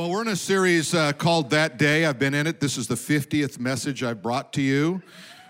Well, 0.00 0.08
we're 0.08 0.22
in 0.22 0.28
a 0.28 0.34
series 0.36 0.94
uh, 0.94 1.12
called 1.12 1.50
That 1.50 1.76
Day. 1.76 2.06
I've 2.06 2.18
been 2.18 2.32
in 2.32 2.46
it. 2.46 2.58
This 2.58 2.78
is 2.78 2.86
the 2.86 2.94
50th 2.94 3.58
message 3.58 4.02
I've 4.02 4.22
brought 4.22 4.50
to 4.54 4.62
you. 4.62 5.02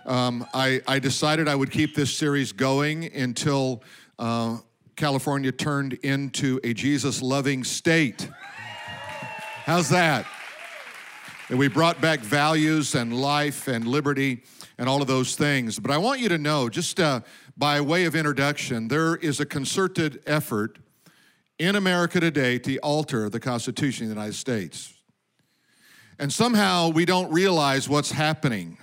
Um, 0.05 0.45
I, 0.53 0.81
I, 0.89 0.99
decided 0.99 1.47
I 1.47 1.55
would 1.55 1.71
keep 1.71 1.95
this 1.95 2.13
series 2.13 2.51
going 2.51 3.15
until 3.15 3.85
uh, 4.19 4.59
California 4.97 5.53
turned 5.53 5.93
into 6.03 6.59
a 6.65 6.75
Jesus 6.75 7.23
loving 7.23 7.63
state. 7.63 8.29
How's 9.67 9.89
that? 9.91 10.27
And 11.49 11.57
we 11.57 11.69
brought 11.69 12.01
back 12.01 12.19
values 12.19 12.97
and 12.97 13.17
life 13.17 13.69
and 13.69 13.87
liberty 13.87 14.43
and 14.79 14.89
all 14.89 15.01
of 15.01 15.07
those 15.07 15.37
things. 15.37 15.79
But 15.79 15.93
I 15.93 15.99
want 15.99 16.19
you 16.19 16.29
to 16.29 16.39
know, 16.39 16.69
just 16.69 16.99
uh, 16.99 17.21
by 17.57 17.81
way 17.81 18.05
of 18.05 18.17
introduction, 18.17 18.89
there 18.89 19.15
is 19.15 19.39
a 19.39 19.47
concerted 19.47 20.21
effort 20.27 20.81
in 21.61 21.77
America 21.77 22.19
today 22.19 22.59
to 22.59 22.79
alter 22.79 23.29
the 23.29 23.39
Constitution 23.39 24.07
of 24.07 24.09
the 24.09 24.15
United 24.15 24.35
States. 24.35 24.95
And 26.19 26.33
somehow 26.33 26.89
we 26.89 27.05
don't 27.05 27.31
realize 27.31 27.87
what's 27.87 28.11
happening. 28.11 28.79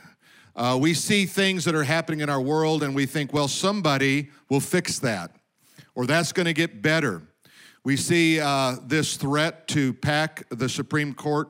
Uh, 0.55 0.77
we 0.79 0.93
see 0.93 1.25
things 1.25 1.65
that 1.65 1.73
are 1.73 1.83
happening 1.83 2.19
in 2.19 2.29
our 2.29 2.39
world 2.39 2.83
and 2.83 2.93
we 2.93 3.07
think, 3.07 3.33
well, 3.33 3.47
somebody 3.47 4.29
will 4.47 4.59
fix 4.59 4.99
that, 4.99 5.31
or 5.95 6.05
that's 6.05 6.31
going 6.31 6.45
to 6.45 6.53
get 6.53 6.83
better. 6.83 7.23
We 7.83 7.97
see 7.97 8.39
uh, 8.39 8.75
this 8.85 9.17
threat 9.17 9.67
to 9.69 9.93
pack 9.93 10.47
the 10.49 10.69
Supreme 10.69 11.15
Court 11.15 11.49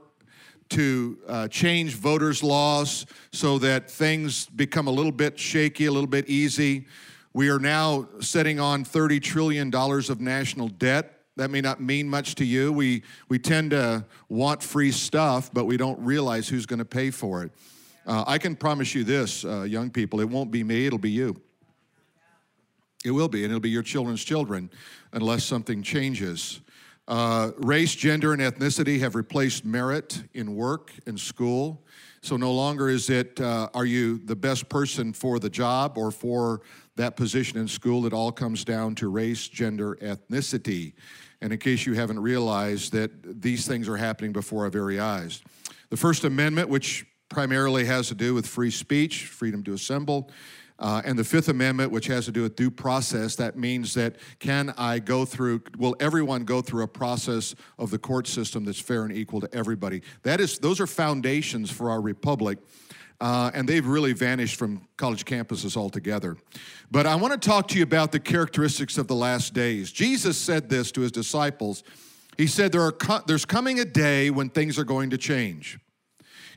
to 0.69 1.17
uh, 1.27 1.47
change 1.49 1.95
voters' 1.95 2.41
laws 2.41 3.05
so 3.33 3.59
that 3.59 3.91
things 3.91 4.45
become 4.45 4.87
a 4.87 4.91
little 4.91 5.11
bit 5.11 5.37
shaky, 5.37 5.87
a 5.87 5.91
little 5.91 6.07
bit 6.07 6.29
easy. 6.29 6.87
We 7.33 7.49
are 7.49 7.59
now 7.59 8.07
sitting 8.21 8.61
on 8.61 8.85
$30 8.85 9.21
trillion 9.21 9.75
of 9.75 10.21
national 10.21 10.69
debt. 10.69 11.16
That 11.37 11.51
may 11.51 11.61
not 11.61 11.79
mean 11.79 12.09
much 12.09 12.35
to 12.35 12.45
you. 12.45 12.73
We, 12.73 13.03
we 13.29 13.37
tend 13.37 13.71
to 13.71 14.05
want 14.27 14.61
free 14.63 14.91
stuff, 14.91 15.51
but 15.53 15.65
we 15.65 15.77
don't 15.77 15.99
realize 15.99 16.49
who's 16.49 16.65
going 16.65 16.79
to 16.79 16.85
pay 16.85 17.11
for 17.11 17.43
it. 17.43 17.51
Uh, 18.07 18.23
I 18.25 18.37
can 18.37 18.55
promise 18.55 18.95
you 18.95 19.03
this, 19.03 19.45
uh, 19.45 19.61
young 19.61 19.89
people, 19.91 20.19
it 20.19 20.29
won't 20.29 20.49
be 20.49 20.63
me, 20.63 20.87
it'll 20.87 20.97
be 20.97 21.11
you. 21.11 21.39
It 23.05 23.11
will 23.11 23.27
be, 23.27 23.43
and 23.43 23.51
it'll 23.51 23.61
be 23.61 23.69
your 23.69 23.83
children's 23.83 24.23
children 24.23 24.71
unless 25.13 25.43
something 25.43 25.83
changes. 25.83 26.61
Uh, 27.07 27.51
race, 27.57 27.93
gender, 27.93 28.33
and 28.33 28.41
ethnicity 28.41 28.99
have 28.99 29.15
replaced 29.15 29.63
merit 29.63 30.23
in 30.33 30.55
work 30.55 30.91
and 31.05 31.19
school. 31.19 31.85
So 32.21 32.35
no 32.35 32.51
longer 32.51 32.89
is 32.89 33.09
it, 33.09 33.39
uh, 33.39 33.69
are 33.73 33.85
you 33.85 34.17
the 34.17 34.35
best 34.35 34.67
person 34.67 35.13
for 35.13 35.39
the 35.39 35.49
job 35.49 35.97
or 35.97 36.09
for 36.11 36.61
that 36.95 37.15
position 37.15 37.59
in 37.59 37.67
school? 37.67 38.05
It 38.05 38.13
all 38.13 38.31
comes 38.31 38.65
down 38.65 38.95
to 38.95 39.09
race, 39.09 39.47
gender, 39.47 39.95
ethnicity. 40.01 40.93
And 41.41 41.53
in 41.53 41.59
case 41.59 41.85
you 41.85 41.93
haven't 41.93 42.19
realized 42.19 42.91
that 42.93 43.41
these 43.41 43.67
things 43.67 43.87
are 43.87 43.97
happening 43.97 44.31
before 44.31 44.63
our 44.63 44.69
very 44.69 44.99
eyes. 44.99 45.41
The 45.89 45.97
First 45.97 46.23
Amendment, 46.23 46.69
which 46.69 47.05
primarily 47.29 47.85
has 47.85 48.07
to 48.07 48.15
do 48.15 48.33
with 48.33 48.47
free 48.47 48.71
speech, 48.71 49.25
freedom 49.25 49.63
to 49.63 49.73
assemble, 49.73 50.31
uh, 50.79 51.01
and 51.05 51.17
the 51.17 51.23
Fifth 51.23 51.49
Amendment, 51.49 51.91
which 51.91 52.05
has 52.07 52.25
to 52.25 52.31
do 52.31 52.43
with 52.43 52.55
due 52.55 52.69
process, 52.69 53.35
that 53.35 53.57
means 53.57 53.95
that 53.95 54.15
can 54.39 54.73
I 54.77 54.99
go 54.99 55.25
through, 55.25 55.63
will 55.77 55.95
everyone 55.99 56.45
go 56.45 56.61
through 56.61 56.83
a 56.83 56.87
process 56.87 57.55
of 57.79 57.89
the 57.89 57.97
court 57.97 58.27
system 58.27 58.63
that's 58.63 58.79
fair 58.79 59.03
and 59.03 59.11
equal 59.15 59.41
to 59.41 59.49
everybody? 59.53 60.03
That 60.21 60.39
is, 60.39 60.59
those 60.59 60.79
are 60.79 60.85
foundations 60.85 61.71
for 61.71 61.89
our 61.89 61.99
republic. 61.99 62.59
Uh, 63.19 63.49
and 63.53 63.67
they've 63.67 63.87
really 63.87 64.13
vanished 64.13 64.57
from 64.57 64.87
college 64.95 65.25
campuses 65.25 65.75
altogether. 65.75 66.37
But 66.91 67.07
I 67.07 67.15
want 67.15 67.33
to 67.33 67.49
talk 67.49 67.67
to 67.69 67.77
you 67.77 67.83
about 67.83 68.11
the 68.11 68.19
characteristics 68.19 68.97
of 68.97 69.07
the 69.07 69.15
last 69.15 69.53
days. 69.53 69.91
Jesus 69.91 70.37
said 70.37 70.69
this 70.69 70.91
to 70.91 71.01
his 71.01 71.11
disciples. 71.11 71.83
He 72.37 72.45
said, 72.45 72.71
there 72.71 72.81
are 72.81 72.91
co- 72.91 73.21
There's 73.25 73.45
coming 73.45 73.79
a 73.79 73.85
day 73.85 74.29
when 74.29 74.49
things 74.49 74.77
are 74.77 74.83
going 74.83 75.09
to 75.09 75.17
change. 75.17 75.79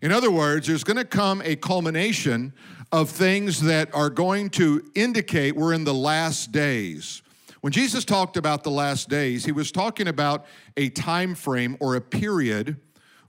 In 0.02 0.12
other 0.12 0.30
words, 0.30 0.66
there's 0.66 0.84
going 0.84 0.98
to 0.98 1.04
come 1.04 1.40
a 1.44 1.56
culmination 1.56 2.52
of 2.92 3.08
things 3.08 3.62
that 3.62 3.94
are 3.94 4.10
going 4.10 4.50
to 4.50 4.82
indicate 4.94 5.56
we're 5.56 5.72
in 5.72 5.84
the 5.84 5.94
last 5.94 6.52
days. 6.52 7.22
When 7.60 7.72
Jesus 7.72 8.04
talked 8.04 8.36
about 8.36 8.64
the 8.64 8.70
last 8.70 9.08
days, 9.08 9.44
he 9.44 9.52
was 9.52 9.70
talking 9.70 10.08
about 10.08 10.46
a 10.76 10.88
time 10.88 11.34
frame 11.34 11.76
or 11.80 11.94
a 11.94 12.00
period 12.00 12.76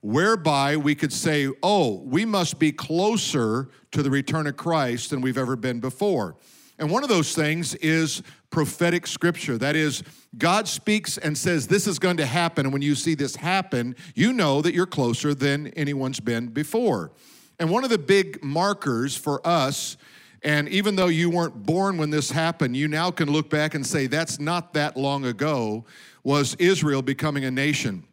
whereby 0.02 0.76
we 0.76 0.96
could 0.96 1.14
say, 1.14 1.48
oh, 1.62 2.02
we 2.04 2.26
must 2.26 2.60
be 2.60 2.72
closer 2.72 3.70
to 3.92 4.04
the 4.04 4.10
return 4.10 4.48
of 4.48 4.58
Christ 4.58 5.12
than 5.12 5.22
we've 5.22 5.38
ever 5.38 5.56
been 5.56 5.80
before. 5.80 6.36
And 6.80 6.90
one 6.90 7.04
of 7.04 7.10
those 7.10 7.36
things 7.36 7.76
is 7.76 8.24
prophetic 8.50 9.06
scripture. 9.06 9.56
That 9.60 9.76
is, 9.76 10.02
God 10.38 10.68
speaks 10.68 11.20
and 11.20 11.38
says, 11.38 11.68
This 11.68 11.86
is 11.86 12.00
going 12.00 12.18
to 12.18 12.26
happen. 12.26 12.66
And 12.66 12.74
when 12.74 12.82
you 12.82 12.96
see 12.96 13.14
this 13.14 13.36
happen, 13.36 13.96
you 14.16 14.34
know 14.34 14.64
that 14.64 14.74
you're 14.74 14.88
closer 14.88 15.36
than 15.36 15.68
anyone's 15.70 16.20
been 16.20 16.48
before. 16.48 17.12
And 17.60 17.70
one 17.70 17.84
of 17.84 17.92
the 17.92 18.00
big 18.00 18.44
markers 18.44 19.16
for 19.16 19.46
us, 19.48 19.96
and 20.42 20.68
even 20.70 20.96
though 20.96 21.08
you 21.08 21.30
weren't 21.30 21.68
born 21.68 21.98
when 22.00 22.10
this 22.10 22.32
happened, 22.32 22.76
you 22.76 22.88
now 22.88 23.12
can 23.12 23.32
look 23.32 23.52
back 23.52 23.76
and 23.76 23.86
say, 23.86 24.08
That's 24.08 24.40
not 24.40 24.74
that 24.74 24.98
long 24.98 25.26
ago, 25.26 25.86
was 26.24 26.56
Israel 26.56 27.04
becoming 27.04 27.46
a 27.46 27.52
nation 27.52 28.08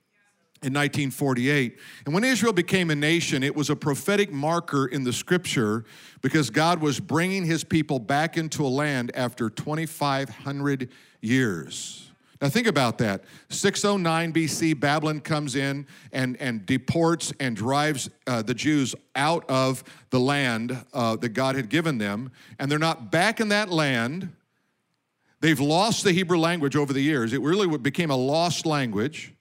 in 0.63 0.73
1948. 0.73 1.79
And 2.05 2.15
when 2.15 2.25
Israel 2.25 2.53
became 2.53 2.91
a 2.91 2.95
nation, 2.95 3.43
it 3.43 3.55
was 3.55 3.71
a 3.71 3.77
prophetic 3.77 4.33
marker 4.33 4.87
in 4.87 5.05
the 5.05 5.13
scripture 5.13 5.85
because 6.21 6.51
God 6.51 6.81
was 6.81 6.99
bringing 6.99 7.45
his 7.45 7.63
people 7.63 7.99
back 7.99 8.37
into 8.37 8.67
a 8.67 8.69
land 8.69 9.13
after 9.15 9.49
2,500 9.51 10.91
years. 11.21 12.09
Now, 12.41 12.49
think 12.49 12.69
about 12.69 12.99
that. 12.99 13.25
609 13.49 14.33
BC, 14.33 14.79
Babylon 14.79 15.21
comes 15.21 15.57
in 15.57 15.87
and, 16.13 16.37
and 16.37 16.65
deports 16.67 17.33
and 17.41 17.57
drives 17.57 18.09
uh, 18.27 18.43
the 18.43 18.55
Jews 18.55 18.95
out 19.17 19.45
of 19.49 19.83
the 20.11 20.21
land 20.21 20.85
uh, 20.93 21.17
that 21.17 21.31
God 21.31 21.57
had 21.57 21.69
given 21.69 21.99
them, 21.99 22.31
and 22.59 22.71
they're 22.71 22.79
not 22.79 23.11
back 23.11 23.41
in 23.41 23.49
that 23.49 23.71
land. 23.71 24.33
They've 25.41 25.59
lost 25.59 26.05
the 26.05 26.13
Hebrew 26.13 26.39
language 26.39 26.77
over 26.77 26.93
the 26.93 27.01
years. 27.01 27.33
It 27.33 27.41
really 27.43 27.77
became 27.79 28.11
a 28.11 28.17
lost 28.17 28.67
language. 28.67 29.35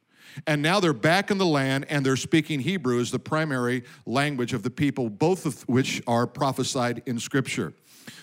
And 0.45 0.61
now 0.61 0.79
they're 0.79 0.93
back 0.93 1.31
in 1.31 1.37
the 1.37 1.45
land 1.45 1.85
and 1.89 2.05
they're 2.05 2.15
speaking 2.15 2.59
Hebrew 2.59 2.99
as 2.99 3.11
the 3.11 3.19
primary 3.19 3.83
language 4.05 4.53
of 4.53 4.63
the 4.63 4.69
people, 4.69 5.09
both 5.09 5.45
of 5.45 5.61
which 5.67 6.01
are 6.05 6.27
prophesied 6.27 7.01
in 7.05 7.19
Scripture. 7.19 7.73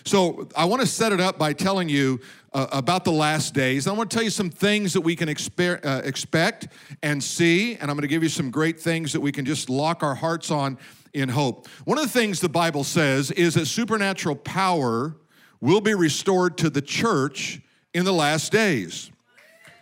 So 0.03 0.47
I 0.55 0.65
want 0.65 0.81
to 0.81 0.87
set 0.87 1.11
it 1.11 1.19
up 1.19 1.37
by 1.37 1.53
telling 1.53 1.89
you 1.89 2.19
uh, 2.53 2.67
about 2.71 3.05
the 3.05 3.11
last 3.11 3.53
days. 3.53 3.87
I 3.87 3.91
want 3.91 4.09
to 4.09 4.15
tell 4.15 4.23
you 4.23 4.29
some 4.29 4.49
things 4.49 4.93
that 4.93 5.01
we 5.01 5.15
can 5.15 5.29
exper- 5.29 5.83
uh, 5.83 6.01
expect 6.03 6.67
and 7.03 7.23
see, 7.23 7.73
and 7.75 7.83
I'm 7.83 7.97
going 7.97 8.01
to 8.01 8.07
give 8.07 8.23
you 8.23 8.29
some 8.29 8.51
great 8.51 8.79
things 8.79 9.13
that 9.13 9.19
we 9.19 9.31
can 9.31 9.45
just 9.45 9.69
lock 9.69 10.03
our 10.03 10.15
hearts 10.15 10.51
on 10.51 10.77
in 11.13 11.29
hope. 11.29 11.67
One 11.85 11.97
of 11.97 12.03
the 12.03 12.09
things 12.09 12.39
the 12.39 12.49
Bible 12.49 12.83
says 12.83 13.31
is 13.31 13.55
that 13.55 13.65
supernatural 13.65 14.35
power 14.35 15.15
will 15.61 15.81
be 15.81 15.93
restored 15.93 16.57
to 16.59 16.69
the 16.69 16.81
church 16.81 17.61
in 17.93 18.05
the 18.05 18.13
last 18.13 18.51
days. 18.51 19.11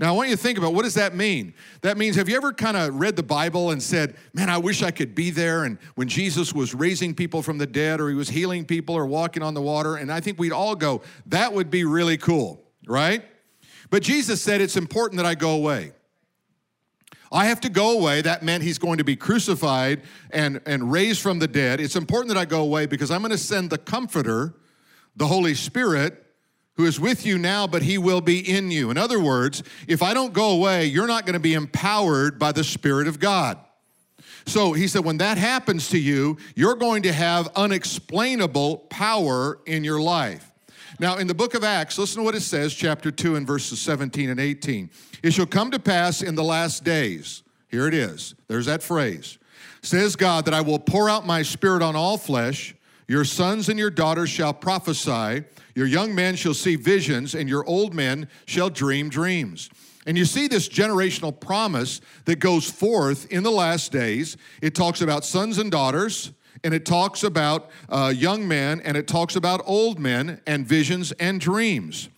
Now, 0.03 0.09
I 0.09 0.12
want 0.18 0.28
you 0.28 0.36
to 0.36 0.41
think 0.41 0.58
about 0.58 0.74
what 0.74 0.84
does 0.84 0.96
that 0.96 1.16
mean? 1.16 1.53
That 1.80 1.97
means, 1.97 2.18
have 2.18 2.28
you 2.28 2.36
ever 2.36 2.52
kind 2.52 2.75
of 2.75 2.94
read 2.96 3.16
the 3.16 3.24
Bible 3.24 3.72
and 3.72 3.81
said, 3.81 4.18
man, 4.34 4.50
I 4.50 4.58
wish 4.58 4.84
I 4.84 4.91
could 4.91 5.16
be 5.16 5.30
there? 5.30 5.64
And 5.64 5.78
when 5.96 6.09
Jesus 6.09 6.52
was 6.53 6.75
raising 6.75 7.16
people 7.16 7.41
from 7.41 7.58
the 7.58 7.66
dead, 7.66 8.02
or 8.02 8.09
he 8.09 8.14
was 8.14 8.28
healing 8.28 8.66
people, 8.66 8.96
or 8.96 9.06
walking 9.06 9.41
on 9.41 9.53
the 9.53 9.62
water, 9.62 9.96
and 9.96 10.12
I 10.12 10.19
think 10.19 10.38
we'd 10.38 10.52
all 10.52 10.75
go, 10.75 11.03
that 11.28 11.53
would 11.53 11.69
be 11.69 11.86
really 11.86 12.18
cool, 12.18 12.62
right? 12.86 13.24
But 13.91 14.03
Jesus 14.03 14.41
said, 14.41 14.59
it's 14.59 14.75
important 14.75 15.19
that 15.19 15.25
I 15.25 15.36
go 15.36 15.52
away. 15.52 15.94
I 17.31 17.46
have 17.46 17.62
to 17.62 17.70
go 17.70 17.97
away. 17.97 18.22
That 18.24 18.44
meant 18.44 18.62
he's 18.62 18.80
going 18.80 18.97
to 18.97 19.06
be 19.06 19.16
crucified 19.16 20.02
and, 20.31 20.59
and 20.66 20.91
raised 20.91 21.22
from 21.22 21.40
the 21.40 21.47
dead. 21.47 21.80
It's 21.80 21.96
important 21.96 22.28
that 22.28 22.38
I 22.38 22.44
go 22.44 22.62
away 22.62 22.88
because 22.88 23.09
I'm 23.09 23.22
going 23.22 23.31
to 23.31 23.38
send 23.38 23.70
the 23.70 23.78
Comforter, 23.78 24.53
the 25.16 25.28
Holy 25.28 25.53
Spirit, 25.53 26.22
who 26.75 26.85
is 26.85 27.00
with 27.00 27.25
you 27.25 27.38
now, 27.38 27.67
but 27.67 27.84
he 27.84 27.97
will 27.97 28.22
be 28.22 28.39
in 28.39 28.72
you. 28.72 28.89
In 28.89 28.97
other 28.97 29.19
words, 29.19 29.63
if 29.88 30.01
I 30.01 30.13
don't 30.13 30.34
go 30.34 30.51
away, 30.51 30.85
you're 30.85 31.07
not 31.07 31.25
going 31.25 31.34
to 31.34 31.39
be 31.39 31.53
empowered 31.53 32.39
by 32.39 32.51
the 32.51 32.63
Spirit 32.63 33.07
of 33.07 33.19
God. 33.19 33.57
So 34.46 34.73
he 34.73 34.87
said, 34.87 35.05
when 35.05 35.17
that 35.20 35.37
happens 35.37 35.90
to 35.90 35.99
you, 35.99 36.37
you're 36.55 36.75
going 36.75 37.03
to 37.03 37.14
have 37.14 37.49
unexplainable 37.55 38.79
power 38.90 39.59
in 39.66 39.84
your 39.84 40.02
life. 40.02 40.52
Now, 40.99 41.17
in 41.17 41.28
the 41.28 41.34
book 41.34 41.53
of 41.53 41.64
Acts, 41.64 41.97
listen 41.97 42.20
to 42.20 42.23
what 42.23 42.35
it 42.35 42.41
says, 42.41 42.73
chapter 42.73 43.09
2 43.09 43.35
and 43.35 43.47
verses 43.47 43.79
17 43.81 44.29
and 44.29 44.40
18. 44.40 44.90
It 45.23 45.31
shall 45.34 45.46
come 45.46 45.72
to 45.72 45.79
pass 45.79 46.22
in 46.22 46.35
the 46.35 46.43
last 46.43 46.84
days, 46.84 47.43
here 47.70 47.87
it 47.87 47.93
is, 47.93 48.35
there's 48.47 48.67
that 48.67 48.84
phrase, 48.84 49.37
says 49.81 50.16
God, 50.16 50.46
that 50.46 50.53
I 50.53 50.61
will 50.61 50.79
pour 50.79 51.09
out 51.09 51.25
my 51.25 51.41
spirit 51.41 51.81
on 51.81 51.96
all 51.96 52.17
flesh. 52.17 52.75
Your 53.13 53.25
sons 53.25 53.69
and 53.69 53.77
your 53.77 53.91
daughters 53.91 54.31
shall 54.31 54.55
prophesy. 54.55 55.43
Your 55.75 55.85
young 55.85 56.15
men 56.15 56.35
shall 56.35 56.55
see 56.55 56.75
visions, 56.75 57.35
and 57.35 57.47
your 57.47 57.63
old 57.67 57.93
men 57.93 58.27
shall 58.47 58.71
dream 58.71 59.07
dreams. 59.07 59.69
And 60.07 60.17
you 60.17 60.25
see 60.25 60.47
this 60.47 60.67
generational 60.67 61.39
promise 61.39 62.01
that 62.25 62.37
goes 62.37 62.67
forth 62.67 63.31
in 63.31 63.43
the 63.43 63.51
last 63.51 63.91
days. 63.91 64.35
It 64.63 64.73
talks 64.73 65.01
about 65.01 65.25
sons 65.25 65.59
and 65.59 65.69
daughters, 65.69 66.31
and 66.63 66.73
it 66.73 66.87
talks 66.87 67.21
about 67.21 67.69
uh, 67.87 68.11
young 68.17 68.47
men, 68.47 68.81
and 68.81 68.97
it 68.97 69.07
talks 69.07 69.35
about 69.35 69.61
old 69.63 69.99
men, 69.99 70.41
and 70.47 70.65
visions 70.65 71.11
and 71.11 71.39
dreams. 71.39 72.09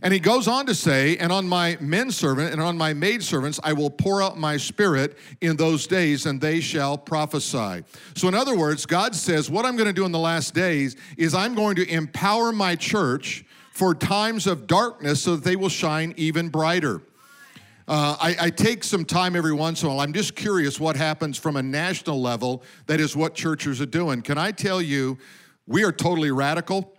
And 0.00 0.12
he 0.12 0.20
goes 0.20 0.48
on 0.48 0.66
to 0.66 0.74
say, 0.74 1.16
And 1.18 1.30
on 1.30 1.48
my 1.48 1.76
men 1.80 2.10
servant 2.10 2.52
and 2.52 2.62
on 2.62 2.78
my 2.78 2.94
maid 2.94 3.22
servants 3.22 3.60
I 3.62 3.72
will 3.72 3.90
pour 3.90 4.22
out 4.22 4.38
my 4.38 4.56
spirit 4.56 5.18
in 5.40 5.56
those 5.56 5.86
days, 5.86 6.26
and 6.26 6.40
they 6.40 6.60
shall 6.60 6.96
prophesy. 6.96 7.84
So, 8.14 8.28
in 8.28 8.34
other 8.34 8.56
words, 8.56 8.86
God 8.86 9.14
says, 9.14 9.50
What 9.50 9.66
I'm 9.66 9.76
going 9.76 9.88
to 9.88 9.92
do 9.92 10.04
in 10.04 10.12
the 10.12 10.18
last 10.18 10.54
days 10.54 10.96
is 11.18 11.34
I'm 11.34 11.54
going 11.54 11.76
to 11.76 11.88
empower 11.88 12.52
my 12.52 12.76
church 12.76 13.44
for 13.72 13.94
times 13.94 14.46
of 14.46 14.66
darkness 14.66 15.22
so 15.22 15.36
that 15.36 15.44
they 15.44 15.56
will 15.56 15.68
shine 15.68 16.14
even 16.16 16.48
brighter. 16.48 17.02
Uh, 17.88 18.16
I, 18.20 18.36
I, 18.40 18.50
take 18.50 18.84
some 18.84 19.04
time 19.04 19.34
every 19.34 19.52
once 19.52 19.82
in 19.82 19.88
a 19.88 19.90
while. 19.90 20.00
I'm 20.00 20.12
just 20.12 20.36
curious 20.36 20.78
what 20.78 20.94
happens 20.94 21.36
from 21.36 21.56
a 21.56 21.62
national 21.62 22.22
level. 22.22 22.62
That 22.86 23.00
is 23.00 23.16
what 23.16 23.34
churches 23.34 23.80
are 23.80 23.86
doing. 23.86 24.22
Can 24.22 24.38
I 24.38 24.52
tell 24.52 24.80
you, 24.80 25.18
we 25.66 25.82
are 25.82 25.90
totally 25.90 26.30
radical. 26.30 26.94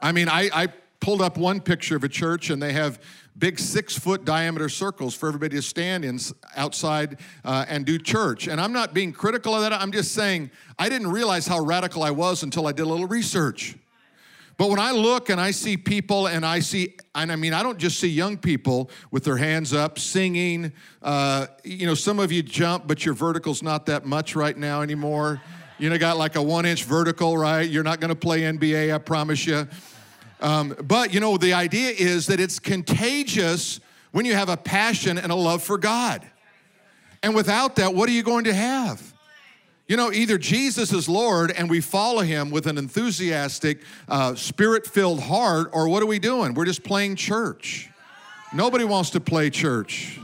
I 0.00 0.12
mean, 0.12 0.28
I, 0.28 0.48
I 0.52 0.68
pulled 1.06 1.22
up 1.22 1.38
one 1.38 1.60
picture 1.60 1.94
of 1.94 2.02
a 2.02 2.08
church 2.08 2.50
and 2.50 2.60
they 2.60 2.72
have 2.72 3.00
big 3.38 3.60
six 3.60 3.96
foot 3.96 4.24
diameter 4.24 4.68
circles 4.68 5.14
for 5.14 5.28
everybody 5.28 5.54
to 5.54 5.62
stand 5.62 6.04
in 6.04 6.18
outside 6.56 7.20
uh, 7.44 7.64
and 7.68 7.86
do 7.86 7.96
church. 7.96 8.48
And 8.48 8.60
I'm 8.60 8.72
not 8.72 8.92
being 8.92 9.12
critical 9.12 9.54
of 9.54 9.60
that. 9.60 9.72
I'm 9.72 9.92
just 9.92 10.14
saying 10.14 10.50
I 10.80 10.88
didn't 10.88 11.06
realize 11.12 11.46
how 11.46 11.60
radical 11.60 12.02
I 12.02 12.10
was 12.10 12.42
until 12.42 12.66
I 12.66 12.72
did 12.72 12.82
a 12.82 12.88
little 12.88 13.06
research. 13.06 13.76
But 14.56 14.68
when 14.68 14.80
I 14.80 14.90
look 14.90 15.30
and 15.30 15.40
I 15.40 15.52
see 15.52 15.76
people 15.76 16.26
and 16.26 16.44
I 16.44 16.58
see, 16.58 16.96
and 17.14 17.30
I 17.30 17.36
mean, 17.36 17.52
I 17.52 17.62
don't 17.62 17.78
just 17.78 18.00
see 18.00 18.08
young 18.08 18.36
people 18.36 18.90
with 19.12 19.22
their 19.22 19.36
hands 19.36 19.72
up 19.72 20.00
singing. 20.00 20.72
Uh, 21.02 21.46
you 21.62 21.86
know, 21.86 21.94
some 21.94 22.18
of 22.18 22.32
you 22.32 22.42
jump, 22.42 22.88
but 22.88 23.04
your 23.04 23.14
vertical's 23.14 23.62
not 23.62 23.86
that 23.86 24.06
much 24.06 24.34
right 24.34 24.56
now 24.56 24.82
anymore. 24.82 25.40
You 25.78 25.88
know, 25.88 25.98
got 25.98 26.16
like 26.16 26.34
a 26.34 26.42
one 26.42 26.66
inch 26.66 26.82
vertical, 26.82 27.38
right? 27.38 27.70
You're 27.70 27.84
not 27.84 28.00
going 28.00 28.08
to 28.08 28.16
play 28.16 28.40
NBA, 28.40 28.92
I 28.92 28.98
promise 28.98 29.46
you. 29.46 29.68
Um, 30.40 30.76
but 30.84 31.14
you 31.14 31.20
know, 31.20 31.36
the 31.36 31.54
idea 31.54 31.90
is 31.90 32.26
that 32.26 32.40
it's 32.40 32.58
contagious 32.58 33.80
when 34.12 34.24
you 34.24 34.34
have 34.34 34.48
a 34.48 34.56
passion 34.56 35.18
and 35.18 35.32
a 35.32 35.34
love 35.34 35.62
for 35.62 35.78
God. 35.78 36.26
And 37.22 37.34
without 37.34 37.76
that, 37.76 37.94
what 37.94 38.08
are 38.08 38.12
you 38.12 38.22
going 38.22 38.44
to 38.44 38.54
have? 38.54 39.14
You 39.88 39.96
know, 39.96 40.12
either 40.12 40.36
Jesus 40.36 40.92
is 40.92 41.08
Lord 41.08 41.52
and 41.52 41.70
we 41.70 41.80
follow 41.80 42.22
him 42.22 42.50
with 42.50 42.66
an 42.66 42.76
enthusiastic, 42.76 43.82
uh, 44.08 44.34
spirit 44.34 44.86
filled 44.86 45.20
heart, 45.20 45.70
or 45.72 45.88
what 45.88 46.02
are 46.02 46.06
we 46.06 46.18
doing? 46.18 46.54
We're 46.54 46.64
just 46.64 46.82
playing 46.82 47.16
church. 47.16 47.88
Nobody 48.52 48.84
wants 48.84 49.10
to 49.10 49.20
play 49.20 49.48
church. 49.50 50.18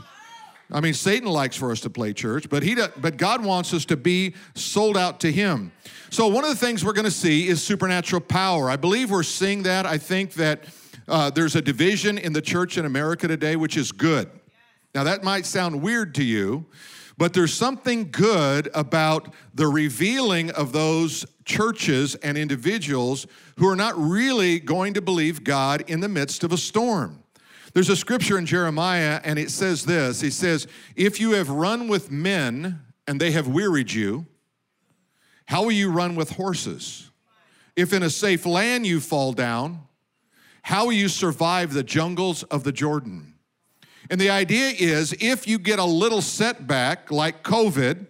I 0.71 0.79
mean, 0.79 0.93
Satan 0.93 1.29
likes 1.29 1.55
for 1.55 1.71
us 1.71 1.81
to 1.81 1.89
play 1.89 2.13
church, 2.13 2.49
but 2.49 2.63
he, 2.63 2.75
does, 2.75 2.89
but 2.97 3.17
God 3.17 3.43
wants 3.43 3.73
us 3.73 3.85
to 3.85 3.97
be 3.97 4.33
sold 4.55 4.97
out 4.97 5.19
to 5.21 5.31
Him. 5.31 5.71
So 6.09 6.27
one 6.27 6.43
of 6.43 6.49
the 6.49 6.55
things 6.55 6.83
we're 6.85 6.93
going 6.93 7.05
to 7.05 7.11
see 7.11 7.47
is 7.47 7.61
supernatural 7.61 8.21
power. 8.21 8.69
I 8.69 8.75
believe 8.75 9.11
we're 9.11 9.23
seeing 9.23 9.63
that. 9.63 9.85
I 9.85 9.97
think 9.97 10.33
that 10.33 10.65
uh, 11.07 11.29
there's 11.29 11.55
a 11.55 11.61
division 11.61 12.17
in 12.17 12.33
the 12.33 12.41
church 12.41 12.77
in 12.77 12.85
America 12.85 13.27
today, 13.27 13.55
which 13.55 13.77
is 13.77 13.91
good. 13.91 14.29
Now 14.95 15.03
that 15.03 15.23
might 15.23 15.45
sound 15.45 15.81
weird 15.81 16.15
to 16.15 16.23
you, 16.23 16.65
but 17.17 17.33
there's 17.33 17.53
something 17.53 18.09
good 18.11 18.69
about 18.73 19.33
the 19.53 19.67
revealing 19.67 20.51
of 20.51 20.71
those 20.71 21.25
churches 21.45 22.15
and 22.15 22.37
individuals 22.37 23.27
who 23.57 23.67
are 23.67 23.75
not 23.75 23.97
really 23.97 24.59
going 24.59 24.93
to 24.93 25.01
believe 25.01 25.43
God 25.43 25.83
in 25.87 25.99
the 25.99 26.09
midst 26.09 26.43
of 26.43 26.51
a 26.51 26.57
storm. 26.57 27.22
There's 27.73 27.89
a 27.89 27.95
scripture 27.95 28.37
in 28.37 28.45
Jeremiah, 28.45 29.19
and 29.23 29.39
it 29.39 29.49
says 29.49 29.85
this 29.85 30.21
He 30.21 30.29
says, 30.29 30.67
If 30.95 31.19
you 31.19 31.31
have 31.31 31.49
run 31.49 31.87
with 31.87 32.11
men 32.11 32.81
and 33.07 33.19
they 33.19 33.31
have 33.31 33.47
wearied 33.47 33.91
you, 33.91 34.25
how 35.45 35.63
will 35.63 35.71
you 35.71 35.91
run 35.91 36.15
with 36.15 36.31
horses? 36.31 37.09
If 37.75 37.91
in 37.91 38.03
a 38.03 38.09
safe 38.09 38.45
land 38.45 38.85
you 38.85 38.99
fall 38.99 39.33
down, 39.33 39.81
how 40.61 40.85
will 40.85 40.93
you 40.93 41.09
survive 41.09 41.73
the 41.73 41.83
jungles 41.83 42.43
of 42.43 42.63
the 42.63 42.71
Jordan? 42.71 43.33
And 44.09 44.21
the 44.21 44.29
idea 44.29 44.73
is 44.77 45.13
if 45.19 45.47
you 45.47 45.57
get 45.57 45.79
a 45.79 45.85
little 45.85 46.21
setback 46.21 47.11
like 47.11 47.43
COVID, 47.43 48.05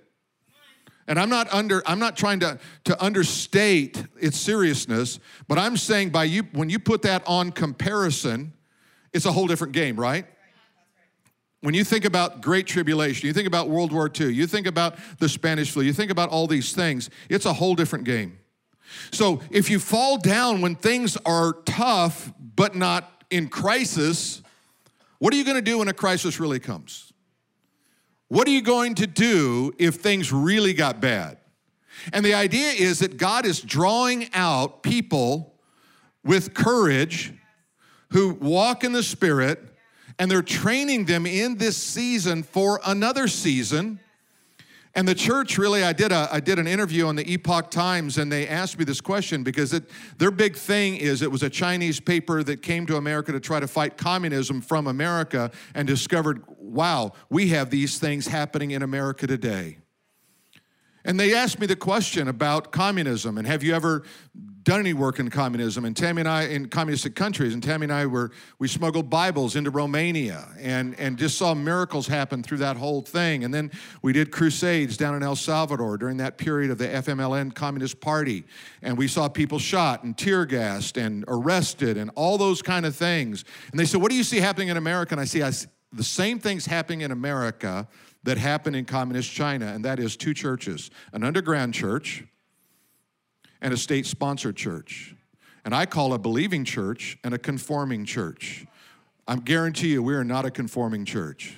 and 1.07 1.19
I'm 1.19 1.29
not 1.29 1.51
under 1.53 1.83
I'm 1.85 1.99
not 1.99 2.15
trying 2.17 2.39
to, 2.41 2.59
to 2.85 3.03
understate 3.03 4.03
its 4.19 4.37
seriousness, 4.37 5.19
but 5.47 5.57
I'm 5.57 5.77
saying 5.77 6.09
by 6.09 6.25
you 6.25 6.43
when 6.53 6.69
you 6.69 6.79
put 6.79 7.01
that 7.03 7.23
on 7.25 7.51
comparison, 7.51 8.53
it's 9.13 9.25
a 9.25 9.31
whole 9.31 9.47
different 9.47 9.73
game, 9.73 9.95
right? 9.95 10.25
When 11.61 11.73
you 11.73 11.85
think 11.85 12.03
about 12.03 12.41
Great 12.41 12.67
Tribulation, 12.67 13.25
you 13.27 13.33
think 13.33 13.47
about 13.47 13.69
World 13.69 13.93
War 13.93 14.11
II, 14.19 14.33
you 14.33 14.47
think 14.47 14.67
about 14.67 14.97
the 15.19 15.29
Spanish 15.29 15.71
flu, 15.71 15.83
you 15.83 15.93
think 15.93 16.11
about 16.11 16.29
all 16.29 16.45
these 16.45 16.73
things, 16.73 17.09
it's 17.29 17.45
a 17.45 17.53
whole 17.53 17.75
different 17.75 18.03
game. 18.03 18.37
So 19.11 19.41
if 19.49 19.69
you 19.69 19.79
fall 19.79 20.17
down 20.17 20.61
when 20.61 20.75
things 20.75 21.17
are 21.25 21.53
tough 21.65 22.33
but 22.55 22.75
not 22.75 23.23
in 23.29 23.47
crisis, 23.47 24.41
what 25.19 25.33
are 25.33 25.37
you 25.37 25.45
going 25.45 25.55
to 25.55 25.61
do 25.61 25.77
when 25.77 25.87
a 25.87 25.93
crisis 25.93 26.39
really 26.39 26.59
comes? 26.59 27.13
What 28.27 28.47
are 28.47 28.51
you 28.51 28.61
going 28.61 28.95
to 28.95 29.07
do 29.07 29.73
if 29.79 29.95
things 29.95 30.33
really 30.33 30.73
got 30.73 30.99
bad? 30.99 31.37
And 32.11 32.25
the 32.25 32.33
idea 32.33 32.71
is 32.71 32.99
that 32.99 33.17
God 33.17 33.45
is 33.45 33.61
drawing 33.61 34.29
out 34.33 34.83
people 34.83 35.53
with 36.23 36.53
courage 36.53 37.33
who 38.13 38.35
walk 38.35 38.83
in 38.83 38.93
the 38.93 39.03
Spirit, 39.03 39.59
and 40.19 40.29
they're 40.29 40.43
training 40.43 41.05
them 41.05 41.25
in 41.25 41.57
this 41.57 41.75
season 41.75 42.43
for 42.43 42.79
another 42.85 43.27
season. 43.27 43.99
And 44.95 45.07
the 45.07 45.15
church 45.15 45.57
really, 45.57 45.83
I 45.83 45.91
did 45.93 46.11
a 46.11 46.29
I 46.31 46.39
did 46.39 46.59
an 46.59 46.67
interview 46.67 47.07
on 47.07 47.15
the 47.15 47.27
Epoch 47.33 47.71
Times, 47.71 48.19
and 48.19 48.31
they 48.31 48.47
asked 48.47 48.77
me 48.77 48.85
this 48.85 49.01
question 49.01 49.41
because 49.41 49.73
it, 49.73 49.89
their 50.19 50.29
big 50.29 50.55
thing 50.55 50.97
is 50.97 51.23
it 51.23 51.31
was 51.31 51.41
a 51.41 51.49
Chinese 51.49 51.99
paper 51.99 52.43
that 52.43 52.61
came 52.61 52.85
to 52.85 52.97
America 52.97 53.31
to 53.31 53.39
try 53.39 53.59
to 53.59 53.67
fight 53.67 53.97
communism 53.97 54.61
from 54.61 54.85
America 54.85 55.49
and 55.73 55.87
discovered, 55.87 56.43
wow, 56.59 57.13
we 57.31 57.47
have 57.47 57.71
these 57.71 57.97
things 57.97 58.27
happening 58.27 58.69
in 58.71 58.83
America 58.83 59.25
today. 59.25 59.79
And 61.03 61.19
they 61.19 61.33
asked 61.33 61.59
me 61.59 61.65
the 61.65 61.75
question 61.75 62.27
about 62.27 62.71
communism 62.71 63.39
and 63.39 63.47
have 63.47 63.63
you 63.63 63.73
ever 63.73 64.03
done 64.63 64.79
any 64.79 64.93
work 64.93 65.19
in 65.19 65.29
communism? 65.29 65.85
And 65.85 65.95
Tammy 65.95 66.21
and 66.21 66.29
I, 66.29 66.43
in 66.43 66.67
communistic 66.67 67.15
countries, 67.15 67.53
and 67.53 67.61
Tammy 67.61 67.85
and 67.85 67.93
I 67.93 68.05
were, 68.05 68.31
we 68.59 68.67
smuggled 68.67 69.09
Bibles 69.09 69.55
into 69.55 69.69
Romania 69.69 70.47
and, 70.59 70.97
and 70.99 71.17
just 71.17 71.37
saw 71.37 71.53
miracles 71.53 72.07
happen 72.07 72.43
through 72.43 72.59
that 72.59 72.77
whole 72.77 73.01
thing. 73.01 73.43
And 73.43 73.53
then 73.53 73.71
we 74.01 74.13
did 74.13 74.31
crusades 74.31 74.97
down 74.97 75.15
in 75.15 75.23
El 75.23 75.35
Salvador 75.35 75.97
during 75.97 76.17
that 76.17 76.37
period 76.37 76.71
of 76.71 76.77
the 76.77 76.87
FMLN 76.87 77.53
Communist 77.53 77.99
Party. 77.99 78.43
And 78.81 78.97
we 78.97 79.07
saw 79.07 79.27
people 79.27 79.59
shot 79.59 80.03
and 80.03 80.17
tear 80.17 80.45
gassed 80.45 80.97
and 80.97 81.25
arrested 81.27 81.97
and 81.97 82.11
all 82.15 82.37
those 82.37 82.61
kind 82.61 82.85
of 82.85 82.95
things. 82.95 83.43
And 83.71 83.79
they 83.79 83.85
said, 83.85 84.01
What 84.01 84.11
do 84.11 84.17
you 84.17 84.23
see 84.23 84.39
happening 84.39 84.69
in 84.69 84.77
America? 84.77 85.13
And 85.13 85.21
I 85.21 85.25
see, 85.25 85.41
I 85.41 85.51
see 85.51 85.67
the 85.93 86.03
same 86.03 86.39
things 86.39 86.65
happening 86.65 87.01
in 87.01 87.11
America 87.11 87.87
that 88.23 88.37
happened 88.37 88.75
in 88.75 88.85
communist 88.85 89.31
China, 89.31 89.67
and 89.67 89.85
that 89.85 89.99
is 89.99 90.17
two 90.17 90.33
churches 90.33 90.89
an 91.11 91.23
underground 91.23 91.73
church 91.73 92.23
and 93.63 93.73
a 93.73 93.77
state 93.77 94.05
sponsored 94.05 94.55
church. 94.55 95.15
And 95.65 95.73
I 95.73 95.85
call 95.85 96.13
a 96.13 96.19
believing 96.19 96.65
church 96.65 97.17
and 97.23 97.33
a 97.33 97.39
conforming 97.39 98.05
church. 98.05 98.67
I 99.25 99.37
guarantee 99.37 99.93
you, 99.93 100.03
we 100.03 100.13
are 100.13 100.25
not 100.25 100.45
a 100.45 100.51
conforming 100.51 101.05
church. 101.05 101.57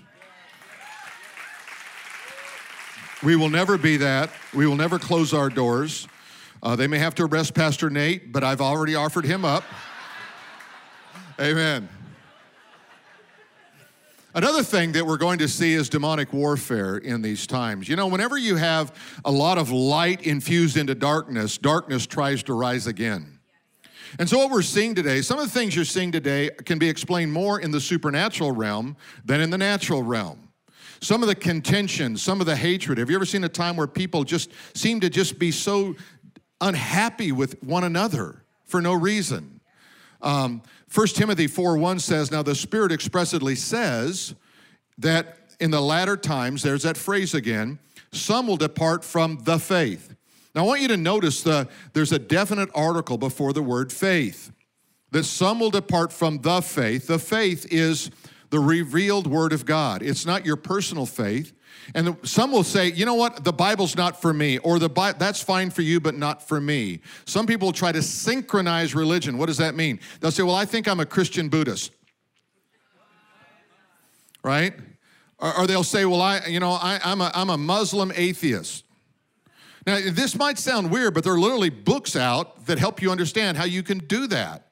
We 3.24 3.36
will 3.36 3.50
never 3.50 3.78
be 3.78 3.98
that. 3.98 4.30
We 4.54 4.68
will 4.68 4.76
never 4.76 5.00
close 5.00 5.34
our 5.34 5.50
doors. 5.50 6.08
Uh, 6.62 6.76
they 6.76 6.86
may 6.86 7.00
have 7.00 7.16
to 7.16 7.24
arrest 7.26 7.56
Pastor 7.56 7.90
Nate, 7.90 8.32
but 8.32 8.44
I've 8.44 8.62
already 8.62 8.94
offered 8.94 9.26
him 9.26 9.44
up. 9.44 9.64
Amen. 11.42 11.90
Another 14.36 14.64
thing 14.64 14.92
that 14.92 15.08
we're 15.08 15.16
going 15.16 15.40
to 15.40 15.48
see 15.48 15.72
is 15.72 15.88
demonic 15.88 16.34
warfare 16.34 16.98
in 16.98 17.22
these 17.22 17.48
times. 17.48 17.88
You 17.88 17.96
know, 17.96 18.08
whenever 18.08 18.38
you 18.38 18.58
have 18.58 18.94
a 19.24 19.32
lot 19.32 19.58
of 19.58 19.72
light 19.72 20.24
infused 20.24 20.76
into 20.76 20.94
darkness, 20.94 21.58
darkness 21.58 22.06
tries 22.06 22.44
to 22.44 22.54
rise 22.54 22.86
again. 22.86 23.40
And 24.20 24.30
so, 24.30 24.38
what 24.38 24.52
we're 24.52 24.62
seeing 24.62 24.94
today, 24.94 25.22
some 25.22 25.40
of 25.40 25.46
the 25.46 25.52
things 25.52 25.74
you're 25.74 25.86
seeing 25.86 26.12
today 26.12 26.50
can 26.66 26.78
be 26.78 26.90
explained 26.90 27.32
more 27.32 27.62
in 27.62 27.72
the 27.72 27.80
supernatural 27.80 28.52
realm 28.52 28.98
than 29.24 29.40
in 29.40 29.52
the 29.52 29.58
natural 29.58 30.04
realm. 30.04 30.50
Some 31.00 31.24
of 31.24 31.30
the 31.30 31.36
contention, 31.36 32.18
some 32.18 32.42
of 32.42 32.46
the 32.46 32.58
hatred. 32.58 32.98
Have 32.98 33.10
you 33.10 33.16
ever 33.16 33.26
seen 33.26 33.46
a 33.46 33.50
time 33.50 33.78
where 33.78 33.88
people 33.88 34.26
just 34.26 34.52
seem 34.74 35.00
to 35.00 35.10
just 35.10 35.40
be 35.40 35.50
so 35.50 35.96
unhappy 36.60 37.32
with 37.32 37.64
one 37.64 37.86
another 37.86 38.44
for 38.66 38.82
no 38.82 38.94
reason? 38.94 39.62
Um, 40.22 40.62
1 40.96 41.08
Timothy 41.08 41.48
4 41.48 41.78
1 41.78 42.00
says, 42.00 42.32
Now 42.32 42.42
the 42.42 42.56
Spirit 42.56 42.94
expressly 42.94 43.56
says 43.56 44.34
that 44.98 45.40
in 45.60 45.70
the 45.70 45.82
latter 45.82 46.16
times, 46.16 46.64
there's 46.64 46.84
that 46.84 46.96
phrase 46.96 47.34
again, 47.34 47.80
some 48.14 48.48
will 48.48 48.56
depart 48.56 49.04
from 49.04 49.40
the 49.44 49.60
faith. 49.60 50.16
Now 50.54 50.64
I 50.64 50.68
want 50.68 50.82
you 50.82 50.88
to 50.88 50.96
notice 50.96 51.44
the, 51.44 51.68
there's 51.92 52.14
a 52.14 52.20
definite 52.20 52.70
article 52.74 53.18
before 53.18 53.52
the 53.52 53.62
word 53.62 53.92
faith, 53.92 54.54
that 55.12 55.26
some 55.26 55.60
will 55.60 55.70
depart 55.70 56.14
from 56.14 56.38
the 56.40 56.62
faith. 56.62 57.08
The 57.08 57.20
faith 57.20 57.68
is 57.70 58.10
the 58.50 58.62
revealed 58.62 59.28
word 59.28 59.52
of 59.52 59.66
God. 59.66 60.02
It's 60.02 60.26
not 60.26 60.46
your 60.46 60.56
personal 60.56 61.06
faith, 61.06 61.52
And 61.94 62.08
the, 62.08 62.28
some 62.28 62.52
will 62.52 62.64
say, 62.64 62.92
you 62.92 63.06
know 63.06 63.14
what, 63.14 63.44
the 63.44 63.54
Bible's 63.54 63.96
not 63.96 64.20
for 64.20 64.34
me, 64.34 64.58
or 64.60 64.80
the 64.80 64.90
Bi- 64.90 65.14
that's 65.14 65.42
fine 65.42 65.70
for 65.70 65.84
you, 65.84 66.00
but 66.00 66.16
not 66.16 66.42
for 66.42 66.60
me. 66.60 67.02
Some 67.26 67.46
people 67.46 67.72
try 67.72 67.92
to 67.92 68.02
synchronize 68.02 68.96
religion. 68.96 69.38
What 69.38 69.46
does 69.46 69.58
that 69.58 69.76
mean? 69.76 70.00
They'll 70.20 70.32
say, 70.32 70.44
well, 70.44 70.56
I 70.56 70.66
think 70.66 70.88
I'm 70.88 71.00
a 71.00 71.06
Christian 71.06 71.48
Buddhist. 71.50 71.92
Right? 74.44 74.74
Or, 75.38 75.60
or 75.60 75.68
they'll 75.68 75.84
say, 75.84 76.06
well, 76.06 76.22
I, 76.22 76.42
you 76.48 76.60
know, 76.60 76.72
I, 76.72 77.00
I'm, 77.04 77.22
a, 77.22 77.32
I'm 77.36 77.50
a 77.50 77.58
Muslim 77.58 78.12
atheist. 78.16 78.84
Now, 79.86 80.00
this 80.00 80.36
might 80.36 80.58
sound 80.58 80.90
weird, 80.90 81.14
but 81.14 81.24
there 81.24 81.34
are 81.34 81.40
literally 81.40 81.70
books 81.70 82.16
out 82.16 82.66
that 82.66 82.80
help 82.80 83.02
you 83.02 83.12
understand 83.12 83.58
how 83.58 83.66
you 83.66 83.84
can 83.84 84.00
do 84.00 84.26
that. 84.28 84.72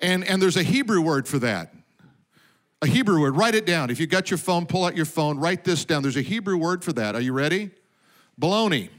And, 0.00 0.24
and 0.24 0.40
there's 0.40 0.56
a 0.56 0.62
Hebrew 0.62 1.02
word 1.02 1.28
for 1.28 1.38
that. 1.40 1.74
A 2.80 2.86
Hebrew 2.86 3.20
word, 3.20 3.36
write 3.36 3.56
it 3.56 3.66
down. 3.66 3.90
If 3.90 3.98
you 3.98 4.06
got 4.06 4.30
your 4.30 4.38
phone, 4.38 4.64
pull 4.64 4.84
out 4.84 4.96
your 4.96 5.04
phone, 5.04 5.38
write 5.38 5.64
this 5.64 5.84
down. 5.84 6.02
There's 6.02 6.16
a 6.16 6.22
Hebrew 6.22 6.56
word 6.56 6.84
for 6.84 6.92
that. 6.92 7.16
Are 7.16 7.20
you 7.20 7.32
ready? 7.32 7.70
Baloney. 8.40 8.90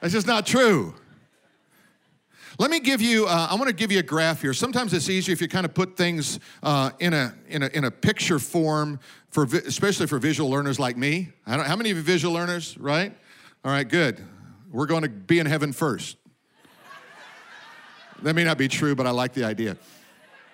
That's 0.00 0.12
just 0.12 0.26
not 0.26 0.46
true. 0.46 0.94
Let 2.58 2.70
me 2.70 2.80
give 2.80 3.00
you, 3.00 3.26
uh, 3.26 3.48
I 3.50 3.54
want 3.54 3.68
to 3.68 3.74
give 3.74 3.90
you 3.90 3.98
a 3.98 4.04
graph 4.04 4.42
here. 4.42 4.52
Sometimes 4.52 4.92
it's 4.92 5.08
easier 5.08 5.32
if 5.32 5.40
you 5.40 5.48
kind 5.48 5.64
of 5.64 5.74
put 5.74 5.96
things 5.96 6.38
uh, 6.62 6.90
in, 7.00 7.12
a, 7.12 7.34
in, 7.48 7.62
a, 7.62 7.66
in 7.68 7.84
a 7.84 7.90
picture 7.90 8.38
form, 8.38 9.00
for, 9.30 9.44
especially 9.44 10.06
for 10.06 10.18
visual 10.18 10.50
learners 10.50 10.78
like 10.78 10.96
me. 10.96 11.30
How 11.46 11.74
many 11.74 11.90
of 11.90 11.96
you 11.96 12.02
visual 12.02 12.34
learners, 12.34 12.76
right? 12.78 13.16
All 13.64 13.72
right, 13.72 13.88
good. 13.88 14.20
We're 14.70 14.86
going 14.86 15.02
to 15.02 15.08
be 15.08 15.38
in 15.38 15.46
heaven 15.46 15.72
first. 15.72 16.18
that 18.22 18.34
may 18.34 18.44
not 18.44 18.58
be 18.58 18.68
true, 18.68 18.94
but 18.94 19.06
I 19.06 19.10
like 19.10 19.32
the 19.32 19.44
idea. 19.44 19.76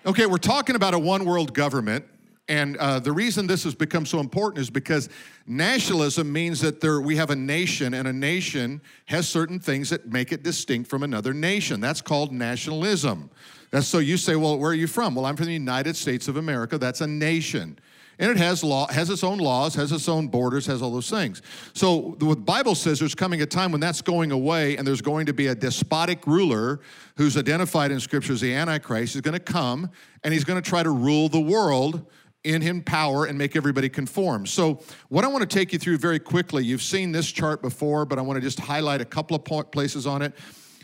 Okay, 0.07 0.27
we're 0.27 0.39
talking 0.39 0.77
about 0.77 0.95
a 0.95 0.99
one 0.99 1.25
world 1.25 1.53
government. 1.53 2.05
And 2.51 2.79
uh, 2.79 2.99
the 2.99 3.13
reason 3.13 3.47
this 3.47 3.65
has 3.65 3.75
become 3.75 4.07
so 4.07 4.21
important 4.21 4.63
is 4.63 4.71
because 4.71 5.11
nationalism 5.47 6.33
means 6.33 6.61
that 6.63 6.81
there, 6.81 7.01
we 7.01 7.17
have 7.17 7.29
a 7.29 7.37
nation, 7.37 7.93
and 7.93 8.09
a 8.09 8.13
nation 8.13 8.81
has 9.07 9.29
certain 9.29 9.59
things 9.59 9.91
that 9.91 10.07
make 10.07 10.33
it 10.33 10.43
distinct 10.43 10.89
from 10.89 11.03
another 11.03 11.35
nation. 11.35 11.79
That's 11.81 12.01
called 12.01 12.33
nationalism. 12.33 13.29
That's 13.71 13.87
so 13.87 13.99
you 13.99 14.17
say, 14.17 14.35
well, 14.37 14.57
where 14.57 14.71
are 14.71 14.75
you 14.75 14.87
from? 14.87 15.15
Well, 15.15 15.27
I'm 15.27 15.37
from 15.37 15.47
the 15.47 15.53
United 15.53 15.95
States 15.95 16.27
of 16.27 16.39
America. 16.39 16.79
That's 16.79 17.03
a 17.03 17.07
nation 17.07 17.79
and 18.19 18.31
it 18.31 18.37
has 18.37 18.65
law 18.65 18.87
has 18.89 19.11
its 19.11 19.23
own 19.25 19.39
laws 19.39 19.75
has 19.75 19.93
its 19.93 20.09
own 20.09 20.29
borders 20.29 20.67
has 20.67 20.83
all 20.83 20.91
those 20.91 21.11
things 21.11 21.43
so 21.73 22.17
the 22.19 22.37
bible 22.37 22.75
says 22.75 22.99
there's 22.99 23.15
coming 23.15 23.43
a 23.43 23.47
time 23.47 23.73
when 23.73 23.81
that's 23.81 24.03
going 24.03 24.33
away 24.33 24.77
and 24.77 24.87
there's 24.87 25.03
going 25.03 25.27
to 25.27 25.33
be 25.33 25.49
a 25.49 25.55
despotic 25.55 26.27
ruler 26.27 26.81
who's 27.17 27.37
identified 27.37 27.91
in 27.91 28.01
scripture 28.01 28.33
as 28.33 28.41
the 28.41 28.53
antichrist 28.53 29.15
is 29.15 29.21
going 29.21 29.35
to 29.35 29.41
come 29.41 29.91
and 30.25 30.33
he's 30.33 30.45
going 30.45 30.61
to 30.61 30.69
try 30.69 30.83
to 30.83 30.91
rule 30.91 31.29
the 31.29 31.41
world 31.41 32.07
in 32.45 32.63
him 32.63 32.83
power 32.83 33.27
and 33.27 33.37
make 33.37 33.57
everybody 33.57 33.89
conform. 33.89 34.47
So, 34.47 34.81
what 35.09 35.25
I 35.25 35.29
want 35.29 35.49
to 35.49 35.57
take 35.57 35.73
you 35.73 35.79
through 35.79 35.99
very 35.99 36.19
quickly, 36.19 36.65
you've 36.65 36.83
seen 36.83 37.13
this 37.13 37.31
chart 37.31 37.61
before, 37.61 38.05
but 38.05 38.19
I 38.19 38.23
want 38.23 38.37
to 38.37 38.41
just 38.41 38.61
highlight 38.61 39.01
a 39.01 39.05
couple 39.05 39.37
of 39.37 39.71
places 39.71 40.07
on 40.07 40.23
it. 40.23 40.33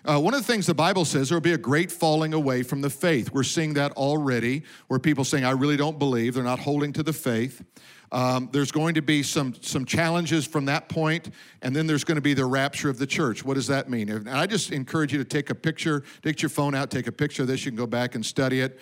Uh, 0.06 0.20
one 0.20 0.34
of 0.34 0.40
the 0.40 0.46
things 0.46 0.66
the 0.66 0.74
Bible 0.74 1.06
says 1.06 1.30
there 1.30 1.36
will 1.36 1.40
be 1.40 1.54
a 1.54 1.58
great 1.58 1.90
falling 1.90 2.34
away 2.34 2.62
from 2.62 2.82
the 2.82 2.90
faith. 2.90 3.32
We're 3.32 3.42
seeing 3.42 3.72
that 3.74 3.92
already, 3.92 4.62
where 4.88 4.98
people 4.98 5.24
saying, 5.24 5.46
I 5.46 5.52
really 5.52 5.78
don't 5.78 5.98
believe, 5.98 6.34
they're 6.34 6.44
not 6.44 6.58
holding 6.58 6.92
to 6.94 7.02
the 7.02 7.14
faith. 7.14 7.64
Um, 8.12 8.50
there's 8.52 8.70
going 8.70 8.94
to 8.96 9.02
be 9.02 9.22
some, 9.22 9.54
some 9.62 9.86
challenges 9.86 10.46
from 10.46 10.66
that 10.66 10.90
point, 10.90 11.30
and 11.62 11.74
then 11.74 11.86
there's 11.86 12.04
going 12.04 12.16
to 12.16 12.22
be 12.22 12.34
the 12.34 12.44
rapture 12.44 12.90
of 12.90 12.98
the 12.98 13.06
church. 13.06 13.46
What 13.46 13.54
does 13.54 13.66
that 13.68 13.88
mean? 13.88 14.10
And 14.10 14.28
I 14.28 14.46
just 14.46 14.72
encourage 14.72 15.10
you 15.10 15.18
to 15.18 15.24
take 15.24 15.48
a 15.48 15.54
picture, 15.54 16.04
take 16.22 16.42
your 16.42 16.50
phone 16.50 16.74
out, 16.74 16.90
take 16.90 17.06
a 17.06 17.12
picture 17.12 17.42
of 17.42 17.48
this. 17.48 17.64
You 17.64 17.70
can 17.70 17.78
go 17.78 17.86
back 17.86 18.14
and 18.14 18.24
study 18.24 18.60
it, 18.60 18.78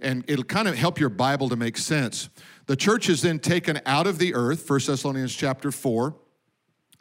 and 0.00 0.24
it'll 0.28 0.44
kind 0.44 0.68
of 0.68 0.76
help 0.76 1.00
your 1.00 1.08
Bible 1.08 1.48
to 1.48 1.56
make 1.56 1.78
sense. 1.78 2.28
The 2.66 2.76
church 2.76 3.08
is 3.08 3.22
then 3.22 3.38
taken 3.38 3.80
out 3.86 4.06
of 4.06 4.18
the 4.18 4.34
earth, 4.34 4.68
1 4.68 4.80
Thessalonians 4.86 5.34
chapter 5.34 5.72
4, 5.72 6.14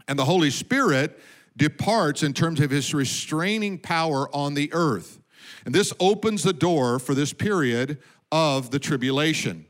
and 0.07 0.17
the 0.17 0.25
Holy 0.25 0.49
Spirit 0.49 1.19
departs 1.57 2.23
in 2.23 2.33
terms 2.33 2.59
of 2.59 2.71
his 2.71 2.93
restraining 2.93 3.79
power 3.79 4.33
on 4.35 4.53
the 4.53 4.71
earth. 4.73 5.19
And 5.65 5.73
this 5.73 5.93
opens 5.99 6.43
the 6.43 6.53
door 6.53 6.99
for 6.99 7.13
this 7.13 7.33
period 7.33 7.99
of 8.31 8.71
the 8.71 8.79
tribulation. 8.79 9.65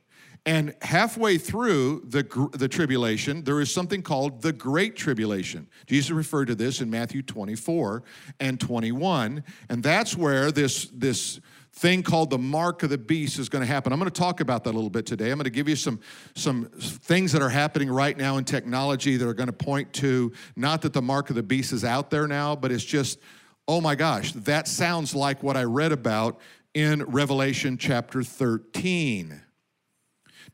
And 0.47 0.75
halfway 0.83 1.39
through 1.39 2.03
the, 2.07 2.49
the 2.53 2.67
tribulation, 2.67 3.43
there 3.43 3.59
is 3.61 3.73
something 3.73 4.03
called 4.03 4.43
the 4.43 4.53
Great 4.53 4.95
Tribulation. 4.95 5.67
Jesus 5.87 6.11
referred 6.11 6.45
to 6.45 6.55
this 6.55 6.81
in 6.81 6.89
Matthew 6.89 7.23
24 7.23 8.03
and 8.39 8.59
21. 8.59 9.43
And 9.69 9.81
that's 9.81 10.15
where 10.15 10.51
this, 10.51 10.85
this 10.93 11.39
thing 11.75 12.03
called 12.03 12.29
the 12.29 12.37
mark 12.37 12.83
of 12.83 12.89
the 12.89 12.97
beast 12.97 13.37
is 13.37 13.49
going 13.49 13.61
to 13.61 13.67
happen. 13.67 13.91
I'm 13.91 13.99
going 13.99 14.09
to 14.09 14.19
talk 14.19 14.39
about 14.39 14.63
that 14.63 14.71
a 14.71 14.77
little 14.77 14.89
bit 14.89 15.05
today. 15.05 15.29
I'm 15.29 15.37
going 15.37 15.43
to 15.43 15.49
give 15.49 15.67
you 15.67 15.75
some, 15.75 15.99
some 16.33 16.65
things 16.75 17.33
that 17.33 17.41
are 17.41 17.49
happening 17.49 17.89
right 17.89 18.17
now 18.17 18.37
in 18.37 18.45
technology 18.45 19.17
that 19.17 19.27
are 19.27 19.33
going 19.33 19.47
to 19.47 19.53
point 19.53 19.91
to 19.93 20.31
not 20.55 20.81
that 20.83 20.93
the 20.93 21.01
mark 21.01 21.29
of 21.29 21.35
the 21.35 21.43
beast 21.43 21.73
is 21.73 21.83
out 21.83 22.09
there 22.09 22.27
now, 22.27 22.55
but 22.55 22.71
it's 22.71 22.83
just, 22.83 23.19
oh 23.67 23.81
my 23.81 23.93
gosh, 23.93 24.31
that 24.31 24.69
sounds 24.69 25.13
like 25.13 25.43
what 25.43 25.57
I 25.57 25.63
read 25.63 25.91
about 25.91 26.39
in 26.73 27.03
Revelation 27.03 27.77
chapter 27.77 28.23
13. 28.23 29.41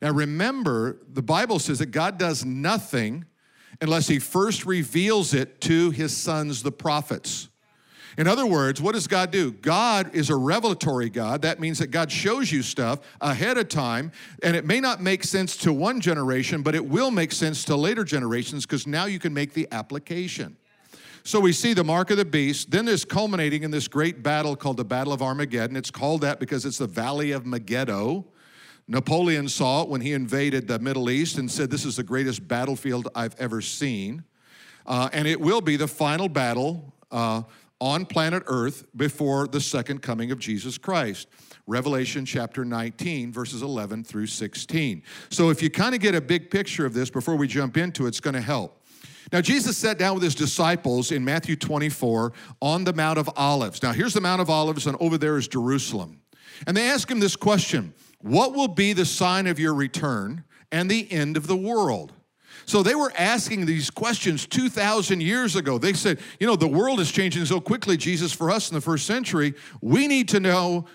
Now 0.02 0.12
remember, 0.12 1.02
the 1.08 1.22
Bible 1.22 1.60
says 1.60 1.78
that 1.80 1.88
God 1.88 2.18
does 2.18 2.44
nothing 2.44 3.26
unless 3.80 4.08
he 4.08 4.18
first 4.18 4.66
reveals 4.66 5.36
it 5.36 5.62
to 5.62 5.92
his 5.92 6.18
sons, 6.18 6.64
the 6.64 6.72
prophets. 6.72 7.48
In 8.18 8.28
other 8.28 8.46
words, 8.46 8.82
what 8.82 8.94
does 8.94 9.08
God 9.08 9.32
do? 9.32 9.52
God 9.52 10.14
is 10.14 10.30
a 10.30 10.36
revelatory 10.36 11.10
God. 11.10 11.42
That 11.42 11.60
means 11.60 11.80
that 11.80 11.88
God 11.88 12.12
shows 12.12 12.52
you 12.52 12.62
stuff 12.62 13.00
ahead 13.22 13.58
of 13.58 13.70
time, 13.70 14.12
and 14.44 14.56
it 14.56 14.66
may 14.66 14.80
not 14.80 15.02
make 15.02 15.24
sense 15.24 15.56
to 15.58 15.72
one 15.72 16.02
generation, 16.02 16.62
but 16.62 16.76
it 16.76 16.86
will 16.86 17.12
make 17.12 17.32
sense 17.32 17.64
to 17.66 17.76
later 17.76 18.04
generations 18.04 18.66
because 18.66 18.86
now 18.86 19.06
you 19.06 19.20
can 19.20 19.34
make 19.34 19.54
the 19.54 19.68
application. 19.72 20.58
So 21.24 21.40
we 21.40 21.54
see 21.54 21.74
the 21.74 21.84
mark 21.84 22.10
of 22.10 22.18
the 22.18 22.26
beast. 22.26 22.72
Then 22.72 22.86
there's 22.86 23.06
culminating 23.06 23.64
in 23.64 23.72
this 23.72 23.88
great 23.88 24.24
battle 24.24 24.56
called 24.56 24.78
the 24.78 24.86
Battle 24.86 25.14
of 25.14 25.22
Armageddon. 25.22 25.76
It's 25.76 25.92
called 25.92 26.22
that 26.22 26.40
because 26.40 26.66
it's 26.66 26.80
the 26.80 26.88
Valley 26.88 27.32
of 27.32 27.46
Megiddo. 27.46 28.26
Napoleon 28.88 29.48
saw 29.48 29.84
it 29.84 29.90
when 29.90 30.02
he 30.02 30.14
invaded 30.14 30.68
the 30.68 30.80
Middle 30.80 31.10
East 31.12 31.38
and 31.38 31.50
said, 31.50 31.70
This 31.70 31.86
is 31.86 31.96
the 31.96 32.04
greatest 32.04 32.48
battlefield 32.48 33.08
I've 33.14 33.40
ever 33.40 33.62
seen. 33.62 34.24
Uh, 34.86 35.10
and 35.14 35.28
it 35.28 35.40
will 35.40 35.62
be 35.62 35.76
the 35.76 35.88
final 35.88 36.28
battle 36.28 36.92
uh, 37.12 37.44
on 37.82 38.06
planet 38.06 38.44
Earth 38.46 38.86
before 38.96 39.48
the 39.48 39.60
second 39.60 40.02
coming 40.02 40.32
of 40.32 40.40
Jesus 40.40 40.78
Christ. 40.78 41.28
Revelation 41.68 42.26
chapter 42.26 42.64
19, 42.64 43.34
verses 43.34 43.64
11 43.64 44.04
through 44.04 44.28
16. 44.28 45.04
So, 45.30 45.50
if 45.50 45.62
you 45.62 45.70
kind 45.70 45.96
of 45.96 46.02
get 46.02 46.16
a 46.16 46.22
big 46.22 46.50
picture 46.52 46.86
of 46.86 46.94
this 46.94 47.10
before 47.10 47.36
we 47.36 47.48
jump 47.48 47.76
into 47.78 48.06
it, 48.06 48.10
it's 48.10 48.20
going 48.20 48.36
to 48.36 48.42
help. 48.42 48.86
Now, 49.32 49.42
Jesus 49.42 49.78
sat 49.78 49.98
down 49.98 50.14
with 50.14 50.24
his 50.24 50.36
disciples 50.36 51.12
in 51.12 51.26
Matthew 51.26 51.56
24 51.56 52.34
on 52.62 52.84
the 52.84 52.94
Mount 52.94 53.18
of 53.18 53.30
Olives. 53.36 53.82
Now, 53.82 53.94
here's 53.94 54.14
the 54.14 54.22
Mount 54.22 54.42
of 54.42 54.50
Olives, 54.50 54.88
and 54.88 54.98
over 55.00 55.18
there 55.18 55.38
is 55.38 55.48
Jerusalem. 55.48 56.22
And 56.68 56.76
they 56.76 56.90
ask 56.90 57.10
him 57.10 57.20
this 57.20 57.36
question 57.36 57.94
What 58.20 58.54
will 58.54 58.68
be 58.68 58.94
the 58.94 59.06
sign 59.06 59.48
of 59.48 59.60
your 59.60 59.74
return 59.74 60.44
and 60.72 60.90
the 60.90 61.12
end 61.12 61.38
of 61.38 61.48
the 61.48 61.58
world? 61.58 62.14
So 62.72 62.82
they 62.84 62.96
were 62.96 63.12
asking 63.18 63.66
these 63.66 63.90
questions 63.90 64.48
2,000 64.48 65.20
years 65.20 65.58
ago. 65.58 65.78
They 65.78 65.92
said, 65.92 66.22
you 66.40 66.48
know, 66.48 66.56
the 66.56 66.70
world 66.70 67.02
is 67.02 67.12
changing 67.12 67.44
so 67.44 67.60
quickly, 67.60 67.98
Jesus, 67.98 68.32
for 68.32 68.50
us 68.50 68.72
in 68.72 68.76
the 68.76 68.80
first 68.80 69.06
century. 69.06 69.56
We 69.82 70.08
need 70.08 70.30
to 70.30 70.40
know 70.40 70.86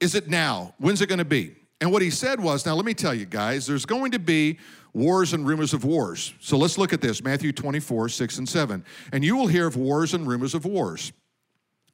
is 0.00 0.16
it 0.16 0.28
now? 0.28 0.74
When's 0.78 1.00
it 1.02 1.08
going 1.08 1.20
to 1.20 1.24
be? 1.24 1.54
And 1.80 1.92
what 1.92 2.02
he 2.02 2.10
said 2.10 2.40
was, 2.40 2.66
now 2.66 2.74
let 2.74 2.84
me 2.84 2.94
tell 2.94 3.14
you 3.14 3.26
guys, 3.26 3.64
there's 3.64 3.86
going 3.86 4.10
to 4.10 4.18
be 4.18 4.58
wars 4.92 5.32
and 5.32 5.46
rumors 5.46 5.72
of 5.72 5.84
wars. 5.84 6.34
So 6.40 6.56
let's 6.56 6.76
look 6.78 6.92
at 6.92 7.00
this 7.00 7.22
Matthew 7.22 7.52
24, 7.52 8.08
6 8.08 8.38
and 8.38 8.48
7. 8.48 8.84
And 9.12 9.24
you 9.24 9.36
will 9.36 9.46
hear 9.46 9.68
of 9.68 9.76
wars 9.76 10.14
and 10.14 10.26
rumors 10.26 10.56
of 10.56 10.64
wars 10.64 11.12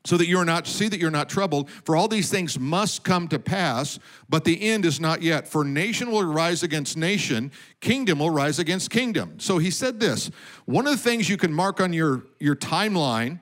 so 0.06 0.16
that 0.16 0.28
you're 0.28 0.44
not 0.44 0.66
see 0.66 0.88
that 0.88 1.00
you're 1.00 1.10
not 1.10 1.28
troubled 1.28 1.68
for 1.84 1.96
all 1.96 2.06
these 2.06 2.30
things 2.30 2.58
must 2.58 3.02
come 3.02 3.26
to 3.28 3.38
pass 3.38 3.98
but 4.28 4.44
the 4.44 4.62
end 4.62 4.84
is 4.84 5.00
not 5.00 5.20
yet. 5.20 5.48
For 5.48 5.64
nation 5.64 6.10
will 6.10 6.24
rise 6.24 6.62
against 6.62 6.96
nation 6.96 7.50
kingdom 7.80 8.20
will 8.20 8.30
rise 8.30 8.58
against 8.58 8.90
kingdom. 8.90 9.38
So 9.40 9.58
he 9.58 9.70
said 9.70 10.00
this 10.00 10.30
one 10.64 10.86
of 10.86 10.92
the 10.92 10.98
things 10.98 11.28
you 11.28 11.36
can 11.36 11.52
mark 11.52 11.80
on 11.80 11.92
your 11.92 12.22
your 12.38 12.54
timeline 12.54 13.40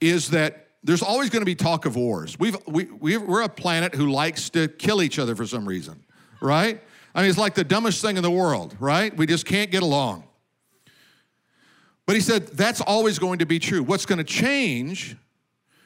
is 0.00 0.30
that 0.30 0.68
there's 0.84 1.02
always 1.02 1.28
going 1.28 1.42
to 1.42 1.46
be 1.46 1.56
talk 1.56 1.84
of 1.84 1.96
wars. 1.96 2.38
We've 2.38 2.56
we, 2.66 2.84
we 2.84 3.16
we're 3.16 3.42
a 3.42 3.48
planet 3.48 3.94
who 3.94 4.10
likes 4.10 4.50
to 4.50 4.68
kill 4.68 5.02
each 5.02 5.18
other 5.18 5.34
for 5.34 5.46
some 5.46 5.66
reason 5.66 6.04
right? 6.40 6.80
I 7.14 7.22
mean 7.22 7.30
it's 7.30 7.38
like 7.38 7.54
the 7.54 7.64
dumbest 7.64 8.00
thing 8.00 8.16
in 8.16 8.22
the 8.22 8.30
world 8.30 8.76
right? 8.78 9.14
We 9.16 9.26
just 9.26 9.46
can't 9.46 9.70
get 9.70 9.82
along. 9.82 10.24
But 12.06 12.14
he 12.14 12.22
said 12.22 12.46
that's 12.46 12.80
always 12.80 13.18
going 13.18 13.40
to 13.40 13.46
be 13.46 13.58
true. 13.58 13.82
What's 13.82 14.06
going 14.06 14.18
to 14.18 14.24
change 14.24 15.16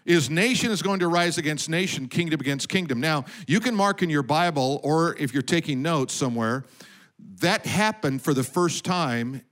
is 0.05 0.31
nation 0.31 0.71
is 0.71 0.83
going 0.83 1.01
to 1.01 1.09
rise 1.09 1.39
against 1.39 1.69
nation, 1.69 2.09
kingdom 2.09 2.41
against 2.41 2.69
kingdom. 2.69 3.01
Now, 3.01 3.25
you 3.47 3.61
can 3.61 3.75
mark 3.75 4.03
in 4.03 4.11
your 4.11 4.23
Bible, 4.23 4.81
or 4.83 5.17
if 5.19 5.33
you're 5.33 5.43
taking 5.43 5.83
notes 5.83 6.15
somewhere, 6.15 6.65
that 7.41 7.67
happened 7.67 8.23
for 8.23 8.35
the 8.35 8.43
first 8.43 8.85
time 8.85 9.43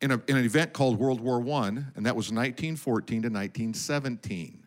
in, 0.00 0.10
a, 0.10 0.20
in 0.28 0.36
an 0.36 0.44
event 0.44 0.72
called 0.72 0.98
World 0.98 1.20
War 1.20 1.46
I, 1.62 1.68
and 1.68 2.06
that 2.06 2.16
was 2.16 2.32
1914 2.32 3.22
to 3.22 3.28
1917. 3.28 4.66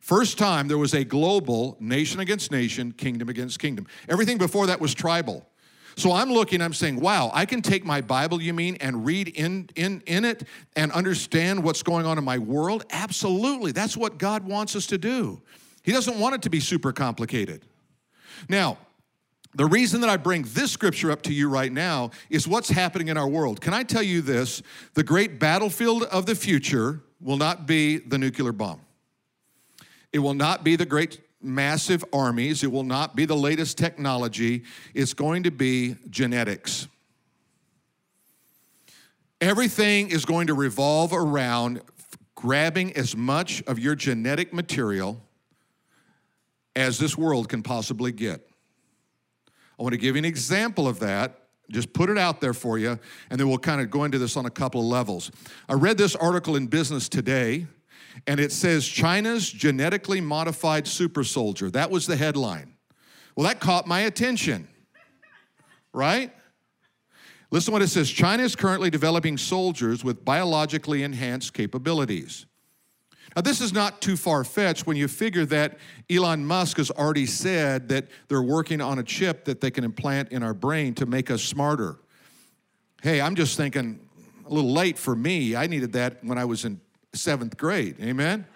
First 0.00 0.38
time 0.38 0.68
there 0.68 0.78
was 0.78 0.94
a 0.94 1.04
global 1.04 1.76
nation 1.80 2.20
against 2.20 2.50
nation, 2.50 2.92
kingdom 2.92 3.28
against 3.28 3.58
kingdom. 3.58 3.86
Everything 4.08 4.38
before 4.38 4.66
that 4.66 4.80
was 4.80 4.94
tribal. 4.94 5.46
So 5.96 6.12
I'm 6.12 6.30
looking, 6.30 6.60
I'm 6.62 6.72
saying, 6.72 7.00
wow, 7.00 7.30
I 7.34 7.44
can 7.44 7.62
take 7.62 7.84
my 7.84 8.00
Bible, 8.00 8.40
you 8.40 8.54
mean, 8.54 8.76
and 8.80 9.04
read 9.04 9.28
in, 9.28 9.68
in, 9.76 10.02
in 10.06 10.24
it 10.24 10.44
and 10.76 10.90
understand 10.92 11.62
what's 11.62 11.82
going 11.82 12.06
on 12.06 12.18
in 12.18 12.24
my 12.24 12.38
world? 12.38 12.84
Absolutely. 12.90 13.72
That's 13.72 13.96
what 13.96 14.18
God 14.18 14.44
wants 14.44 14.74
us 14.76 14.86
to 14.86 14.98
do. 14.98 15.40
He 15.82 15.92
doesn't 15.92 16.18
want 16.18 16.34
it 16.34 16.42
to 16.42 16.50
be 16.50 16.60
super 16.60 16.92
complicated. 16.92 17.66
Now, 18.48 18.78
the 19.54 19.66
reason 19.66 20.00
that 20.00 20.08
I 20.08 20.16
bring 20.16 20.44
this 20.48 20.72
scripture 20.72 21.10
up 21.10 21.22
to 21.22 21.32
you 21.32 21.48
right 21.48 21.70
now 21.72 22.10
is 22.30 22.48
what's 22.48 22.70
happening 22.70 23.08
in 23.08 23.18
our 23.18 23.28
world. 23.28 23.60
Can 23.60 23.74
I 23.74 23.82
tell 23.82 24.02
you 24.02 24.22
this? 24.22 24.62
The 24.94 25.04
great 25.04 25.38
battlefield 25.38 26.04
of 26.04 26.24
the 26.24 26.34
future 26.34 27.02
will 27.20 27.36
not 27.36 27.66
be 27.66 27.98
the 27.98 28.16
nuclear 28.16 28.52
bomb. 28.52 28.80
It 30.12 30.20
will 30.20 30.34
not 30.34 30.64
be 30.64 30.76
the 30.76 30.86
great 30.86 31.20
massive 31.44 32.04
armies. 32.12 32.62
It 32.62 32.70
will 32.72 32.84
not 32.84 33.16
be 33.16 33.24
the 33.24 33.36
latest 33.36 33.78
technology. 33.78 34.64
It's 34.94 35.14
going 35.14 35.42
to 35.44 35.50
be 35.50 35.96
genetics. 36.10 36.88
Everything 39.40 40.10
is 40.10 40.24
going 40.24 40.46
to 40.46 40.54
revolve 40.54 41.12
around 41.12 41.82
grabbing 42.34 42.92
as 42.96 43.16
much 43.16 43.62
of 43.66 43.78
your 43.78 43.94
genetic 43.94 44.52
material 44.52 45.20
as 46.74 46.98
this 46.98 47.16
world 47.16 47.48
can 47.48 47.62
possibly 47.62 48.12
get. 48.12 48.48
I 49.78 49.82
want 49.82 49.92
to 49.92 49.98
give 49.98 50.16
you 50.16 50.20
an 50.20 50.24
example 50.24 50.86
of 50.86 51.00
that. 51.00 51.38
Just 51.70 51.92
put 51.92 52.10
it 52.10 52.18
out 52.18 52.40
there 52.40 52.52
for 52.52 52.78
you, 52.78 52.98
and 53.30 53.40
then 53.40 53.48
we'll 53.48 53.58
kind 53.58 53.80
of 53.80 53.90
go 53.90 54.04
into 54.04 54.18
this 54.18 54.36
on 54.36 54.46
a 54.46 54.50
couple 54.50 54.80
of 54.80 54.86
levels. 54.86 55.30
I 55.68 55.74
read 55.74 55.96
this 55.96 56.14
article 56.16 56.56
in 56.56 56.66
Business 56.66 57.08
Today 57.08 57.66
and 58.26 58.38
it 58.40 58.52
says 58.52 58.86
China's 58.86 59.50
genetically 59.50 60.20
modified 60.20 60.86
super 60.86 61.24
soldier. 61.24 61.70
That 61.70 61.90
was 61.90 62.06
the 62.06 62.16
headline. 62.16 62.74
Well, 63.36 63.46
that 63.46 63.60
caught 63.60 63.86
my 63.86 64.00
attention, 64.00 64.68
right? 65.92 66.32
Listen 67.50 67.72
what 67.72 67.82
it 67.82 67.88
says 67.88 68.10
China 68.10 68.42
is 68.42 68.56
currently 68.56 68.90
developing 68.90 69.36
soldiers 69.36 70.02
with 70.02 70.24
biologically 70.24 71.02
enhanced 71.02 71.54
capabilities. 71.54 72.46
Now, 73.34 73.42
this 73.42 73.60
is 73.62 73.72
not 73.72 74.02
too 74.02 74.16
far 74.16 74.44
fetched 74.44 74.86
when 74.86 74.96
you 74.96 75.08
figure 75.08 75.46
that 75.46 75.78
Elon 76.10 76.44
Musk 76.44 76.76
has 76.76 76.90
already 76.90 77.24
said 77.24 77.88
that 77.88 78.08
they're 78.28 78.42
working 78.42 78.82
on 78.82 78.98
a 78.98 79.02
chip 79.02 79.46
that 79.46 79.60
they 79.60 79.70
can 79.70 79.84
implant 79.84 80.32
in 80.32 80.42
our 80.42 80.52
brain 80.52 80.94
to 80.94 81.06
make 81.06 81.30
us 81.30 81.42
smarter. 81.42 81.96
Hey, 83.02 83.20
I'm 83.22 83.34
just 83.34 83.56
thinking 83.56 84.00
a 84.46 84.52
little 84.52 84.72
late 84.72 84.98
for 84.98 85.16
me. 85.16 85.56
I 85.56 85.66
needed 85.66 85.92
that 85.94 86.22
when 86.22 86.36
I 86.36 86.44
was 86.44 86.66
in 86.66 86.80
seventh 87.14 87.56
grade. 87.56 87.96
Amen? 88.00 88.46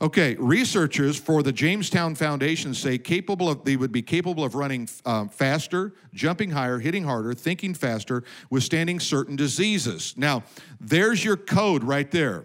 Okay, 0.00 0.34
researchers 0.38 1.18
for 1.18 1.42
the 1.42 1.52
Jamestown 1.52 2.14
Foundation 2.14 2.74
say 2.74 2.98
capable 2.98 3.48
of 3.48 3.64
they 3.64 3.76
would 3.76 3.92
be 3.92 4.02
capable 4.02 4.44
of 4.44 4.54
running 4.54 4.88
um, 5.06 5.30
faster, 5.30 5.94
jumping 6.12 6.50
higher, 6.50 6.78
hitting 6.78 7.04
harder, 7.04 7.32
thinking 7.32 7.72
faster, 7.72 8.22
withstanding 8.50 9.00
certain 9.00 9.36
diseases. 9.36 10.12
Now, 10.16 10.42
there's 10.80 11.24
your 11.24 11.38
code 11.38 11.82
right 11.82 12.10
there. 12.10 12.44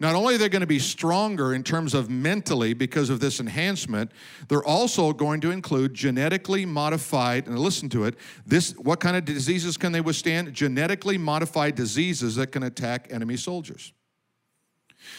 Not 0.00 0.14
only 0.14 0.36
are 0.36 0.38
they 0.38 0.48
going 0.48 0.60
to 0.60 0.66
be 0.66 0.78
stronger 0.78 1.54
in 1.54 1.64
terms 1.64 1.92
of 1.92 2.08
mentally 2.08 2.72
because 2.72 3.10
of 3.10 3.18
this 3.18 3.40
enhancement, 3.40 4.12
they're 4.48 4.64
also 4.64 5.12
going 5.12 5.40
to 5.40 5.50
include 5.50 5.92
genetically 5.92 6.64
modified, 6.64 7.48
and 7.48 7.58
listen 7.58 7.88
to 7.90 8.04
it, 8.04 8.14
this 8.46 8.72
what 8.72 9.00
kind 9.00 9.16
of 9.16 9.24
diseases 9.24 9.76
can 9.76 9.90
they 9.90 10.00
withstand? 10.00 10.54
Genetically 10.54 11.18
modified 11.18 11.74
diseases 11.74 12.36
that 12.36 12.52
can 12.52 12.62
attack 12.62 13.08
enemy 13.10 13.36
soldiers. 13.36 13.92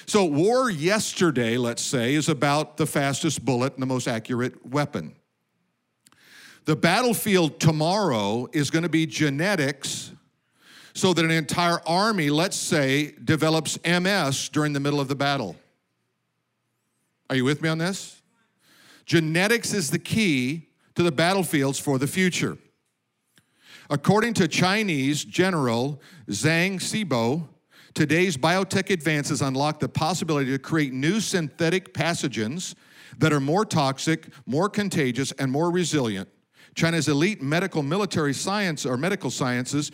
So, 0.06 0.26
war 0.26 0.70
yesterday, 0.70 1.58
let's 1.58 1.84
say, 1.84 2.14
is 2.14 2.30
about 2.30 2.78
the 2.78 2.86
fastest 2.86 3.44
bullet 3.44 3.74
and 3.74 3.82
the 3.82 3.88
most 3.88 4.08
accurate 4.08 4.66
weapon. 4.66 5.16
The 6.66 6.76
battlefield 6.76 7.60
tomorrow 7.60 8.48
is 8.54 8.70
going 8.70 8.84
to 8.84 8.90
be 8.90 9.06
genetics 9.06 10.12
so 11.00 11.14
that 11.14 11.24
an 11.24 11.32
entire 11.32 11.80
army, 11.88 12.30
let's 12.30 12.58
say, 12.58 13.14
develops 13.24 13.80
MS 13.86 14.50
during 14.50 14.74
the 14.74 14.82
middle 14.82 15.00
of 15.00 15.08
the 15.08 15.16
battle. 15.16 15.56
Are 17.30 17.38
you 17.38 17.46
with 17.46 17.62
me 17.62 17.70
on 17.70 17.78
this? 17.78 18.22
Genetics 19.06 19.74
is 19.74 19.92
the 19.92 19.98
key 19.98 20.68
to 20.96 21.04
the 21.04 21.12
battlefields 21.12 21.80
for 21.80 21.98
the 21.98 22.06
future. 22.06 22.58
According 23.90 24.34
to 24.36 24.48
Chinese 24.50 25.24
General 25.24 26.02
Zhang 26.28 26.82
Shibo, 26.82 27.48
today's 27.94 28.36
biotech 28.36 28.90
advances 28.90 29.42
unlock 29.42 29.80
the 29.80 29.88
possibility 29.88 30.52
to 30.52 30.60
create 30.60 30.92
new 30.92 31.22
synthetic 31.22 31.94
pathogens 31.94 32.76
that 33.20 33.32
are 33.32 33.40
more 33.40 33.64
toxic, 33.64 34.28
more 34.46 34.68
contagious, 34.68 35.32
and 35.40 35.50
more 35.50 35.72
resilient 35.72 36.28
China's 36.76 37.08
elite 37.08 37.42
medical 37.42 37.84
military 37.84 38.34
science 38.34 38.86
or 38.86 38.98
medical 38.98 39.30
sciences, 39.30 39.92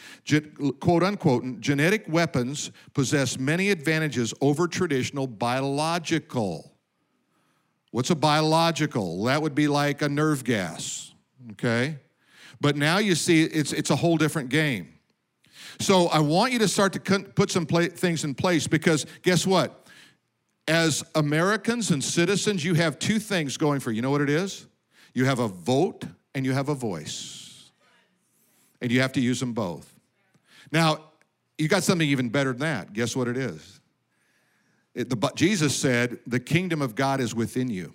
quote 0.80 1.04
unquote, 1.04 1.60
genetic 1.60 2.06
weapons 2.08 2.72
possess 2.94 3.40
many 3.40 3.70
advantages 3.70 4.34
over 4.42 4.68
traditional 4.68 5.28
biological. 5.28 6.72
What's 7.92 8.10
a 8.10 8.16
biological? 8.16 9.24
That 9.24 9.42
would 9.42 9.56
be 9.56 9.68
like 9.68 10.02
a 10.02 10.10
nerve 10.10 10.44
gas, 10.44 11.14
okay? 11.52 11.98
But 12.60 12.76
now 12.76 12.98
you 12.98 13.16
see 13.16 13.44
it's, 13.44 13.72
it's 13.72 13.90
a 13.90 13.96
whole 13.96 14.18
different 14.18 14.50
game. 14.50 14.96
So 15.80 16.08
I 16.08 16.20
want 16.20 16.54
you 16.54 16.60
to 16.60 16.68
start 16.68 16.94
to 16.94 17.20
put 17.20 17.52
some 17.52 17.66
things 17.66 18.24
in 18.24 18.36
place 18.36 18.68
because 18.68 19.06
guess 19.24 19.46
what? 19.46 19.88
As 20.68 21.04
Americans 21.16 21.92
and 21.92 22.04
citizens, 22.04 22.64
you 22.64 22.74
have 22.74 22.98
two 22.98 23.20
things 23.20 23.58
going 23.58 23.80
for 23.80 23.92
you. 23.92 23.98
You 23.98 24.02
know 24.02 24.12
what 24.12 24.22
it 24.22 24.30
is? 24.30 24.68
You 25.14 25.26
have 25.26 25.40
a 25.40 25.48
vote 25.48 26.06
and 26.36 26.46
you 26.46 26.52
have 26.52 26.70
a 26.70 26.76
voice. 26.76 27.72
And 28.82 28.92
you 28.92 29.02
have 29.02 29.14
to 29.14 29.22
use 29.22 29.40
them 29.40 29.54
both. 29.54 29.92
Now, 30.72 31.00
you 31.58 31.68
got 31.68 31.82
something 31.82 32.08
even 32.08 32.30
better 32.30 32.52
than 32.52 32.60
that. 32.60 32.94
Guess 32.94 33.16
what 33.16 33.28
it 33.28 33.38
is? 33.38 33.80
It, 34.94 35.10
the, 35.10 35.32
Jesus 35.36 35.76
said, 35.76 36.20
The 36.28 36.40
kingdom 36.40 36.82
of 36.82 36.94
God 36.94 37.22
is 37.22 37.34
within 37.34 37.70
you. 37.70 37.94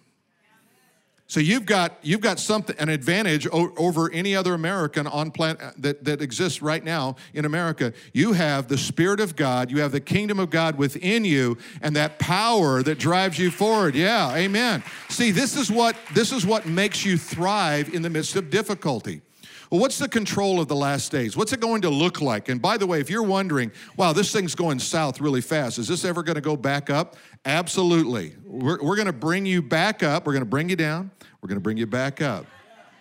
So 1.30 1.38
you've 1.38 1.64
got 1.64 1.96
you've 2.02 2.22
got 2.22 2.40
something 2.40 2.74
an 2.80 2.88
advantage 2.88 3.46
over 3.46 4.10
any 4.10 4.34
other 4.34 4.52
American 4.52 5.06
on 5.06 5.30
planet 5.30 5.62
uh, 5.62 5.70
that, 5.78 6.02
that 6.04 6.20
exists 6.20 6.60
right 6.60 6.82
now 6.82 7.14
in 7.34 7.44
America. 7.44 7.92
You 8.12 8.32
have 8.32 8.66
the 8.66 8.76
Spirit 8.76 9.20
of 9.20 9.36
God, 9.36 9.70
you 9.70 9.78
have 9.78 9.92
the 9.92 10.00
kingdom 10.00 10.40
of 10.40 10.50
God 10.50 10.76
within 10.76 11.24
you, 11.24 11.56
and 11.82 11.94
that 11.94 12.18
power 12.18 12.82
that 12.82 12.98
drives 12.98 13.38
you 13.38 13.52
forward. 13.52 13.94
Yeah, 13.94 14.34
amen. 14.34 14.82
See, 15.08 15.30
this 15.30 15.56
is 15.56 15.70
what 15.70 15.94
this 16.14 16.32
is 16.32 16.44
what 16.44 16.66
makes 16.66 17.04
you 17.04 17.16
thrive 17.16 17.94
in 17.94 18.02
the 18.02 18.10
midst 18.10 18.34
of 18.34 18.50
difficulty. 18.50 19.22
Well, 19.70 19.80
what's 19.80 19.98
the 19.98 20.08
control 20.08 20.60
of 20.60 20.66
the 20.66 20.74
last 20.74 21.12
days? 21.12 21.36
What's 21.36 21.52
it 21.52 21.60
going 21.60 21.82
to 21.82 21.90
look 21.90 22.20
like? 22.20 22.48
And 22.48 22.60
by 22.60 22.76
the 22.76 22.88
way, 22.88 22.98
if 22.98 23.08
you're 23.08 23.22
wondering, 23.22 23.70
wow, 23.96 24.12
this 24.12 24.32
thing's 24.32 24.56
going 24.56 24.80
south 24.80 25.20
really 25.20 25.40
fast, 25.40 25.78
is 25.78 25.86
this 25.86 26.04
ever 26.04 26.24
going 26.24 26.34
to 26.34 26.40
go 26.40 26.56
back 26.56 26.90
up? 26.90 27.14
Absolutely. 27.44 28.34
We're, 28.44 28.82
we're 28.82 28.96
going 28.96 29.06
to 29.06 29.12
bring 29.12 29.46
you 29.46 29.62
back 29.62 30.02
up. 30.02 30.26
We're 30.26 30.32
going 30.32 30.44
to 30.44 30.50
bring 30.50 30.68
you 30.68 30.76
down. 30.76 31.10
We're 31.40 31.48
going 31.48 31.56
to 31.56 31.62
bring 31.62 31.76
you 31.76 31.86
back 31.86 32.20
up. 32.20 32.46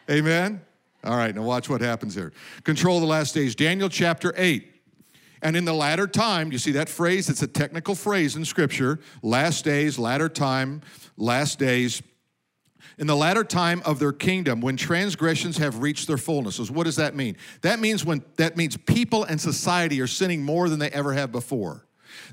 Amen? 0.10 0.62
All 1.04 1.16
right, 1.16 1.34
now 1.34 1.44
watch 1.44 1.70
what 1.70 1.82
happens 1.82 2.16
here. 2.16 2.34
Control 2.64 3.00
the 3.00 3.06
last 3.06 3.34
days. 3.34 3.56
Daniel 3.56 3.90
chapter 3.90 4.34
8. 4.36 4.66
And 5.42 5.56
in 5.56 5.64
the 5.64 5.74
latter 5.74 6.08
time, 6.08 6.52
you 6.52 6.58
see 6.58 6.72
that 6.72 6.90
phrase? 6.90 7.30
It's 7.30 7.42
a 7.42 7.48
technical 7.48 7.96
phrase 7.96 8.36
in 8.36 8.44
Scripture 8.44 9.00
last 9.24 9.64
days, 9.64 9.98
latter 9.98 10.28
time, 10.28 10.82
last 11.16 11.60
days 11.60 12.02
in 12.98 13.08
the 13.08 13.16
latter 13.16 13.46
time 13.46 13.82
of 13.86 13.98
their 13.98 14.12
kingdom 14.12 14.60
when 14.60 14.76
transgressions 14.76 15.58
have 15.58 15.82
reached 15.82 16.08
their 16.08 16.18
fullness. 16.18 16.58
So 16.58 16.66
what 16.66 16.84
does 16.84 16.98
that 16.98 17.16
mean? 17.16 17.38
That 17.62 17.80
means 17.80 18.04
when 18.04 18.24
that 18.36 18.58
means 18.58 18.76
people 18.76 19.24
and 19.24 19.40
society 19.40 20.02
are 20.02 20.08
sinning 20.08 20.44
more 20.44 20.68
than 20.68 20.80
they 20.80 20.90
ever 20.90 21.14
have 21.14 21.32
before. 21.32 21.86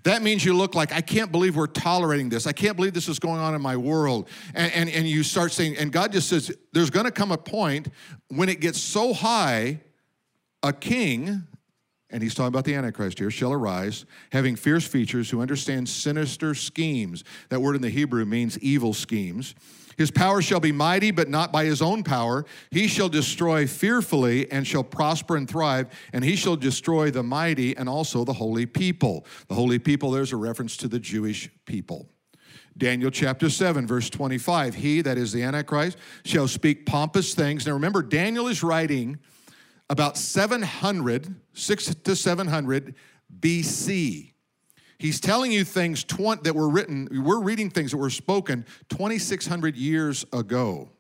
That 0.03 0.23
means 0.23 0.45
you 0.45 0.55
look 0.55 0.75
like, 0.75 0.93
I 0.93 1.01
can't 1.01 1.33
believe 1.33 1.57
we're 1.57 1.67
tolerating 1.67 2.29
this. 2.29 2.47
I 2.47 2.53
can't 2.53 2.77
believe 2.77 2.95
this 2.95 3.09
is 3.09 3.19
going 3.19 3.41
on 3.41 3.55
in 3.55 3.61
my 3.61 3.77
world. 3.77 4.29
And, 4.55 4.73
and, 4.73 4.89
and 4.89 5.07
you 5.07 5.23
start 5.23 5.53
saying, 5.53 5.77
and 5.77 5.93
God 5.93 6.13
just 6.13 6.29
says, 6.29 6.57
there's 6.73 6.91
going 6.91 7.07
to 7.07 7.13
come 7.13 7.33
a 7.33 7.39
point 7.39 7.89
when 8.29 8.49
it 8.49 8.61
gets 8.61 8.81
so 8.81 9.13
high, 9.13 9.81
a 10.63 10.73
king, 10.73 11.43
and 12.17 12.23
he's 12.23 12.35
talking 12.35 12.49
about 12.49 12.65
the 12.65 12.75
Antichrist 12.75 13.19
here, 13.19 13.31
shall 13.31 13.53
arise, 13.53 14.07
having 14.33 14.57
fierce 14.57 14.87
features, 14.87 15.29
who 15.29 15.43
understands 15.43 15.93
sinister 15.93 16.55
schemes. 16.55 17.23
That 17.51 17.61
word 17.61 17.77
in 17.77 17.83
the 17.83 17.91
Hebrew 17.91 18.25
means 18.25 18.59
evil 18.59 18.95
schemes 18.95 19.55
his 19.97 20.11
power 20.11 20.43
shall 20.43 20.61
be 20.61 20.73
mighty, 20.73 21.11
but 21.11 21.29
not 21.29 21.53
by 21.53 21.65
his 21.65 21.81
own 21.81 22.03
power. 22.03 22.45
He 22.71 22.87
shall 22.87 23.09
destroy 23.09 23.67
fearfully 23.67 24.51
and 24.51 24.67
shall 24.67 24.85
prosper 24.85 25.37
and 25.37 25.49
thrive, 25.49 25.89
and 26.13 26.23
he 26.23 26.37
shall 26.37 26.57
destroy 26.57 27.11
the 27.11 27.23
mighty 27.23 27.77
and 27.77 27.89
also 27.89 28.25
the 28.25 28.35
holy 28.35 28.67
people. 28.67 29.25
The 29.49 29.55
holy 29.55 29.79
people, 29.79 30.11
there's 30.11 30.33
a 30.33 30.37
reference 30.37 30.77
to 30.79 30.89
the 30.89 30.99
Jewish 30.99 31.49
people. 31.65 32.09
Daniel 32.77 33.11
chapter 33.11 33.49
7, 33.49 33.87
verse 33.87 34.11
25. 34.11 34.75
He, 34.75 35.01
that 35.01 35.17
is 35.17 35.33
the 35.33 35.43
Antichrist, 35.43 35.97
shall 36.25 36.47
speak 36.47 36.85
pompous 36.85 37.35
things. 37.35 37.67
Now 37.67 37.73
remember, 37.73 38.03
Daniel 38.03 38.49
is 38.49 38.63
writing 38.63 39.19
about 39.89 40.17
700, 40.17 41.35
6 41.53 41.95
to 41.95 42.17
700 42.17 42.95
BC. 43.41 44.33
He's 44.99 45.21
telling 45.21 45.53
you 45.53 45.65
things 45.65 46.05
that 46.05 46.55
were 46.55 46.69
written, 46.69 47.09
we're 47.11 47.41
reading 47.41 47.71
things 47.71 47.91
that 47.91 47.99
were 47.99 48.11
spoken 48.11 48.65
2,600 48.89 49.77
years 49.77 50.25
ago. 50.33 50.91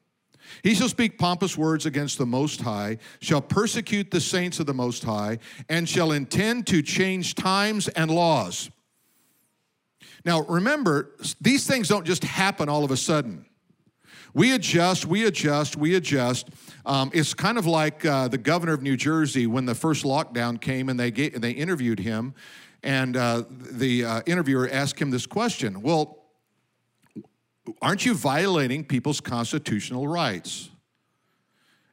He 0.62 0.75
shall 0.75 0.88
speak 0.88 1.18
pompous 1.18 1.57
words 1.57 1.87
against 1.87 2.18
the 2.18 2.27
Most 2.27 2.61
High, 2.61 2.99
shall 3.20 3.40
persecute 3.40 4.11
the 4.11 4.20
saints 4.20 4.61
of 4.61 4.66
the 4.66 4.75
Most 4.75 5.03
High, 5.03 5.38
and 5.68 5.88
shall 5.88 6.12
intend 6.12 6.66
to 6.68 6.83
change 6.83 7.35
times 7.35 7.88
and 7.88 8.11
laws. 8.11 8.70
Now, 10.25 10.42
remember, 10.42 11.16
these 11.40 11.66
things 11.66 11.88
don't 11.88 12.05
just 12.05 12.25
happen 12.25 12.68
all 12.68 12.85
of 12.85 12.90
a 12.90 12.96
sudden. 12.96 13.46
We 14.37 14.53
adjust, 14.53 15.07
we 15.07 15.25
adjust, 15.25 15.79
we 15.79 15.94
adjust. 15.94 16.51
Um, 16.85 17.11
it's 17.14 17.33
kind 17.33 17.57
of 17.57 17.64
like 17.64 18.05
uh, 18.05 18.29
the 18.29 18.37
governor 18.37 18.75
of 18.75 18.83
New 18.83 18.94
Jersey 18.94 19.46
when 19.46 19.64
the 19.64 19.75
first 19.75 20.05
lockdown 20.05 20.61
came 20.61 20.90
and 20.90 21.01
they, 21.01 21.11
get, 21.11 21.40
they 21.40 21.53
interviewed 21.53 22.01
him, 22.01 22.35
and 22.83 23.16
uh, 23.16 23.44
the 23.49 24.05
uh, 24.05 24.20
interviewer 24.27 24.68
asked 24.70 25.01
him 25.01 25.11
this 25.11 25.25
question 25.25 25.81
Well, 25.81 26.18
aren't 27.81 28.05
you 28.05 28.12
violating 28.12 28.85
people's 28.85 29.22
constitutional 29.22 30.07
rights? 30.07 30.68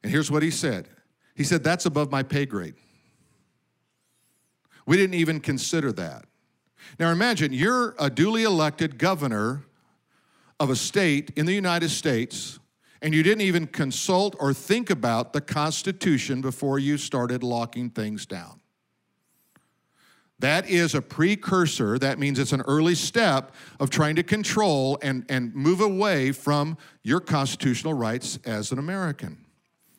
And 0.02 0.12
here's 0.12 0.30
what 0.30 0.42
he 0.42 0.50
said 0.50 0.90
He 1.34 1.44
said, 1.44 1.64
That's 1.64 1.86
above 1.86 2.10
my 2.10 2.22
pay 2.22 2.44
grade. 2.44 2.74
We 4.84 4.98
didn't 4.98 5.14
even 5.14 5.40
consider 5.40 5.92
that. 5.92 6.26
Now 6.98 7.10
imagine 7.10 7.54
you're 7.54 7.94
a 7.98 8.10
duly 8.10 8.42
elected 8.42 8.98
governor 8.98 9.64
of 10.60 10.70
a 10.70 10.76
state 10.76 11.30
in 11.36 11.46
the 11.46 11.52
United 11.52 11.90
States, 11.90 12.58
and 13.02 13.14
you 13.14 13.22
didn't 13.22 13.42
even 13.42 13.66
consult 13.66 14.34
or 14.40 14.54
think 14.54 14.90
about 14.90 15.32
the 15.32 15.40
Constitution 15.40 16.40
before 16.40 16.78
you 16.78 16.96
started 16.96 17.42
locking 17.42 17.90
things 17.90 18.24
down. 18.24 18.60
That 20.40 20.68
is 20.68 20.94
a 20.94 21.02
precursor, 21.02 21.98
that 21.98 22.18
means 22.18 22.38
it's 22.38 22.52
an 22.52 22.62
early 22.62 22.94
step 22.94 23.54
of 23.78 23.90
trying 23.90 24.16
to 24.16 24.22
control 24.22 24.98
and, 25.00 25.24
and 25.28 25.54
move 25.54 25.80
away 25.80 26.32
from 26.32 26.76
your 27.02 27.20
constitutional 27.20 27.94
rights 27.94 28.38
as 28.44 28.72
an 28.72 28.78
American. 28.78 29.44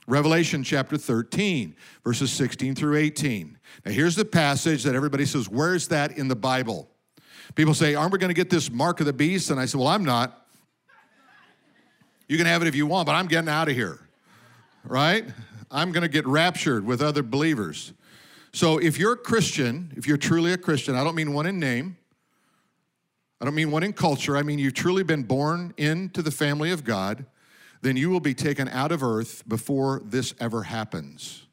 Revelation 0.07 0.63
chapter 0.63 0.97
13, 0.97 1.75
verses 2.03 2.31
16 2.31 2.75
through 2.75 2.97
18. 2.97 3.57
Now, 3.85 3.91
here's 3.91 4.15
the 4.15 4.25
passage 4.25 4.83
that 4.83 4.93
everybody 4.93 5.25
says, 5.25 5.49
Where's 5.49 5.87
that 5.87 6.17
in 6.17 6.27
the 6.27 6.35
Bible? 6.35 6.89
People 7.55 7.73
say, 7.73 7.95
Aren't 7.95 8.13
we 8.13 8.19
going 8.19 8.29
to 8.29 8.35
get 8.35 8.49
this 8.49 8.69
mark 8.69 8.99
of 8.99 9.07
the 9.07 9.13
beast? 9.13 9.49
And 9.49 9.59
I 9.59 9.65
say, 9.65 9.77
Well, 9.77 9.87
I'm 9.87 10.05
not. 10.05 10.44
You 12.27 12.37
can 12.37 12.45
have 12.45 12.61
it 12.61 12.67
if 12.67 12.75
you 12.75 12.87
want, 12.87 13.05
but 13.05 13.13
I'm 13.13 13.27
getting 13.27 13.49
out 13.49 13.69
of 13.69 13.75
here, 13.75 13.99
right? 14.83 15.25
I'm 15.69 15.91
going 15.91 16.01
to 16.03 16.09
get 16.09 16.25
raptured 16.25 16.85
with 16.85 17.01
other 17.01 17.23
believers. 17.23 17.93
So 18.53 18.77
if 18.77 18.97
you're 18.97 19.13
a 19.13 19.17
Christian, 19.17 19.91
if 19.95 20.07
you're 20.07 20.17
truly 20.17 20.53
a 20.53 20.57
Christian, 20.57 20.95
I 20.95 21.03
don't 21.03 21.15
mean 21.15 21.33
one 21.33 21.45
in 21.45 21.59
name, 21.59 21.97
I 23.41 23.45
don't 23.45 23.55
mean 23.55 23.69
one 23.69 23.83
in 23.83 23.93
culture, 23.93 24.37
I 24.37 24.43
mean 24.43 24.59
you've 24.59 24.73
truly 24.73 25.03
been 25.03 25.23
born 25.23 25.73
into 25.77 26.21
the 26.21 26.31
family 26.31 26.71
of 26.71 26.83
God, 26.83 27.25
then 27.81 27.97
you 27.97 28.09
will 28.09 28.21
be 28.21 28.33
taken 28.33 28.67
out 28.69 28.91
of 28.91 29.03
earth 29.03 29.43
before 29.47 30.01
this 30.05 30.33
ever 30.39 30.63
happens. 30.63 31.45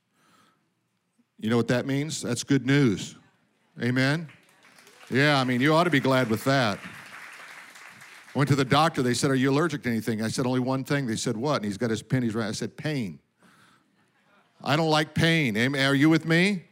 You 1.39 1.51
know 1.51 1.57
what 1.57 1.69
that 1.69 1.87
means? 1.87 2.23
That's 2.23 2.45
good 2.45 2.65
news. 2.65 3.17
Amen? 3.83 4.29
Yeah, 5.11 5.41
I 5.41 5.45
mean, 5.45 5.61
you 5.61 5.75
ought 5.75 5.85
to 5.85 5.91
be 5.91 6.01
glad 6.01 6.31
with 6.31 6.45
that. 6.45 6.79
I 8.35 8.39
went 8.39 8.49
to 8.49 8.57
the 8.57 8.65
doctor. 8.65 9.03
They 9.03 9.15
said, 9.15 9.31
Are 9.31 9.35
you 9.35 9.51
allergic 9.51 9.83
to 9.83 9.91
anything? 9.91 10.23
I 10.23 10.29
said, 10.29 10.47
Only 10.47 10.61
one 10.61 10.85
thing. 10.85 11.07
They 11.07 11.17
said, 11.17 11.37
What? 11.37 11.57
And 11.57 11.65
he's 11.67 11.79
got 11.79 11.91
his 11.91 12.03
pen. 12.03 12.23
He's 12.23 12.35
right. 12.35 12.49
I 12.49 12.53
said, 12.53 12.77
Pain. 12.77 13.19
I 14.65 14.77
don't 14.77 14.91
like 14.91 15.15
pain. 15.15 15.57
Are 15.75 15.95
you 15.95 16.09
with 16.09 16.25
me? 16.25 16.65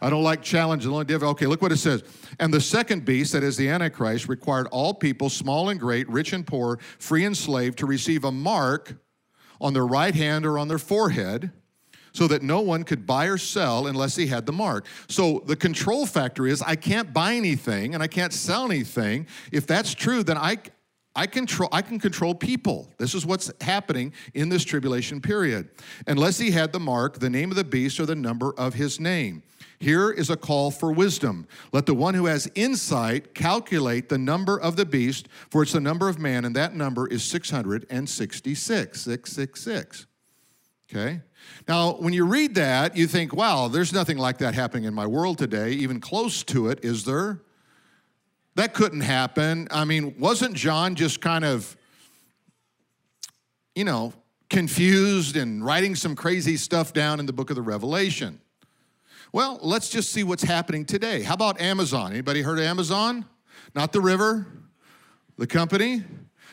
I 0.00 0.10
don't 0.10 0.22
like 0.22 0.42
challenge. 0.42 0.84
Difference. 0.84 1.22
Okay, 1.22 1.46
look 1.46 1.62
what 1.62 1.72
it 1.72 1.76
says. 1.76 2.02
And 2.38 2.52
the 2.52 2.60
second 2.60 3.04
beast, 3.04 3.32
that 3.32 3.42
is 3.42 3.56
the 3.56 3.68
Antichrist, 3.68 4.28
required 4.28 4.68
all 4.68 4.94
people, 4.94 5.28
small 5.28 5.68
and 5.68 5.78
great, 5.78 6.08
rich 6.08 6.32
and 6.32 6.46
poor, 6.46 6.78
free 6.98 7.24
and 7.24 7.36
slave, 7.36 7.76
to 7.76 7.86
receive 7.86 8.24
a 8.24 8.32
mark 8.32 8.96
on 9.60 9.72
their 9.72 9.86
right 9.86 10.14
hand 10.14 10.46
or 10.46 10.58
on 10.58 10.68
their 10.68 10.78
forehead 10.78 11.50
so 12.12 12.26
that 12.28 12.42
no 12.42 12.60
one 12.60 12.84
could 12.84 13.06
buy 13.06 13.26
or 13.26 13.38
sell 13.38 13.86
unless 13.86 14.16
he 14.16 14.26
had 14.26 14.46
the 14.46 14.52
mark. 14.52 14.86
So 15.08 15.42
the 15.46 15.56
control 15.56 16.06
factor 16.06 16.46
is 16.46 16.62
I 16.62 16.74
can't 16.74 17.12
buy 17.12 17.34
anything 17.34 17.94
and 17.94 18.02
I 18.02 18.06
can't 18.06 18.32
sell 18.32 18.64
anything. 18.64 19.26
If 19.52 19.66
that's 19.66 19.94
true, 19.94 20.22
then 20.22 20.38
I, 20.38 20.58
I 21.18 21.26
control 21.26 21.68
I 21.72 21.82
can 21.82 21.98
control 21.98 22.32
people. 22.32 22.88
This 22.96 23.12
is 23.12 23.26
what's 23.26 23.50
happening 23.60 24.12
in 24.34 24.48
this 24.48 24.64
tribulation 24.64 25.20
period. 25.20 25.68
Unless 26.06 26.38
he 26.38 26.52
had 26.52 26.72
the 26.72 26.78
mark, 26.78 27.18
the 27.18 27.28
name 27.28 27.50
of 27.50 27.56
the 27.56 27.64
beast, 27.64 27.98
or 27.98 28.06
the 28.06 28.14
number 28.14 28.52
of 28.56 28.74
his 28.74 29.00
name. 29.00 29.42
Here 29.80 30.12
is 30.12 30.30
a 30.30 30.36
call 30.36 30.70
for 30.70 30.92
wisdom. 30.92 31.48
Let 31.72 31.86
the 31.86 31.94
one 31.94 32.14
who 32.14 32.26
has 32.26 32.48
insight 32.54 33.34
calculate 33.34 34.08
the 34.08 34.16
number 34.16 34.60
of 34.60 34.76
the 34.76 34.86
beast, 34.86 35.26
for 35.50 35.64
it's 35.64 35.72
the 35.72 35.80
number 35.80 36.08
of 36.08 36.20
man, 36.20 36.44
and 36.44 36.54
that 36.54 36.76
number 36.76 37.08
is 37.08 37.24
666. 37.24 39.00
666. 39.00 40.06
Okay? 40.88 41.20
Now, 41.66 41.94
when 41.94 42.12
you 42.12 42.26
read 42.26 42.54
that, 42.54 42.96
you 42.96 43.08
think, 43.08 43.34
wow, 43.34 43.66
there's 43.66 43.92
nothing 43.92 44.18
like 44.18 44.38
that 44.38 44.54
happening 44.54 44.84
in 44.84 44.94
my 44.94 45.06
world 45.06 45.38
today, 45.38 45.72
even 45.72 46.00
close 46.00 46.44
to 46.44 46.68
it, 46.68 46.84
is 46.84 47.04
there? 47.04 47.40
That 48.58 48.74
couldn't 48.74 49.02
happen. 49.02 49.68
I 49.70 49.84
mean, 49.84 50.16
wasn't 50.18 50.54
John 50.54 50.96
just 50.96 51.20
kind 51.20 51.44
of, 51.44 51.76
you 53.76 53.84
know, 53.84 54.12
confused 54.50 55.36
and 55.36 55.64
writing 55.64 55.94
some 55.94 56.16
crazy 56.16 56.56
stuff 56.56 56.92
down 56.92 57.20
in 57.20 57.26
the 57.26 57.32
book 57.32 57.50
of 57.50 57.56
the 57.56 57.62
Revelation? 57.62 58.40
Well, 59.32 59.60
let's 59.62 59.90
just 59.90 60.10
see 60.10 60.24
what's 60.24 60.42
happening 60.42 60.84
today. 60.84 61.22
How 61.22 61.34
about 61.34 61.60
Amazon? 61.60 62.10
Anybody 62.10 62.42
heard 62.42 62.58
of 62.58 62.64
Amazon? 62.64 63.26
Not 63.76 63.92
the 63.92 64.00
river, 64.00 64.48
the 65.36 65.46
company. 65.46 66.02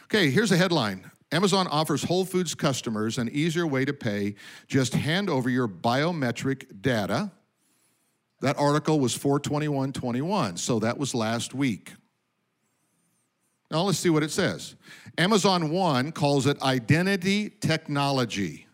Okay, 0.04 0.30
here's 0.30 0.52
a 0.52 0.58
headline. 0.58 1.10
Amazon 1.32 1.66
offers 1.66 2.04
Whole 2.04 2.24
Foods 2.24 2.54
customers 2.54 3.18
an 3.18 3.30
easier 3.30 3.66
way 3.66 3.84
to 3.84 3.94
pay. 3.94 4.36
Just 4.68 4.94
hand 4.94 5.28
over 5.28 5.50
your 5.50 5.68
biometric 5.68 6.84
data. 6.84 7.32
That 8.42 8.58
article 8.58 9.00
was 9.00 9.16
42121, 9.16 10.58
so 10.58 10.80
that 10.80 10.98
was 10.98 11.16
last 11.16 11.54
week. 11.54 11.94
Now 13.72 13.84
let's 13.84 13.98
see 13.98 14.10
what 14.10 14.24
it 14.24 14.32
says. 14.32 14.76
Amazon 15.18 15.70
One 15.70 16.12
calls 16.12 16.46
it 16.46 16.62
identity 16.62 17.50
technology. 17.50 18.68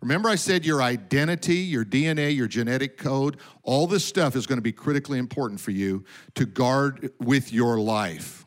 Remember, 0.00 0.28
I 0.28 0.34
said 0.34 0.66
your 0.66 0.82
identity, 0.82 1.58
your 1.58 1.84
DNA, 1.84 2.34
your 2.34 2.48
genetic 2.48 2.98
code, 2.98 3.36
all 3.62 3.86
this 3.86 4.04
stuff 4.04 4.34
is 4.34 4.46
going 4.46 4.58
to 4.58 4.62
be 4.62 4.72
critically 4.72 5.18
important 5.18 5.60
for 5.60 5.70
you 5.70 6.04
to 6.34 6.44
guard 6.44 7.12
with 7.20 7.52
your 7.52 7.78
life. 7.78 8.44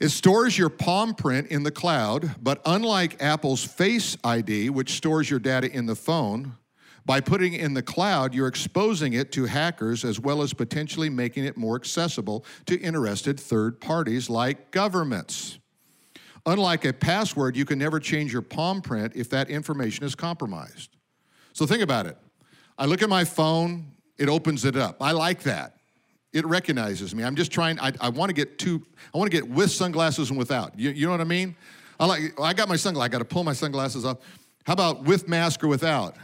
It 0.00 0.08
stores 0.08 0.56
your 0.56 0.70
palm 0.70 1.14
print 1.14 1.48
in 1.48 1.62
the 1.62 1.70
cloud, 1.70 2.34
but 2.42 2.60
unlike 2.64 3.22
Apple's 3.22 3.62
Face 3.62 4.16
ID, 4.24 4.70
which 4.70 4.92
stores 4.92 5.30
your 5.30 5.38
data 5.38 5.70
in 5.70 5.86
the 5.86 5.94
phone, 5.94 6.56
by 7.06 7.20
putting 7.20 7.52
in 7.52 7.74
the 7.74 7.82
cloud, 7.82 8.34
you're 8.34 8.48
exposing 8.48 9.12
it 9.12 9.30
to 9.32 9.44
hackers 9.44 10.04
as 10.04 10.18
well 10.18 10.40
as 10.42 10.54
potentially 10.54 11.10
making 11.10 11.44
it 11.44 11.56
more 11.56 11.76
accessible 11.76 12.44
to 12.66 12.80
interested 12.80 13.38
third 13.38 13.80
parties 13.80 14.30
like 14.30 14.70
governments. 14.70 15.58
Unlike 16.46 16.84
a 16.84 16.92
password, 16.92 17.56
you 17.56 17.64
can 17.64 17.78
never 17.78 17.98
change 18.00 18.32
your 18.32 18.42
palm 18.42 18.80
print 18.80 19.14
if 19.16 19.30
that 19.30 19.50
information 19.50 20.04
is 20.04 20.14
compromised. 20.14 20.96
So 21.52 21.66
think 21.66 21.82
about 21.82 22.06
it. 22.06 22.16
I 22.76 22.86
look 22.86 23.02
at 23.02 23.08
my 23.08 23.24
phone, 23.24 23.92
it 24.18 24.28
opens 24.28 24.64
it 24.64 24.76
up. 24.76 24.96
I 25.00 25.12
like 25.12 25.42
that. 25.44 25.76
It 26.32 26.44
recognizes 26.46 27.14
me. 27.14 27.22
I'm 27.22 27.36
just 27.36 27.52
trying, 27.52 27.78
I, 27.78 27.92
I 28.00 28.08
want 28.08 28.28
to 28.28 28.34
get 28.34 28.58
two, 28.58 28.82
I 29.14 29.18
want 29.18 29.30
to 29.30 29.36
get 29.36 29.48
with 29.48 29.70
sunglasses 29.70 30.30
and 30.30 30.38
without. 30.38 30.78
You, 30.78 30.90
you 30.90 31.06
know 31.06 31.12
what 31.12 31.20
I 31.20 31.24
mean? 31.24 31.54
I 32.00 32.06
like, 32.06 32.40
I 32.40 32.52
got 32.54 32.68
my 32.68 32.76
sunglasses, 32.76 33.06
I 33.06 33.12
got 33.12 33.18
to 33.18 33.24
pull 33.24 33.44
my 33.44 33.52
sunglasses 33.52 34.04
off. 34.04 34.18
How 34.66 34.72
about 34.72 35.04
with 35.04 35.28
mask 35.28 35.62
or 35.62 35.68
without? 35.68 36.16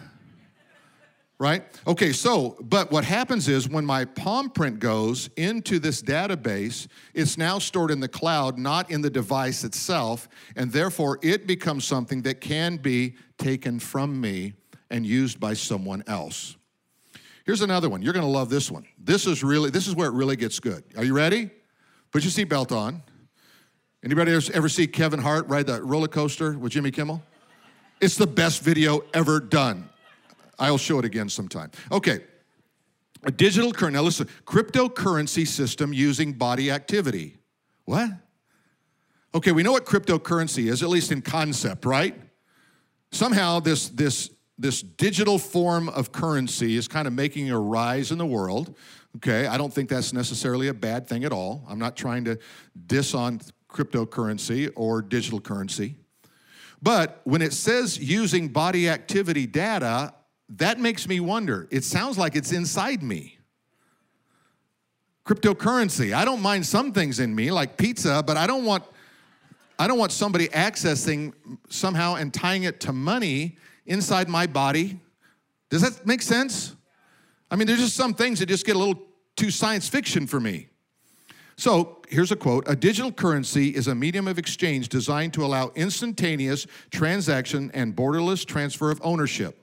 Right? 1.40 1.64
Okay, 1.87 2.12
so, 2.12 2.55
but 2.61 2.92
what 2.92 3.03
happens 3.03 3.48
is 3.48 3.66
when 3.66 3.85
my 3.85 4.05
palm 4.05 4.50
print 4.50 4.79
goes 4.79 5.31
into 5.37 5.79
this 5.79 6.03
database, 6.03 6.87
it's 7.14 7.38
now 7.38 7.59
stored 7.59 7.90
in 7.90 7.98
the 7.98 8.09
cloud, 8.09 8.59
not 8.59 8.90
in 8.90 9.00
the 9.00 9.09
device 9.09 9.64
itself, 9.64 10.29
and 10.55 10.70
therefore 10.70 11.18
it 11.22 11.46
becomes 11.46 11.87
something 11.87 12.20
that 12.22 12.42
can 12.42 12.76
be 12.76 13.14
taken 13.38 13.81
from 13.81 14.20
me 14.20 14.53
and 14.90 15.07
used 15.07 15.40
by 15.40 15.55
someone 15.55 16.05
else. 16.07 16.57
Here's 17.46 17.62
another 17.62 17.88
one. 17.88 18.03
You're 18.03 18.12
going 18.12 18.26
to 18.26 18.31
love 18.31 18.50
this 18.50 18.70
one. 18.70 18.85
This 18.98 19.26
is 19.26 19.42
really 19.42 19.70
this 19.70 19.88
is 19.88 19.96
where 19.96 20.09
it 20.09 20.12
really 20.12 20.37
gets 20.37 20.61
good. 20.61 20.85
Are 20.96 21.05
you 21.05 21.14
ready? 21.14 21.50
Put 22.12 22.22
your 22.22 22.31
seatbelt 22.31 22.70
on. 22.70 23.03
Anybody 24.05 24.33
ever 24.33 24.68
see 24.68 24.87
Kevin 24.87 25.20
Hart 25.20 25.48
ride 25.48 25.66
the 25.66 25.83
roller 25.83 26.09
coaster 26.09 26.59
with 26.59 26.72
Jimmy 26.72 26.90
Kimmel? 26.90 27.22
It's 28.00 28.16
the 28.16 28.26
best 28.26 28.62
video 28.62 29.03
ever 29.14 29.40
done. 29.40 29.89
I'll 30.60 30.78
show 30.78 30.98
it 30.98 31.04
again 31.04 31.28
sometime. 31.28 31.70
Okay. 31.90 32.20
A 33.24 33.30
digital 33.30 33.72
currency, 33.72 34.24
cryptocurrency 34.46 35.46
system 35.46 35.92
using 35.92 36.32
body 36.32 36.70
activity. 36.70 37.36
What? 37.84 38.10
Okay, 39.34 39.52
we 39.52 39.62
know 39.62 39.72
what 39.72 39.84
cryptocurrency 39.84 40.70
is, 40.70 40.82
at 40.82 40.88
least 40.88 41.12
in 41.12 41.22
concept, 41.22 41.84
right? 41.84 42.14
Somehow 43.12 43.60
this, 43.60 43.88
this, 43.88 44.30
this 44.58 44.82
digital 44.82 45.38
form 45.38 45.88
of 45.88 46.12
currency 46.12 46.76
is 46.76 46.88
kind 46.88 47.06
of 47.06 47.12
making 47.12 47.50
a 47.50 47.58
rise 47.58 48.10
in 48.10 48.18
the 48.18 48.26
world. 48.26 48.76
Okay, 49.16 49.46
I 49.46 49.58
don't 49.58 49.72
think 49.72 49.88
that's 49.88 50.12
necessarily 50.12 50.68
a 50.68 50.74
bad 50.74 51.06
thing 51.06 51.24
at 51.24 51.32
all. 51.32 51.64
I'm 51.68 51.78
not 51.78 51.96
trying 51.96 52.24
to 52.24 52.38
diss 52.86 53.14
on 53.14 53.40
cryptocurrency 53.68 54.70
or 54.76 55.02
digital 55.02 55.40
currency. 55.40 55.96
But 56.82 57.20
when 57.24 57.42
it 57.42 57.52
says 57.52 57.98
using 57.98 58.48
body 58.48 58.88
activity 58.88 59.46
data, 59.46 60.14
that 60.56 60.80
makes 60.80 61.06
me 61.06 61.20
wonder. 61.20 61.68
It 61.70 61.84
sounds 61.84 62.18
like 62.18 62.34
it's 62.34 62.52
inside 62.52 63.02
me. 63.02 63.38
Cryptocurrency. 65.24 66.12
I 66.12 66.24
don't 66.24 66.42
mind 66.42 66.66
some 66.66 66.92
things 66.92 67.20
in 67.20 67.34
me, 67.34 67.52
like 67.52 67.76
pizza, 67.76 68.22
but 68.26 68.36
I 68.36 68.46
don't 68.46 68.64
want 68.64 68.84
I 69.78 69.86
don't 69.86 69.98
want 69.98 70.12
somebody 70.12 70.48
accessing 70.48 71.32
somehow 71.70 72.16
and 72.16 72.34
tying 72.34 72.64
it 72.64 72.80
to 72.80 72.92
money 72.92 73.56
inside 73.86 74.28
my 74.28 74.46
body. 74.46 75.00
Does 75.70 75.80
that 75.80 76.06
make 76.06 76.20
sense? 76.20 76.76
I 77.50 77.56
mean, 77.56 77.66
there's 77.66 77.80
just 77.80 77.96
some 77.96 78.12
things 78.12 78.40
that 78.40 78.46
just 78.46 78.66
get 78.66 78.76
a 78.76 78.78
little 78.78 79.02
too 79.36 79.50
science 79.50 79.88
fiction 79.88 80.26
for 80.26 80.38
me. 80.38 80.68
So 81.56 82.02
here's 82.08 82.32
a 82.32 82.36
quote 82.36 82.64
A 82.68 82.76
digital 82.76 83.12
currency 83.12 83.68
is 83.68 83.86
a 83.86 83.94
medium 83.94 84.28
of 84.28 84.38
exchange 84.38 84.88
designed 84.88 85.32
to 85.34 85.44
allow 85.44 85.70
instantaneous 85.74 86.66
transaction 86.90 87.70
and 87.72 87.96
borderless 87.96 88.44
transfer 88.44 88.90
of 88.90 89.00
ownership. 89.02 89.56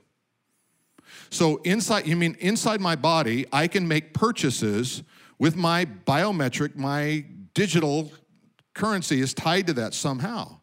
So 1.30 1.58
inside, 1.58 2.08
you 2.08 2.16
mean 2.16 2.36
inside 2.40 2.82
my 2.82 2.96
body, 2.96 3.46
I 3.52 3.68
can 3.68 3.88
make 3.88 4.14
purchases 4.14 5.04
with 5.40 5.56
my 5.56 5.86
biometric, 5.86 6.76
my 6.76 7.26
digital 7.54 8.12
currency 8.74 9.20
is 9.20 9.34
tied 9.34 9.68
to 9.68 9.74
that 9.74 9.94
somehow. 9.94 10.60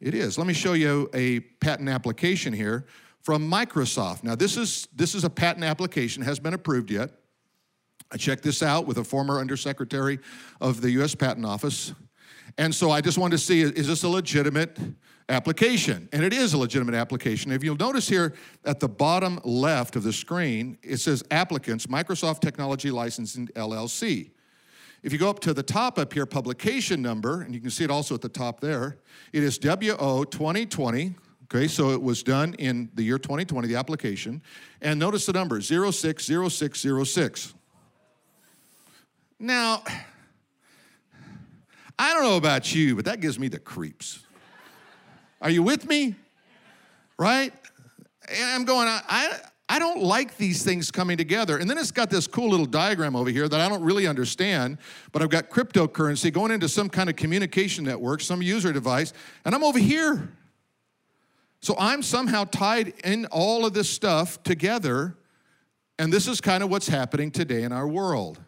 It 0.00 0.14
is. 0.14 0.38
Let 0.38 0.46
me 0.46 0.54
show 0.54 0.74
you 0.74 1.10
a 1.12 1.40
patent 1.40 1.88
application 1.88 2.52
here 2.52 2.86
from 3.20 3.50
Microsoft. 3.50 4.22
Now, 4.22 4.36
this 4.36 4.56
is, 4.56 4.86
this 4.94 5.14
is 5.14 5.24
a 5.24 5.30
patent 5.30 5.64
application, 5.64 6.22
has 6.22 6.38
been 6.38 6.54
approved 6.54 6.90
yet. 6.90 7.10
I 8.10 8.16
checked 8.16 8.42
this 8.42 8.62
out 8.62 8.86
with 8.86 8.98
a 8.98 9.04
former 9.04 9.38
undersecretary 9.38 10.18
of 10.60 10.80
the 10.80 10.90
US 11.02 11.14
Patent 11.14 11.44
Office. 11.44 11.92
And 12.56 12.74
so 12.74 12.90
I 12.90 13.00
just 13.00 13.18
wanted 13.18 13.36
to 13.36 13.42
see 13.42 13.60
is 13.60 13.86
this 13.86 14.02
a 14.02 14.08
legitimate 14.08 14.78
application? 15.28 16.08
And 16.12 16.24
it 16.24 16.32
is 16.32 16.54
a 16.54 16.58
legitimate 16.58 16.94
application. 16.94 17.52
If 17.52 17.62
you'll 17.62 17.76
notice 17.76 18.08
here 18.08 18.34
at 18.64 18.80
the 18.80 18.88
bottom 18.88 19.40
left 19.44 19.96
of 19.96 20.02
the 20.02 20.12
screen, 20.12 20.78
it 20.82 20.98
says 20.98 21.22
applicants, 21.30 21.86
Microsoft 21.86 22.40
Technology 22.40 22.90
Licensing 22.90 23.48
LLC. 23.48 24.30
If 25.02 25.12
you 25.12 25.18
go 25.18 25.30
up 25.30 25.40
to 25.40 25.54
the 25.54 25.62
top 25.62 25.98
up 25.98 26.12
here, 26.12 26.26
publication 26.26 27.00
number, 27.00 27.42
and 27.42 27.54
you 27.54 27.60
can 27.60 27.70
see 27.70 27.84
it 27.84 27.90
also 27.90 28.14
at 28.14 28.20
the 28.20 28.28
top 28.28 28.60
there, 28.60 28.98
it 29.32 29.44
is 29.44 29.58
WO 29.58 30.24
2020. 30.24 31.14
Okay, 31.44 31.66
so 31.66 31.90
it 31.90 32.02
was 32.02 32.22
done 32.22 32.54
in 32.58 32.90
the 32.94 33.02
year 33.02 33.16
2020, 33.16 33.68
the 33.68 33.76
application. 33.76 34.42
And 34.82 34.98
notice 34.98 35.24
the 35.24 35.32
number 35.32 35.60
060606. 35.62 37.54
Now, 39.38 39.82
I 41.98 42.14
don't 42.14 42.22
know 42.22 42.36
about 42.36 42.74
you, 42.74 42.94
but 42.94 43.04
that 43.06 43.20
gives 43.20 43.38
me 43.38 43.48
the 43.48 43.58
creeps. 43.58 44.20
Are 45.40 45.50
you 45.50 45.62
with 45.62 45.88
me? 45.88 46.14
Right? 47.18 47.52
And 48.30 48.50
I'm 48.50 48.64
going, 48.64 48.86
I, 48.88 49.38
I 49.68 49.78
don't 49.78 50.02
like 50.02 50.36
these 50.36 50.62
things 50.62 50.90
coming 50.90 51.16
together. 51.16 51.58
And 51.58 51.68
then 51.68 51.76
it's 51.76 51.90
got 51.90 52.08
this 52.08 52.26
cool 52.26 52.48
little 52.50 52.66
diagram 52.66 53.14
over 53.14 53.30
here 53.30 53.48
that 53.48 53.60
I 53.60 53.68
don't 53.68 53.82
really 53.82 54.06
understand, 54.06 54.78
but 55.12 55.22
I've 55.22 55.28
got 55.28 55.50
cryptocurrency 55.50 56.32
going 56.32 56.52
into 56.52 56.68
some 56.68 56.88
kind 56.88 57.10
of 57.10 57.16
communication 57.16 57.84
network, 57.84 58.20
some 58.20 58.40
user 58.40 58.72
device, 58.72 59.12
and 59.44 59.54
I'm 59.54 59.64
over 59.64 59.78
here. 59.78 60.32
So 61.60 61.74
I'm 61.78 62.02
somehow 62.02 62.44
tied 62.44 62.94
in 63.04 63.26
all 63.26 63.66
of 63.66 63.74
this 63.74 63.90
stuff 63.90 64.42
together, 64.42 65.16
and 65.98 66.12
this 66.12 66.28
is 66.28 66.40
kind 66.40 66.62
of 66.62 66.70
what's 66.70 66.88
happening 66.88 67.30
today 67.30 67.64
in 67.64 67.72
our 67.72 67.88
world. 67.88 68.38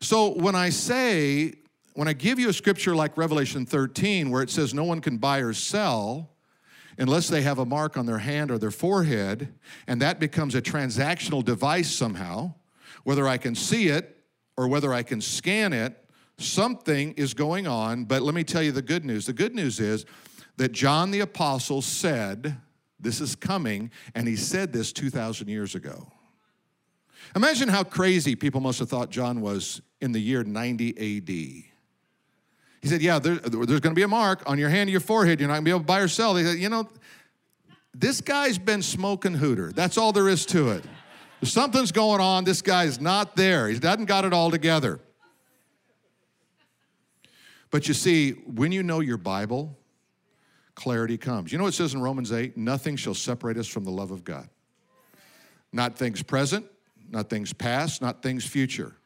So 0.00 0.30
when 0.30 0.54
I 0.54 0.70
say, 0.70 1.54
when 2.00 2.08
I 2.08 2.14
give 2.14 2.38
you 2.38 2.48
a 2.48 2.52
scripture 2.54 2.96
like 2.96 3.18
Revelation 3.18 3.66
13, 3.66 4.30
where 4.30 4.40
it 4.40 4.48
says 4.48 4.72
no 4.72 4.84
one 4.84 5.02
can 5.02 5.18
buy 5.18 5.40
or 5.40 5.52
sell, 5.52 6.30
unless 6.96 7.28
they 7.28 7.42
have 7.42 7.58
a 7.58 7.66
mark 7.66 7.98
on 7.98 8.06
their 8.06 8.20
hand 8.20 8.50
or 8.50 8.56
their 8.56 8.70
forehead, 8.70 9.52
and 9.86 10.00
that 10.00 10.18
becomes 10.18 10.54
a 10.54 10.62
transactional 10.62 11.44
device 11.44 11.90
somehow, 11.90 12.54
whether 13.04 13.28
I 13.28 13.36
can 13.36 13.54
see 13.54 13.88
it 13.88 14.16
or 14.56 14.66
whether 14.66 14.94
I 14.94 15.02
can 15.02 15.20
scan 15.20 15.74
it, 15.74 15.94
something 16.38 17.12
is 17.18 17.34
going 17.34 17.66
on. 17.66 18.06
But 18.06 18.22
let 18.22 18.34
me 18.34 18.44
tell 18.44 18.62
you 18.62 18.72
the 18.72 18.80
good 18.80 19.04
news. 19.04 19.26
The 19.26 19.34
good 19.34 19.54
news 19.54 19.78
is 19.78 20.06
that 20.56 20.72
John 20.72 21.10
the 21.10 21.20
Apostle 21.20 21.82
said, 21.82 22.56
This 22.98 23.20
is 23.20 23.36
coming, 23.36 23.90
and 24.14 24.26
he 24.26 24.36
said 24.36 24.72
this 24.72 24.94
2,000 24.94 25.48
years 25.48 25.74
ago. 25.74 26.10
Imagine 27.36 27.68
how 27.68 27.84
crazy 27.84 28.36
people 28.36 28.62
must 28.62 28.78
have 28.78 28.88
thought 28.88 29.10
John 29.10 29.42
was 29.42 29.82
in 30.00 30.12
the 30.12 30.18
year 30.18 30.42
90 30.42 31.18
AD. 31.18 31.69
He 32.82 32.88
said, 32.88 33.02
Yeah, 33.02 33.18
there, 33.18 33.36
there's 33.36 33.80
going 33.80 33.94
to 33.94 33.98
be 33.98 34.02
a 34.02 34.08
mark 34.08 34.42
on 34.46 34.58
your 34.58 34.70
hand 34.70 34.90
your 34.90 35.00
forehead. 35.00 35.40
You're 35.40 35.48
not 35.48 35.54
going 35.54 35.64
to 35.64 35.68
be 35.68 35.70
able 35.70 35.80
to 35.80 35.86
buy 35.86 36.00
or 36.00 36.08
sell. 36.08 36.34
They 36.34 36.44
said, 36.44 36.58
You 36.58 36.68
know, 36.68 36.88
this 37.94 38.20
guy's 38.20 38.58
been 38.58 38.82
smoking 38.82 39.34
hooter. 39.34 39.72
That's 39.72 39.98
all 39.98 40.12
there 40.12 40.28
is 40.28 40.46
to 40.46 40.70
it. 40.70 40.84
Something's 41.42 41.92
going 41.92 42.20
on. 42.20 42.44
This 42.44 42.62
guy's 42.62 43.00
not 43.00 43.36
there. 43.36 43.68
He 43.68 43.78
doesn't 43.78 44.04
got 44.04 44.24
it 44.24 44.32
all 44.32 44.50
together. 44.50 45.00
But 47.70 47.88
you 47.88 47.94
see, 47.94 48.32
when 48.32 48.72
you 48.72 48.82
know 48.82 49.00
your 49.00 49.16
Bible, 49.16 49.76
clarity 50.74 51.16
comes. 51.16 51.52
You 51.52 51.58
know 51.58 51.64
what 51.64 51.74
it 51.74 51.76
says 51.76 51.94
in 51.94 52.02
Romans 52.02 52.32
8? 52.32 52.56
Nothing 52.56 52.96
shall 52.96 53.14
separate 53.14 53.56
us 53.56 53.68
from 53.68 53.84
the 53.84 53.90
love 53.90 54.10
of 54.10 54.24
God. 54.24 54.48
Not 55.72 55.96
things 55.96 56.22
present, 56.22 56.66
not 57.08 57.30
things 57.30 57.52
past, 57.52 58.02
not 58.02 58.22
things 58.22 58.44
future. 58.44 58.96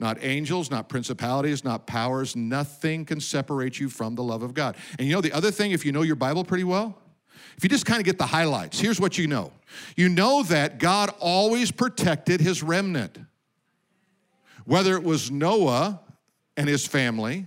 Not 0.00 0.18
angels, 0.22 0.70
not 0.70 0.88
principalities, 0.88 1.64
not 1.64 1.86
powers. 1.86 2.36
Nothing 2.36 3.04
can 3.04 3.20
separate 3.20 3.80
you 3.80 3.88
from 3.88 4.14
the 4.14 4.22
love 4.22 4.42
of 4.42 4.54
God. 4.54 4.76
And 4.98 5.08
you 5.08 5.14
know 5.14 5.20
the 5.20 5.32
other 5.32 5.50
thing, 5.50 5.72
if 5.72 5.84
you 5.84 5.92
know 5.92 6.02
your 6.02 6.16
Bible 6.16 6.44
pretty 6.44 6.64
well, 6.64 6.96
if 7.56 7.64
you 7.64 7.68
just 7.68 7.86
kind 7.86 7.98
of 7.98 8.04
get 8.04 8.18
the 8.18 8.26
highlights, 8.26 8.78
here's 8.78 9.00
what 9.00 9.18
you 9.18 9.26
know 9.26 9.52
you 9.96 10.08
know 10.08 10.42
that 10.44 10.78
God 10.78 11.10
always 11.18 11.70
protected 11.70 12.40
his 12.40 12.62
remnant. 12.62 13.18
Whether 14.64 14.94
it 14.94 15.02
was 15.02 15.30
Noah 15.30 16.00
and 16.56 16.68
his 16.68 16.86
family, 16.86 17.46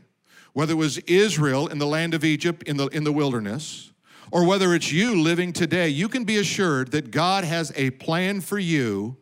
whether 0.54 0.74
it 0.74 0.78
was 0.78 0.98
Israel 1.00 1.68
in 1.68 1.78
the 1.78 1.86
land 1.88 2.14
of 2.14 2.26
Egypt 2.26 2.64
in 2.64 2.78
the, 2.78 2.88
in 2.88 3.04
the 3.04 3.14
wilderness, 3.14 3.92
or 4.32 4.46
whether 4.46 4.74
it's 4.74 4.92
you 4.92 5.22
living 5.22 5.54
today, 5.54 5.90
you 5.90 6.10
can 6.10 6.24
be 6.24 6.38
assured 6.38 6.92
that 6.92 7.12
God 7.12 7.44
has 7.44 7.72
a 7.76 7.92
plan 7.92 8.42
for 8.42 8.60
you 8.60 9.18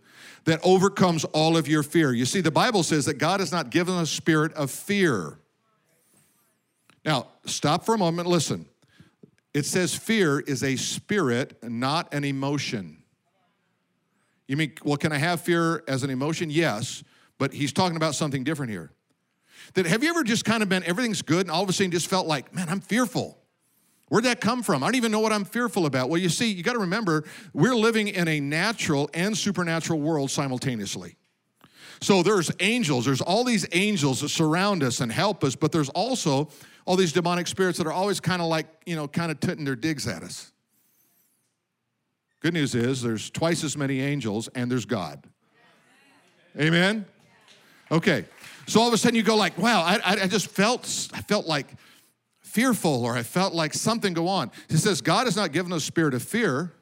that 0.45 0.59
overcomes 0.63 1.25
all 1.25 1.57
of 1.57 1.67
your 1.67 1.83
fear. 1.83 2.13
You 2.13 2.25
see, 2.25 2.41
the 2.41 2.51
Bible 2.51 2.83
says 2.83 3.05
that 3.05 3.15
God 3.15 3.39
has 3.39 3.51
not 3.51 3.69
given 3.69 3.95
us 3.95 4.11
a 4.11 4.15
spirit 4.15 4.53
of 4.53 4.71
fear. 4.71 5.39
Now, 7.05 7.27
stop 7.45 7.85
for 7.85 7.95
a 7.95 7.97
moment, 7.97 8.27
listen. 8.27 8.65
It 9.53 9.65
says 9.65 9.95
fear 9.95 10.39
is 10.39 10.63
a 10.63 10.75
spirit, 10.75 11.57
not 11.63 12.13
an 12.13 12.23
emotion. 12.23 13.03
You 14.47 14.57
mean, 14.57 14.73
well, 14.83 14.97
can 14.97 15.11
I 15.11 15.17
have 15.17 15.41
fear 15.41 15.83
as 15.87 16.03
an 16.03 16.09
emotion? 16.09 16.49
Yes, 16.49 17.03
but 17.37 17.53
he's 17.53 17.71
talking 17.71 17.95
about 17.95 18.15
something 18.15 18.43
different 18.43 18.71
here. 18.71 18.91
That 19.73 19.85
have 19.85 20.03
you 20.03 20.09
ever 20.09 20.23
just 20.23 20.45
kind 20.45 20.63
of 20.63 20.69
been, 20.69 20.83
everything's 20.83 21.21
good, 21.21 21.41
and 21.41 21.51
all 21.51 21.63
of 21.63 21.69
a 21.69 21.73
sudden 21.73 21.91
just 21.91 22.07
felt 22.07 22.27
like, 22.27 22.53
man, 22.53 22.69
I'm 22.69 22.79
fearful? 22.79 23.37
Where'd 24.09 24.25
that 24.25 24.41
come 24.41 24.63
from? 24.63 24.83
I 24.83 24.87
don't 24.87 24.95
even 24.95 25.11
know 25.11 25.19
what 25.19 25.31
I'm 25.31 25.45
fearful 25.45 25.85
about. 25.85 26.09
Well, 26.09 26.19
you 26.19 26.29
see, 26.29 26.51
you 26.51 26.63
got 26.63 26.73
to 26.73 26.79
remember, 26.79 27.23
we're 27.53 27.75
living 27.75 28.07
in 28.07 28.27
a 28.27 28.39
natural 28.39 29.09
and 29.13 29.37
supernatural 29.37 29.99
world 29.99 30.31
simultaneously. 30.31 31.15
So 32.01 32.23
there's 32.23 32.49
angels, 32.59 33.05
there's 33.05 33.21
all 33.21 33.43
these 33.43 33.67
angels 33.71 34.21
that 34.21 34.29
surround 34.29 34.83
us 34.83 34.99
and 35.01 35.11
help 35.11 35.43
us, 35.43 35.55
but 35.55 35.71
there's 35.71 35.89
also 35.89 36.49
all 36.85 36.95
these 36.95 37.11
demonic 37.11 37.45
spirits 37.45 37.77
that 37.77 37.85
are 37.85 37.91
always 37.93 38.19
kind 38.19 38.41
of 38.41 38.47
like, 38.47 38.67
you 38.85 38.95
know, 38.95 39.07
kind 39.07 39.31
of 39.31 39.39
tutting 39.39 39.65
their 39.65 39.75
digs 39.75 40.07
at 40.07 40.23
us. 40.23 40.51
Good 42.39 42.53
news 42.53 42.73
is 42.73 43.01
there's 43.01 43.29
twice 43.29 43.63
as 43.63 43.75
many 43.77 43.99
angels 44.01 44.47
and 44.55 44.71
there's 44.71 44.85
God. 44.85 45.23
Amen? 46.59 47.05
Okay. 47.91 48.25
So 48.65 48.79
all 48.79 48.87
of 48.87 48.93
a 48.93 48.97
sudden 48.97 49.15
you 49.15 49.23
go 49.23 49.35
like, 49.35 49.57
wow, 49.57 49.81
I, 49.81 49.99
I 50.03 50.27
just 50.27 50.47
felt, 50.47 51.09
I 51.13 51.21
felt 51.21 51.47
like 51.47 51.67
fearful 52.49 53.05
or 53.05 53.15
I 53.15 53.21
felt 53.21 53.53
like 53.53 53.75
something 53.75 54.13
go 54.13 54.27
on. 54.27 54.49
He 54.69 54.77
says, 54.77 55.01
God 55.01 55.27
has 55.27 55.35
not 55.35 55.51
given 55.51 55.71
us 55.71 55.83
spirit 55.83 56.15
of 56.15 56.23
fear, 56.23 56.73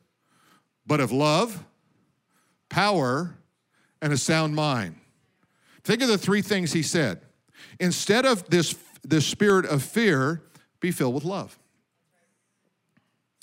but 0.86 1.02
of 1.02 1.12
love, 1.12 1.66
power, 2.70 3.36
and 4.02 4.14
a 4.14 4.18
sound 4.18 4.56
mind. 4.56 4.96
Think 5.84 6.02
of 6.02 6.08
the 6.08 6.18
three 6.18 6.42
things 6.42 6.72
he 6.72 6.84
said. 6.84 7.22
Instead 7.80 8.26
of 8.26 8.50
this, 8.50 8.76
this 9.04 9.26
spirit 9.26 9.66
of 9.66 9.84
fear, 9.84 10.42
be 10.80 10.92
filled 10.92 11.14
with 11.14 11.26
love. 11.26 11.60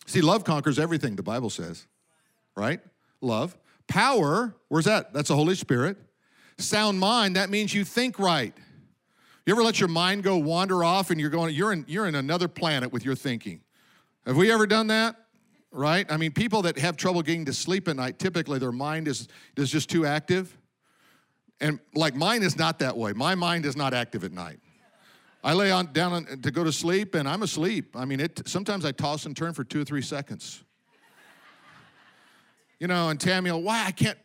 See, 0.07 0.23
love 0.23 0.45
conquers 0.45 0.79
everything, 0.79 1.17
the 1.17 1.23
Bible 1.23 1.51
says, 1.51 1.87
right? 2.57 2.81
Love. 3.21 3.57
Power, 3.87 4.55
where's 4.69 4.87
that? 4.87 5.13
That's 5.13 5.29
the 5.29 5.37
Holy 5.37 5.55
Spirit. 5.55 5.99
Sound 6.57 6.99
mind, 6.99 7.37
that 7.37 7.51
means 7.51 7.75
you 7.75 7.85
think 7.85 8.19
right. 8.19 8.55
You 9.47 9.53
ever 9.53 9.63
let 9.63 9.79
your 9.79 9.89
mind 9.89 10.23
go 10.23 10.39
wander 10.39 10.83
off 10.83 11.11
and 11.11 11.21
you're 11.21 11.31
going, 11.31 11.55
you're 11.55 11.73
in, 11.73 11.85
you're 11.87 12.07
in 12.07 12.15
another 12.15 12.49
planet 12.49 12.93
with 12.93 13.05
your 13.05 13.15
thinking? 13.15 13.61
Have 14.25 14.37
we 14.37 14.51
ever 14.51 14.67
done 14.67 14.87
that? 14.87 15.17
Right? 15.71 16.11
I 16.11 16.17
mean, 16.17 16.33
people 16.33 16.63
that 16.63 16.79
have 16.79 16.97
trouble 16.97 17.21
getting 17.23 17.45
to 17.47 17.53
sleep 17.53 17.89
at 17.89 17.97
night, 17.97 18.19
typically 18.19 18.59
their 18.59 18.73
mind 18.73 19.09
is, 19.09 19.29
is 19.57 19.71
just 19.71 19.91
too 19.91 20.07
active. 20.07 20.57
And 21.61 21.79
like 21.95 22.15
mine 22.15 22.43
is 22.43 22.57
not 22.57 22.79
that 22.79 22.97
way. 22.97 23.13
My 23.13 23.35
mind 23.35 23.67
is 23.67 23.77
not 23.77 23.93
active 23.93 24.25
at 24.25 24.33
night. 24.33 24.61
I 25.43 25.53
lay 25.53 25.71
on 25.71 25.93
down 25.93 26.13
on, 26.13 26.41
to 26.41 26.51
go 26.51 26.65
to 26.65 26.73
sleep 26.73 27.15
and 27.15 27.29
I'm 27.29 27.43
asleep. 27.43 27.95
I 27.95 28.07
mean, 28.07 28.21
it 28.21 28.49
sometimes 28.49 28.87
I 28.87 28.93
toss 28.93 29.27
and 29.27 29.37
turn 29.37 29.53
for 29.53 29.63
two 29.63 29.83
or 29.83 29.85
three 29.85 30.01
seconds. 30.01 30.65
You 32.81 32.87
know, 32.87 33.11
and 33.11 33.21
Tammy, 33.21 33.51
why 33.51 33.85
I 33.87 33.93
can't? 33.93 34.19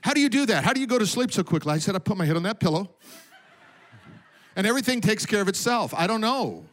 How 0.00 0.12
do 0.12 0.20
you 0.20 0.28
do 0.28 0.46
that? 0.46 0.64
How 0.64 0.72
do 0.72 0.80
you 0.80 0.86
go 0.86 0.98
to 0.98 1.06
sleep 1.06 1.32
so 1.32 1.44
quickly? 1.44 1.72
I 1.72 1.78
said, 1.78 1.94
I 1.94 1.98
put 2.00 2.16
my 2.16 2.24
head 2.24 2.36
on 2.36 2.42
that 2.42 2.58
pillow, 2.58 2.96
and 4.56 4.66
everything 4.66 5.00
takes 5.00 5.26
care 5.26 5.40
of 5.40 5.48
itself. 5.48 5.94
I 5.94 6.06
don't 6.06 6.20
know, 6.20 6.64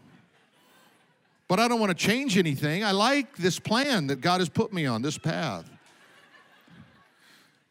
but 1.48 1.60
I 1.60 1.68
don't 1.68 1.80
want 1.80 1.90
to 1.90 2.06
change 2.06 2.38
anything. 2.38 2.84
I 2.84 2.92
like 2.92 3.36
this 3.38 3.60
plan 3.60 4.08
that 4.08 4.22
God 4.22 4.42
has 4.42 4.50
put 4.50 4.72
me 4.74 4.86
on, 4.86 5.02
this 5.02 5.18
path. 5.18 5.70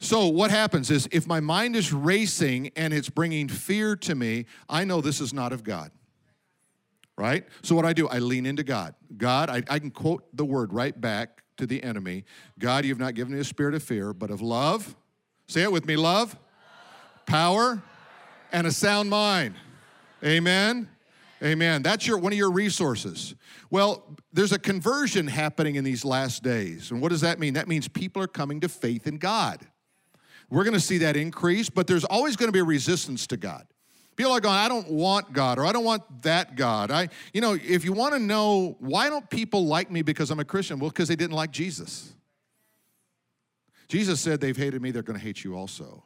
So, 0.01 0.29
what 0.29 0.51
happens 0.51 0.90
is 0.90 1.09
if 1.11 1.27
my 1.27 1.40
mind 1.40 1.75
is 1.75 1.92
racing 1.92 2.71
and 2.77 2.94
it's 2.94 3.11
bringing 3.11 3.49
fear 3.49 3.97
to 3.97 4.14
me, 4.14 4.47
I 4.68 4.85
know 4.85 5.01
this 5.01 5.21
is 5.21 5.35
not 5.35 5.53
of 5.53 5.64
God. 5.64 5.90
Right? 7.16 7.44
So, 7.62 7.75
what 7.75 7.85
I 7.85 7.92
do, 7.92 8.07
I 8.09 8.21
lean 8.21 8.47
into 8.47 8.62
God. 8.62 8.94
God, 9.16 9.51
I, 9.51 9.62
I 9.68 9.81
can 9.81 9.90
quote 9.90 10.25
the 10.37 10.44
word 10.44 10.73
right 10.73 10.99
back 10.99 11.42
to 11.57 11.66
the 11.66 11.83
enemy 11.83 12.25
God, 12.59 12.85
you've 12.85 13.01
not 13.01 13.14
given 13.14 13.35
me 13.35 13.40
a 13.40 13.44
spirit 13.44 13.75
of 13.75 13.83
fear, 13.83 14.12
but 14.12 14.31
of 14.31 14.40
love. 14.40 14.97
Say 15.49 15.62
it 15.62 15.73
with 15.73 15.87
me 15.87 15.97
love, 15.97 16.37
power, 17.27 17.83
and 18.53 18.66
a 18.66 18.73
sound 18.73 19.11
mind. 19.11 19.55
Amen. 20.25 20.89
Amen. 21.43 21.83
That's 21.83 22.07
your 22.07 22.19
one 22.19 22.33
of 22.33 22.39
your 22.39 22.51
resources. 22.51 23.35
Well, 23.71 24.17
there's 24.33 24.53
a 24.53 24.59
conversion 24.59 25.27
happening 25.29 25.77
in 25.77 25.85
these 25.85 26.05
last 26.05 26.43
days. 26.43 26.91
And 26.91 27.01
what 27.01 27.11
does 27.11 27.21
that 27.21 27.39
mean? 27.39 27.55
That 27.55 27.69
means 27.69 27.87
people 27.87 28.23
are 28.23 28.29
coming 28.29 28.61
to 28.61 28.69
faith 28.69 29.07
in 29.07 29.19
God. 29.19 29.65
We're 30.51 30.65
going 30.65 30.75
to 30.75 30.81
see 30.81 30.99
that 30.99 31.17
increase, 31.17 31.71
but 31.71 31.87
there's 31.87 32.05
always 32.05 32.35
going 32.35 32.49
to 32.49 32.53
be 32.53 32.59
a 32.59 32.65
resistance 32.65 33.27
to 33.29 33.37
God. 33.37 33.67
People 34.17 34.33
are 34.33 34.41
going, 34.41 34.57
I 34.57 34.69
don't 34.69 34.91
want 34.91 35.33
God 35.33 35.61
or 35.61 35.67
I 35.67 35.71
don't 35.71 35.85
want 35.85 36.23
that 36.23 36.57
God. 36.57 36.91
I, 36.91 37.09
you 37.33 37.41
know, 37.41 37.53
if 37.55 37.85
you 37.85 37.93
want 37.93 38.15
to 38.15 38.19
know 38.19 38.77
why 38.81 39.09
don't 39.09 39.29
people 39.31 39.67
like 39.67 39.93
me 39.93 40.03
because 40.03 40.33
I'm 40.33 40.41
a 40.41 40.45
Christian? 40.45 40.81
Well, 40.81 40.91
because 40.91 41.07
they 41.07 41.15
didn't 41.15 41.37
like 41.37 41.53
Jesus. 41.53 42.15
Jesus 43.87 44.21
said 44.21 44.41
they've 44.41 44.57
hated 44.57 44.83
me, 44.83 44.91
they're 44.91 45.03
going 45.03 45.19
to 45.19 45.25
hate 45.25 45.45
you 45.45 45.55
also. 45.57 46.03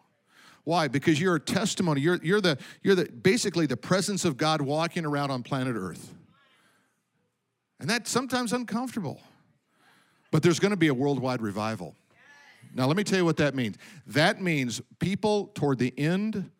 Why? 0.64 0.88
Because 0.88 1.20
you're 1.20 1.37
a 1.37 1.40
testimony. 1.40 2.01
You're, 2.01 2.20
you're, 2.22 2.40
the, 2.40 2.59
you're 2.83 2.94
the, 2.94 3.07
basically 3.07 3.66
the 3.66 3.77
presence 3.77 4.25
of 4.25 4.37
God 4.37 4.61
walking 4.61 5.05
around 5.05 5.31
on 5.31 5.42
planet 5.42 5.75
Earth. 5.77 6.14
And 7.81 7.90
that's 7.90 8.11
sometimes 8.11 8.53
uncomfortable. 8.53 9.20
But 10.31 10.42
there's 10.42 10.61
going 10.61 10.70
to 10.70 10.77
be 10.77 10.88
a 10.88 10.94
worldwide 10.94 11.42
revival. 11.42 11.96
Now, 12.75 12.87
let 12.87 12.96
me 12.96 13.05
tell 13.05 13.18
you 13.18 13.25
what 13.25 13.37
that 13.38 13.55
means. 13.55 13.77
That 14.07 14.40
means 14.40 14.81
people 14.98 15.48
toward 15.55 15.79
the 15.79 15.92
end 15.98 16.51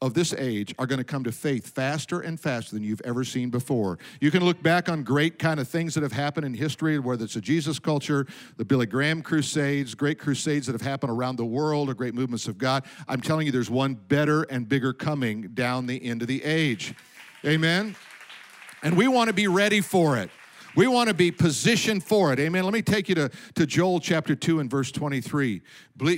of 0.00 0.14
this 0.14 0.32
age 0.34 0.72
are 0.78 0.86
going 0.86 0.98
to 0.98 1.04
come 1.04 1.24
to 1.24 1.32
faith 1.32 1.68
faster 1.68 2.20
and 2.20 2.38
faster 2.38 2.74
than 2.74 2.84
you've 2.84 3.00
ever 3.04 3.24
seen 3.24 3.50
before. 3.50 3.98
You 4.20 4.30
can 4.30 4.44
look 4.44 4.62
back 4.62 4.88
on 4.88 5.02
great 5.02 5.38
kind 5.38 5.58
of 5.58 5.66
things 5.66 5.94
that 5.94 6.04
have 6.04 6.12
happened 6.12 6.46
in 6.46 6.54
history, 6.54 6.98
whether 7.00 7.24
it's 7.24 7.34
a 7.34 7.40
Jesus 7.40 7.80
culture, 7.80 8.26
the 8.56 8.64
Billy 8.64 8.86
Graham 8.86 9.22
crusades, 9.22 9.94
great 9.94 10.18
crusades 10.18 10.66
that 10.66 10.72
have 10.72 10.82
happened 10.82 11.10
around 11.10 11.36
the 11.36 11.44
world, 11.44 11.90
or 11.90 11.94
great 11.94 12.14
movements 12.14 12.46
of 12.46 12.58
God. 12.58 12.84
I'm 13.08 13.20
telling 13.20 13.46
you, 13.46 13.52
there's 13.52 13.70
one 13.70 13.94
better 13.94 14.44
and 14.44 14.68
bigger 14.68 14.92
coming 14.92 15.48
down 15.48 15.86
the 15.86 16.04
end 16.04 16.22
of 16.22 16.28
the 16.28 16.44
age. 16.44 16.94
Amen? 17.44 17.96
And 18.82 18.96
we 18.96 19.08
want 19.08 19.28
to 19.28 19.34
be 19.34 19.48
ready 19.48 19.80
for 19.80 20.16
it. 20.16 20.30
We 20.74 20.86
want 20.86 21.08
to 21.08 21.14
be 21.14 21.30
positioned 21.30 22.04
for 22.04 22.32
it. 22.32 22.38
Amen. 22.38 22.64
Let 22.64 22.72
me 22.72 22.82
take 22.82 23.08
you 23.08 23.14
to, 23.16 23.30
to 23.54 23.66
Joel 23.66 24.00
chapter 24.00 24.36
2 24.36 24.60
and 24.60 24.70
verse 24.70 24.92
23. 24.92 25.62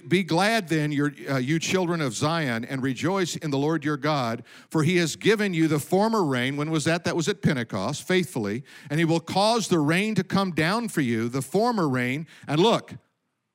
Be 0.09 0.23
glad 0.23 0.69
then, 0.69 0.93
your, 0.93 1.13
uh, 1.29 1.39
you 1.39 1.59
children 1.59 2.01
of 2.01 2.15
Zion, 2.15 2.65
and 2.65 2.83
rejoice 2.83 3.37
in 3.37 3.51
the 3.51 3.59
Lord 3.59 3.85
your 3.85 3.97
God, 3.97 4.43
for 4.69 4.83
he 4.83 4.97
has 4.97 5.17
given 5.17 5.55
you 5.55 5.69
the 5.69 5.79
former 5.79 6.25
rain. 6.25 6.57
When 6.57 6.71
was 6.71 6.85
that? 6.85 7.05
That 7.05 7.17
was 7.17 7.29
at 7.29 7.41
Pentecost, 7.41 8.07
faithfully. 8.07 8.65
And 8.91 8.99
he 8.99 9.05
will 9.05 9.21
cause 9.21 9.69
the 9.69 9.79
rain 9.79 10.15
to 10.17 10.25
come 10.25 10.51
down 10.51 10.89
for 10.89 11.01
you, 11.01 11.29
the 11.29 11.43
former 11.43 11.89
rain. 11.89 12.27
And 12.47 12.61
look, 12.61 12.95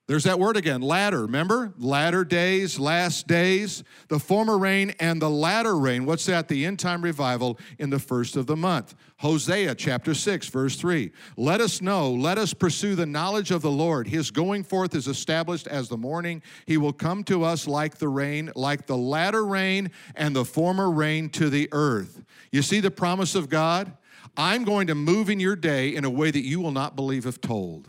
there's 0.07 0.25
that 0.25 0.37
word 0.37 0.55
again, 0.55 0.81
latter. 0.81 1.23
Remember? 1.23 1.73
Latter 1.79 2.23
days, 2.23 2.77
last 2.77 3.27
days, 3.27 3.83
the 4.07 4.19
former 4.19 4.55
rain 4.55 4.93
and 4.99 5.19
the 5.19 5.29
latter 5.29 5.75
rain. 5.75 6.05
What's 6.05 6.27
that? 6.27 6.47
The 6.47 6.63
end 6.63 6.77
time 6.77 7.01
revival 7.01 7.57
in 7.79 7.89
the 7.89 7.97
first 7.97 8.35
of 8.35 8.45
the 8.45 8.55
month. 8.55 8.93
Hosea 9.17 9.73
chapter 9.73 10.13
6, 10.13 10.47
verse 10.49 10.75
3. 10.75 11.11
Let 11.37 11.59
us 11.59 11.81
know, 11.81 12.11
let 12.11 12.37
us 12.37 12.53
pursue 12.53 12.93
the 12.93 13.07
knowledge 13.07 13.49
of 13.49 13.63
the 13.63 13.71
Lord. 13.71 14.07
His 14.07 14.29
going 14.29 14.63
forth 14.63 14.93
is 14.93 15.07
established 15.07 15.65
as 15.65 15.89
the 15.89 15.97
morning. 15.97 16.43
He 16.67 16.77
will 16.77 16.93
come 16.93 17.23
to 17.23 17.43
us 17.43 17.67
like 17.67 17.97
the 17.97 18.09
rain, 18.09 18.51
like 18.55 18.85
the 18.85 18.97
latter 18.97 19.43
rain 19.43 19.89
and 20.13 20.35
the 20.35 20.45
former 20.45 20.91
rain 20.91 21.29
to 21.29 21.49
the 21.49 21.67
earth. 21.71 22.23
You 22.51 22.61
see 22.61 22.79
the 22.79 22.91
promise 22.91 23.33
of 23.33 23.49
God? 23.49 23.91
I'm 24.37 24.65
going 24.65 24.85
to 24.87 24.95
move 24.95 25.31
in 25.31 25.39
your 25.39 25.55
day 25.55 25.95
in 25.95 26.05
a 26.05 26.09
way 26.11 26.29
that 26.29 26.45
you 26.45 26.59
will 26.59 26.71
not 26.71 26.95
believe 26.95 27.25
if 27.25 27.41
told. 27.41 27.87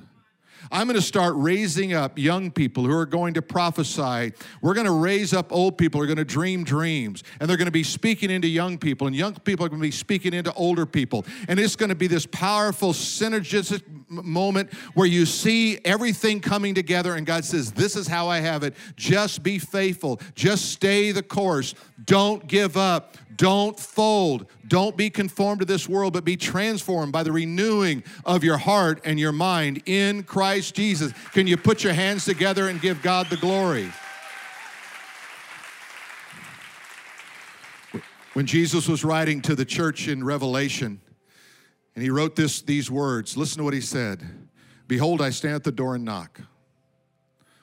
I'm 0.70 0.86
going 0.86 0.96
to 0.96 1.02
start 1.02 1.34
raising 1.36 1.92
up 1.92 2.18
young 2.18 2.50
people 2.50 2.84
who 2.84 2.92
are 2.92 3.06
going 3.06 3.34
to 3.34 3.42
prophesy. 3.42 4.32
We're 4.60 4.74
going 4.74 4.86
to 4.86 4.92
raise 4.92 5.32
up 5.32 5.52
old 5.52 5.78
people 5.78 6.00
who 6.00 6.04
are 6.04 6.06
going 6.06 6.16
to 6.16 6.24
dream 6.24 6.64
dreams, 6.64 7.22
and 7.40 7.48
they're 7.48 7.56
going 7.56 7.66
to 7.66 7.72
be 7.72 7.82
speaking 7.82 8.30
into 8.30 8.48
young 8.48 8.78
people, 8.78 9.06
and 9.06 9.14
young 9.14 9.34
people 9.34 9.64
are 9.64 9.68
going 9.68 9.80
to 9.80 9.86
be 9.86 9.90
speaking 9.90 10.34
into 10.34 10.52
older 10.54 10.86
people. 10.86 11.24
And 11.48 11.58
it's 11.58 11.76
going 11.76 11.88
to 11.90 11.94
be 11.94 12.06
this 12.06 12.26
powerful 12.26 12.92
synergistic 12.92 13.82
moment 14.08 14.72
where 14.94 15.06
you 15.06 15.26
see 15.26 15.78
everything 15.84 16.40
coming 16.40 16.74
together, 16.74 17.14
and 17.14 17.26
God 17.26 17.44
says, 17.44 17.72
This 17.72 17.96
is 17.96 18.06
how 18.06 18.28
I 18.28 18.40
have 18.40 18.62
it. 18.62 18.74
Just 18.96 19.42
be 19.42 19.58
faithful, 19.58 20.20
just 20.34 20.70
stay 20.70 21.12
the 21.12 21.22
course, 21.22 21.74
don't 22.04 22.46
give 22.46 22.76
up. 22.76 23.16
Don't 23.36 23.78
fold. 23.78 24.46
Don't 24.66 24.96
be 24.96 25.10
conformed 25.10 25.60
to 25.60 25.64
this 25.64 25.88
world, 25.88 26.12
but 26.12 26.24
be 26.24 26.36
transformed 26.36 27.12
by 27.12 27.22
the 27.22 27.32
renewing 27.32 28.02
of 28.24 28.42
your 28.42 28.56
heart 28.56 29.00
and 29.04 29.18
your 29.18 29.32
mind 29.32 29.82
in 29.86 30.22
Christ 30.22 30.74
Jesus. 30.74 31.12
Can 31.32 31.46
you 31.46 31.56
put 31.56 31.84
your 31.84 31.92
hands 31.92 32.24
together 32.24 32.68
and 32.68 32.80
give 32.80 33.02
God 33.02 33.28
the 33.28 33.36
glory? 33.36 33.92
When 38.32 38.46
Jesus 38.46 38.86
was 38.86 39.02
writing 39.02 39.40
to 39.42 39.54
the 39.54 39.64
church 39.64 40.08
in 40.08 40.22
Revelation, 40.22 41.00
and 41.94 42.02
he 42.02 42.10
wrote 42.10 42.36
this, 42.36 42.60
these 42.60 42.90
words, 42.90 43.36
listen 43.36 43.58
to 43.58 43.64
what 43.64 43.74
he 43.74 43.80
said 43.80 44.22
Behold, 44.86 45.20
I 45.20 45.30
stand 45.30 45.54
at 45.54 45.64
the 45.64 45.72
door 45.72 45.94
and 45.94 46.04
knock. 46.04 46.40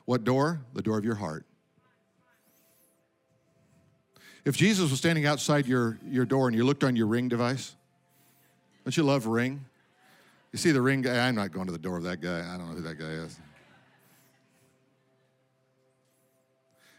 What 0.05 0.23
door? 0.23 0.62
The 0.73 0.81
door 0.81 0.97
of 0.97 1.05
your 1.05 1.15
heart. 1.15 1.45
If 4.45 4.58
Jesus 4.58 4.89
was 4.89 4.99
standing 4.99 5.25
outside 5.25 5.65
your, 5.65 5.97
your 6.06 6.25
door 6.25 6.47
and 6.47 6.56
you 6.56 6.65
looked 6.65 6.84
on 6.84 6.95
your 6.95 7.08
ring 7.08 7.29
device, 7.29 7.75
don't 8.84 8.95
you 8.95 9.03
love 9.03 9.25
ring? 9.25 9.63
You 10.51 10.60
see 10.60 10.71
the 10.71 10.82
ring 10.82 11.01
guy, 11.01 11.27
I'm 11.27 11.36
not 11.36 11.51
going 11.51 11.65
to 11.65 11.71
the 11.71 11.79
door 11.79 11.97
of 11.97 12.03
that 12.03 12.21
guy. 12.21 12.39
I 12.39 12.58
don't 12.58 12.67
know 12.67 12.75
who 12.75 12.82
that 12.82 12.99
guy 12.99 13.06
is. 13.06 13.39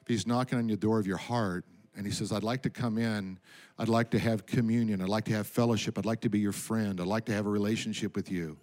If 0.02 0.08
he's 0.08 0.26
knocking 0.26 0.58
on 0.58 0.68
your 0.68 0.76
door 0.76 0.98
of 0.98 1.06
your 1.06 1.16
heart 1.16 1.64
and 1.96 2.04
he 2.04 2.12
says, 2.12 2.32
I'd 2.32 2.42
like 2.42 2.62
to 2.62 2.70
come 2.70 2.98
in, 2.98 3.38
I'd 3.78 3.88
like 3.88 4.10
to 4.10 4.18
have 4.18 4.46
communion, 4.46 5.00
I'd 5.00 5.08
like 5.08 5.24
to 5.26 5.32
have 5.32 5.46
fellowship, 5.46 5.98
I'd 5.98 6.04
like 6.04 6.20
to 6.22 6.28
be 6.28 6.38
your 6.38 6.52
friend, 6.52 7.00
I'd 7.00 7.06
like 7.06 7.26
to 7.26 7.32
have 7.32 7.46
a 7.46 7.50
relationship 7.50 8.16
with 8.16 8.30
you. 8.30 8.56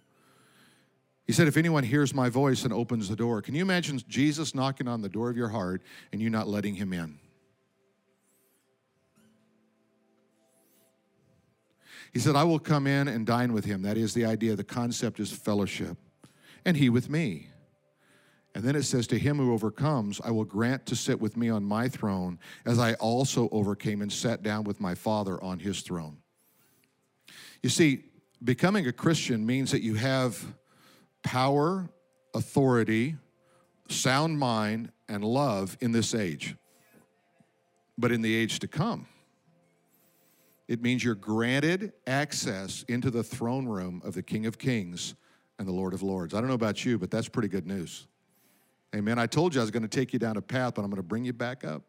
He 1.26 1.32
said, 1.32 1.48
If 1.48 1.56
anyone 1.56 1.84
hears 1.84 2.12
my 2.12 2.28
voice 2.28 2.64
and 2.64 2.72
opens 2.72 3.08
the 3.08 3.16
door, 3.16 3.42
can 3.42 3.54
you 3.54 3.62
imagine 3.62 4.00
Jesus 4.08 4.54
knocking 4.54 4.88
on 4.88 5.02
the 5.02 5.08
door 5.08 5.30
of 5.30 5.36
your 5.36 5.48
heart 5.48 5.82
and 6.12 6.20
you 6.20 6.30
not 6.30 6.48
letting 6.48 6.74
him 6.74 6.92
in? 6.92 7.18
He 12.12 12.18
said, 12.18 12.36
I 12.36 12.44
will 12.44 12.58
come 12.58 12.86
in 12.86 13.08
and 13.08 13.26
dine 13.26 13.52
with 13.52 13.64
him. 13.64 13.82
That 13.82 13.96
is 13.96 14.12
the 14.12 14.24
idea. 14.24 14.54
The 14.54 14.64
concept 14.64 15.18
is 15.18 15.32
fellowship. 15.32 15.96
And 16.64 16.76
he 16.76 16.90
with 16.90 17.08
me. 17.08 17.48
And 18.54 18.62
then 18.62 18.76
it 18.76 18.82
says, 18.82 19.06
To 19.08 19.18
him 19.18 19.38
who 19.38 19.52
overcomes, 19.52 20.20
I 20.22 20.30
will 20.30 20.44
grant 20.44 20.84
to 20.86 20.96
sit 20.96 21.20
with 21.20 21.36
me 21.36 21.48
on 21.48 21.64
my 21.64 21.88
throne, 21.88 22.38
as 22.66 22.78
I 22.78 22.94
also 22.94 23.48
overcame 23.50 24.02
and 24.02 24.12
sat 24.12 24.42
down 24.42 24.64
with 24.64 24.78
my 24.78 24.94
Father 24.94 25.42
on 25.42 25.58
his 25.58 25.80
throne. 25.80 26.18
You 27.62 27.70
see, 27.70 28.04
becoming 28.44 28.86
a 28.86 28.92
Christian 28.92 29.46
means 29.46 29.70
that 29.70 29.82
you 29.82 29.94
have 29.94 30.44
power, 31.22 31.88
authority, 32.34 33.16
sound 33.88 34.38
mind, 34.38 34.92
and 35.08 35.24
love 35.24 35.78
in 35.80 35.92
this 35.92 36.14
age. 36.14 36.56
But 37.96 38.12
in 38.12 38.20
the 38.20 38.34
age 38.34 38.58
to 38.60 38.68
come, 38.68 39.06
it 40.68 40.80
means 40.80 41.04
you're 41.04 41.14
granted 41.14 41.92
access 42.06 42.84
into 42.88 43.10
the 43.10 43.22
throne 43.22 43.66
room 43.66 44.00
of 44.04 44.14
the 44.14 44.22
King 44.22 44.46
of 44.46 44.58
Kings 44.58 45.14
and 45.58 45.66
the 45.66 45.72
Lord 45.72 45.94
of 45.94 46.02
Lords. 46.02 46.34
I 46.34 46.38
don't 46.38 46.48
know 46.48 46.54
about 46.54 46.84
you, 46.84 46.98
but 46.98 47.10
that's 47.10 47.28
pretty 47.28 47.48
good 47.48 47.66
news. 47.66 48.06
Amen. 48.94 49.18
I 49.18 49.26
told 49.26 49.54
you 49.54 49.60
I 49.60 49.64
was 49.64 49.70
going 49.70 49.82
to 49.82 49.88
take 49.88 50.12
you 50.12 50.18
down 50.18 50.36
a 50.36 50.42
path, 50.42 50.74
but 50.74 50.82
I'm 50.82 50.90
going 50.90 50.96
to 50.96 51.02
bring 51.02 51.24
you 51.24 51.32
back 51.32 51.64
up. 51.64 51.82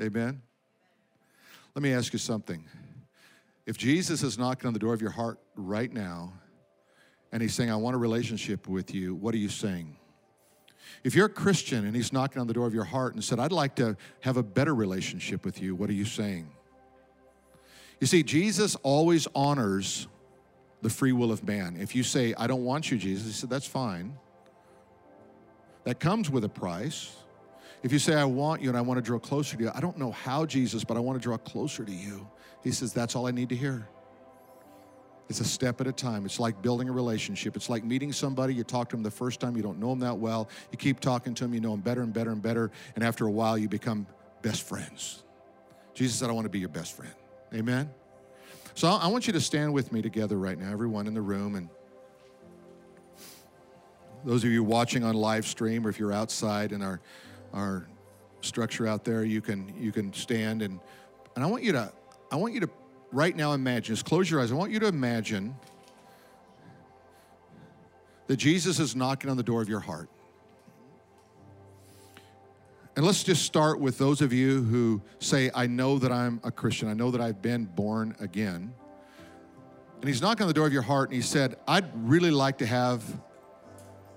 Amen. 0.00 0.42
Let 1.74 1.82
me 1.82 1.92
ask 1.92 2.12
you 2.12 2.18
something. 2.18 2.64
If 3.66 3.76
Jesus 3.76 4.22
is 4.22 4.38
knocking 4.38 4.66
on 4.66 4.72
the 4.72 4.78
door 4.78 4.94
of 4.94 5.00
your 5.00 5.10
heart 5.10 5.38
right 5.56 5.92
now, 5.92 6.32
and 7.32 7.42
he's 7.42 7.54
saying, 7.54 7.70
I 7.70 7.76
want 7.76 7.96
a 7.96 7.98
relationship 7.98 8.68
with 8.68 8.94
you, 8.94 9.14
what 9.14 9.34
are 9.34 9.38
you 9.38 9.48
saying? 9.48 9.96
If 11.02 11.14
you're 11.14 11.26
a 11.26 11.30
Christian 11.30 11.86
and 11.86 11.94
he's 11.94 12.12
knocking 12.12 12.40
on 12.40 12.46
the 12.46 12.54
door 12.54 12.66
of 12.66 12.74
your 12.74 12.84
heart 12.84 13.14
and 13.14 13.22
said, 13.22 13.38
I'd 13.38 13.52
like 13.52 13.74
to 13.76 13.96
have 14.20 14.36
a 14.36 14.42
better 14.42 14.74
relationship 14.74 15.44
with 15.44 15.60
you, 15.60 15.74
what 15.74 15.90
are 15.90 15.94
you 15.94 16.04
saying? 16.04 16.48
You 18.00 18.06
see, 18.06 18.22
Jesus 18.22 18.76
always 18.82 19.26
honors 19.34 20.08
the 20.82 20.90
free 20.90 21.12
will 21.12 21.32
of 21.32 21.46
man. 21.46 21.76
If 21.80 21.94
you 21.94 22.02
say, 22.02 22.34
I 22.36 22.46
don't 22.46 22.64
want 22.64 22.90
you, 22.90 22.98
Jesus, 22.98 23.26
he 23.26 23.32
said, 23.32 23.50
that's 23.50 23.66
fine. 23.66 24.16
That 25.84 25.98
comes 26.00 26.30
with 26.30 26.44
a 26.44 26.48
price. 26.48 27.14
If 27.82 27.92
you 27.92 27.98
say, 27.98 28.14
I 28.14 28.24
want 28.24 28.60
you 28.62 28.68
and 28.68 28.76
I 28.76 28.80
want 28.80 28.98
to 28.98 29.02
draw 29.02 29.18
closer 29.18 29.56
to 29.56 29.62
you, 29.64 29.70
I 29.74 29.80
don't 29.80 29.98
know 29.98 30.10
how, 30.10 30.44
Jesus, 30.44 30.84
but 30.84 30.96
I 30.96 31.00
want 31.00 31.20
to 31.20 31.22
draw 31.22 31.38
closer 31.38 31.84
to 31.84 31.92
you. 31.92 32.28
He 32.62 32.72
says, 32.72 32.92
That's 32.92 33.14
all 33.14 33.26
I 33.26 33.30
need 33.30 33.48
to 33.50 33.56
hear. 33.56 33.86
It's 35.28 35.40
a 35.40 35.44
step 35.44 35.80
at 35.80 35.86
a 35.86 35.92
time. 35.92 36.24
It's 36.24 36.38
like 36.38 36.62
building 36.62 36.88
a 36.88 36.92
relationship. 36.92 37.56
It's 37.56 37.68
like 37.68 37.84
meeting 37.84 38.12
somebody. 38.12 38.54
You 38.54 38.64
talk 38.64 38.88
to 38.90 38.96
them 38.96 39.02
the 39.02 39.10
first 39.10 39.40
time, 39.40 39.56
you 39.56 39.62
don't 39.62 39.78
know 39.78 39.90
them 39.90 40.00
that 40.00 40.18
well. 40.18 40.48
You 40.70 40.78
keep 40.78 41.00
talking 41.00 41.34
to 41.34 41.44
them, 41.44 41.54
you 41.54 41.60
know 41.60 41.72
them 41.72 41.80
better 41.80 42.02
and 42.02 42.12
better 42.12 42.30
and 42.30 42.40
better. 42.40 42.70
And 42.94 43.04
after 43.04 43.26
a 43.26 43.30
while, 43.30 43.58
you 43.58 43.68
become 43.68 44.06
best 44.42 44.62
friends. 44.62 45.24
Jesus 45.94 46.18
said, 46.18 46.28
I 46.28 46.32
want 46.32 46.44
to 46.44 46.50
be 46.50 46.60
your 46.60 46.68
best 46.68 46.96
friend. 46.96 47.14
Amen? 47.56 47.88
So 48.74 48.88
I 48.88 49.06
want 49.06 49.26
you 49.26 49.32
to 49.32 49.40
stand 49.40 49.72
with 49.72 49.90
me 49.90 50.02
together 50.02 50.36
right 50.36 50.58
now, 50.58 50.70
everyone 50.70 51.06
in 51.06 51.14
the 51.14 51.22
room. 51.22 51.54
And 51.54 51.70
those 54.26 54.44
of 54.44 54.50
you 54.50 54.62
watching 54.62 55.02
on 55.02 55.14
live 55.14 55.46
stream, 55.46 55.86
or 55.86 55.88
if 55.88 55.98
you're 55.98 56.12
outside 56.12 56.72
in 56.72 56.82
our, 56.82 57.00
our 57.54 57.88
structure 58.42 58.86
out 58.86 59.04
there, 59.04 59.24
you 59.24 59.40
can, 59.40 59.72
you 59.80 59.90
can 59.90 60.12
stand. 60.12 60.60
And, 60.60 60.78
and 61.34 61.42
I 61.42 61.46
want 61.46 61.62
you 61.62 61.72
to, 61.72 61.90
I 62.30 62.36
want 62.36 62.52
you 62.52 62.60
to 62.60 62.70
right 63.10 63.34
now 63.34 63.54
imagine, 63.54 63.94
just 63.94 64.04
close 64.04 64.30
your 64.30 64.42
eyes. 64.42 64.52
I 64.52 64.54
want 64.54 64.70
you 64.70 64.80
to 64.80 64.86
imagine 64.86 65.56
that 68.26 68.36
Jesus 68.36 68.78
is 68.78 68.94
knocking 68.94 69.30
on 69.30 69.38
the 69.38 69.42
door 69.42 69.62
of 69.62 69.68
your 69.68 69.80
heart. 69.80 70.10
And 72.96 73.04
let's 73.04 73.22
just 73.22 73.44
start 73.44 73.78
with 73.78 73.98
those 73.98 74.22
of 74.22 74.32
you 74.32 74.62
who 74.62 75.02
say, 75.18 75.50
I 75.54 75.66
know 75.66 75.98
that 75.98 76.10
I'm 76.10 76.40
a 76.42 76.50
Christian. 76.50 76.88
I 76.88 76.94
know 76.94 77.10
that 77.10 77.20
I've 77.20 77.42
been 77.42 77.66
born 77.66 78.16
again. 78.20 78.72
And 80.00 80.08
he's 80.08 80.22
knocking 80.22 80.44
on 80.44 80.48
the 80.48 80.54
door 80.54 80.66
of 80.66 80.72
your 80.72 80.82
heart 80.82 81.10
and 81.10 81.16
he 81.16 81.22
said, 81.22 81.56
I'd 81.68 81.84
really 81.94 82.30
like 82.30 82.56
to 82.58 82.66
have 82.66 83.04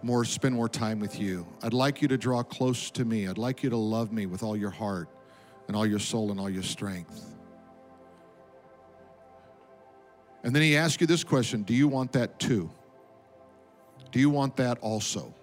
more, 0.01 0.23
spend 0.23 0.55
more 0.55 0.69
time 0.69 1.01
with 1.01 1.19
you. 1.19 1.45
I'd 1.61 1.73
like 1.73 2.01
you 2.01 2.07
to 2.07 2.17
draw 2.17 2.41
close 2.41 2.89
to 2.91 3.03
me. 3.03 3.27
I'd 3.27 3.37
like 3.37 3.63
you 3.63 3.69
to 3.69 3.77
love 3.77 4.13
me 4.13 4.27
with 4.27 4.43
all 4.43 4.55
your 4.55 4.69
heart 4.69 5.09
and 5.67 5.75
all 5.75 5.85
your 5.85 5.99
soul 5.99 6.31
and 6.31 6.39
all 6.39 6.49
your 6.49 6.63
strength. 6.63 7.35
And 10.43 10.55
then 10.55 10.61
he 10.61 10.77
asks 10.77 11.01
you 11.01 11.07
this 11.07 11.25
question 11.25 11.63
Do 11.63 11.73
you 11.73 11.89
want 11.89 12.13
that 12.13 12.39
too? 12.39 12.69
Do 14.11 14.19
you 14.21 14.29
want 14.29 14.55
that 14.55 14.79
also? 14.79 15.33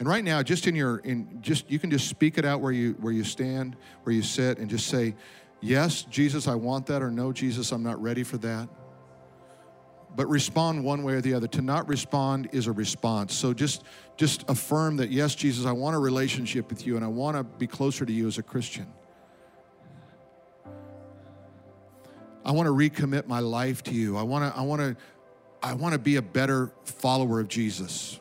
And 0.00 0.08
right 0.08 0.24
now, 0.24 0.42
just 0.42 0.66
in 0.66 0.74
your 0.74 0.98
in 0.98 1.42
just 1.42 1.70
you 1.70 1.78
can 1.78 1.90
just 1.90 2.08
speak 2.08 2.38
it 2.38 2.44
out 2.46 2.62
where 2.62 2.72
you 2.72 2.96
where 3.00 3.12
you 3.12 3.22
stand, 3.22 3.76
where 4.02 4.14
you 4.14 4.22
sit, 4.22 4.58
and 4.58 4.68
just 4.68 4.88
say, 4.88 5.14
Yes, 5.60 6.02
Jesus, 6.04 6.48
I 6.48 6.54
want 6.54 6.86
that, 6.86 7.02
or 7.02 7.10
no, 7.10 7.32
Jesus, 7.32 7.70
I'm 7.70 7.82
not 7.82 8.00
ready 8.00 8.24
for 8.24 8.38
that. 8.38 8.68
But 10.16 10.26
respond 10.26 10.82
one 10.82 11.02
way 11.02 11.12
or 11.12 11.20
the 11.20 11.34
other. 11.34 11.46
To 11.48 11.60
not 11.60 11.86
respond 11.86 12.48
is 12.52 12.66
a 12.66 12.72
response. 12.72 13.34
So 13.34 13.52
just 13.52 13.84
just 14.16 14.48
affirm 14.48 14.96
that, 14.96 15.10
yes, 15.10 15.34
Jesus, 15.34 15.66
I 15.66 15.72
want 15.72 15.94
a 15.94 15.98
relationship 15.98 16.70
with 16.70 16.86
you 16.86 16.96
and 16.96 17.04
I 17.04 17.08
want 17.08 17.36
to 17.36 17.44
be 17.44 17.66
closer 17.66 18.06
to 18.06 18.12
you 18.12 18.26
as 18.26 18.38
a 18.38 18.42
Christian. 18.42 18.86
I 22.42 22.52
want 22.52 22.66
to 22.66 22.72
recommit 22.72 23.26
my 23.26 23.40
life 23.40 23.82
to 23.84 23.92
you. 23.92 24.16
I 24.16 24.22
want 24.22 24.50
to, 24.50 24.58
I 24.58 24.62
want 24.62 24.80
to, 24.80 24.96
I 25.62 25.74
want 25.74 25.92
to 25.92 25.98
be 25.98 26.16
a 26.16 26.22
better 26.22 26.72
follower 26.84 27.38
of 27.38 27.48
Jesus. 27.48 28.18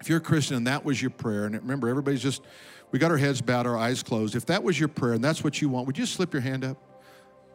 If 0.00 0.08
you're 0.08 0.18
a 0.18 0.22
Christian 0.22 0.56
and 0.56 0.66
that 0.66 0.84
was 0.84 1.00
your 1.00 1.10
prayer, 1.10 1.44
and 1.44 1.54
remember, 1.54 1.88
everybody's 1.88 2.22
just, 2.22 2.42
we 2.90 2.98
got 2.98 3.10
our 3.10 3.18
heads 3.18 3.40
bowed, 3.40 3.66
our 3.66 3.76
eyes 3.76 4.02
closed. 4.02 4.34
If 4.34 4.46
that 4.46 4.62
was 4.62 4.78
your 4.78 4.88
prayer 4.88 5.12
and 5.12 5.22
that's 5.22 5.44
what 5.44 5.60
you 5.60 5.68
want, 5.68 5.86
would 5.86 5.98
you 5.98 6.06
slip 6.06 6.32
your 6.32 6.42
hand 6.42 6.64
up? 6.64 6.78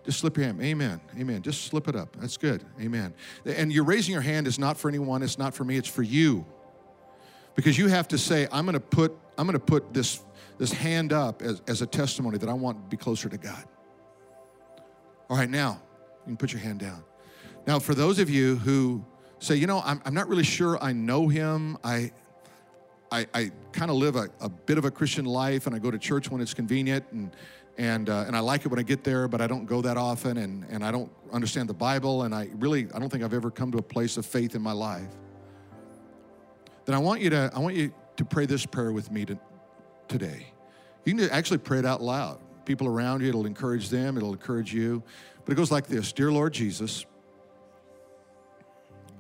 Just 0.06 0.20
slip 0.20 0.38
your 0.38 0.46
hand. 0.46 0.62
Amen. 0.62 1.02
Amen. 1.18 1.42
Just 1.42 1.66
slip 1.66 1.88
it 1.88 1.96
up. 1.96 2.16
That's 2.20 2.38
good. 2.38 2.64
Amen. 2.80 3.14
And 3.46 3.74
you're 3.74 3.84
raising 3.84 4.14
your 4.14 4.22
hand 4.22 4.46
is 4.46 4.60
not 4.60 4.78
for 4.78 4.88
anyone, 4.88 5.24
it's 5.24 5.40
not 5.40 5.56
for 5.56 5.64
me, 5.64 5.78
it's 5.78 5.90
for 5.90 6.04
you. 6.04 6.46
Because 7.56 7.78
you 7.78 7.88
have 7.88 8.08
to 8.10 8.18
say, 8.18 8.48
I'm 8.52 8.66
gonna 8.66 8.80
put, 8.80 9.18
I'm 9.38 9.48
gonna 9.48 9.60
put 9.60 9.94
this, 9.94 10.22
this 10.60 10.72
hand 10.72 11.12
up 11.12 11.42
as, 11.42 11.62
as 11.68 11.82
a 11.82 11.88
testimony 11.88 12.38
that 12.38 12.50
I 12.50 12.54
want 12.54 12.78
to 12.78 12.90
be 12.90 12.98
closer 12.98 13.30
to 13.30 13.38
God. 13.38 13.64
All 15.30 15.38
right, 15.38 15.50
now 15.50 15.82
you 16.20 16.32
can 16.32 16.38
put 16.38 16.54
your 16.54 16.62
hand 16.62 16.80
down. 16.80 17.04
Now, 17.66 17.80
for 17.80 17.96
those 17.96 18.20
of 18.20 18.30
you 18.30 18.58
who 18.58 19.04
say, 19.40 19.56
you 19.56 19.66
know, 19.66 19.82
I'm, 19.84 20.02
I'm 20.06 20.14
not 20.14 20.28
really 20.28 20.44
sure 20.44 20.78
I 20.84 20.94
know 20.94 21.28
him, 21.28 21.78
I, 21.84 22.12
I, 23.12 23.28
I 23.34 23.52
kind 23.72 23.92
of 23.92 23.98
live 23.98 24.16
a, 24.16 24.30
a, 24.42 24.50
bit 24.50 24.78
of 24.78 24.86
a 24.86 24.92
Christian 24.92 25.26
life 25.26 25.68
and 25.68 25.76
I 25.76 25.80
go 25.80 25.92
to 25.92 25.98
church 25.98 26.30
when 26.30 26.42
it's 26.42 26.54
convenient 26.54 27.06
and, 27.12 27.36
and, 27.78 28.10
uh, 28.10 28.26
and 28.28 28.36
I 28.36 28.40
like 28.40 28.66
it 28.66 28.70
when 28.70 28.80
I 28.80 28.84
get 28.84 29.04
there, 29.04 29.28
but 29.28 29.42
I 29.42 29.48
don't 29.48 29.66
go 29.66 29.82
that 29.82 29.98
often 29.98 30.38
and, 30.38 30.66
and 30.70 30.84
I 30.84 30.92
don't 30.92 31.12
understand 31.32 31.70
the 31.70 31.74
Bible 31.74 32.24
and 32.24 32.34
I 32.34 32.50
really, 32.56 32.88
I 32.94 33.00
don't 33.00 33.10
think 33.10 33.24
I've 33.24 33.34
ever 33.34 33.52
come 33.52 33.72
to 33.72 33.78
a 33.78 33.84
place 33.84 34.18
of 34.18 34.26
faith 34.26 34.56
in 34.56 34.62
my 34.62 34.72
life. 34.72 35.10
Then 36.86 36.96
I 36.96 37.00
want 37.00 37.22
you 37.22 37.30
to, 37.32 37.52
I 37.54 37.60
want 37.60 37.76
you 37.76 37.94
to 38.18 38.26
pray 38.26 38.46
this 38.46 38.66
prayer 38.66 38.92
with 38.92 39.12
me 39.12 39.26
to, 39.26 39.38
today. 40.08 40.48
You 41.06 41.16
can 41.16 41.30
actually 41.30 41.60
pray 41.60 41.80
it 41.80 41.86
out 41.86 42.02
loud 42.02 42.40
people 42.66 42.88
around 42.88 43.22
you, 43.22 43.30
it'll 43.30 43.46
encourage 43.46 43.90
them, 43.90 44.18
it'll 44.18 44.34
encourage 44.34 44.74
you. 44.74 45.04
But 45.46 45.54
it 45.54 45.56
goes 45.56 45.72
like 45.72 45.88
this 45.88 46.12
Dear 46.12 46.32
Lord 46.32 46.54
Jesus, 46.54 47.06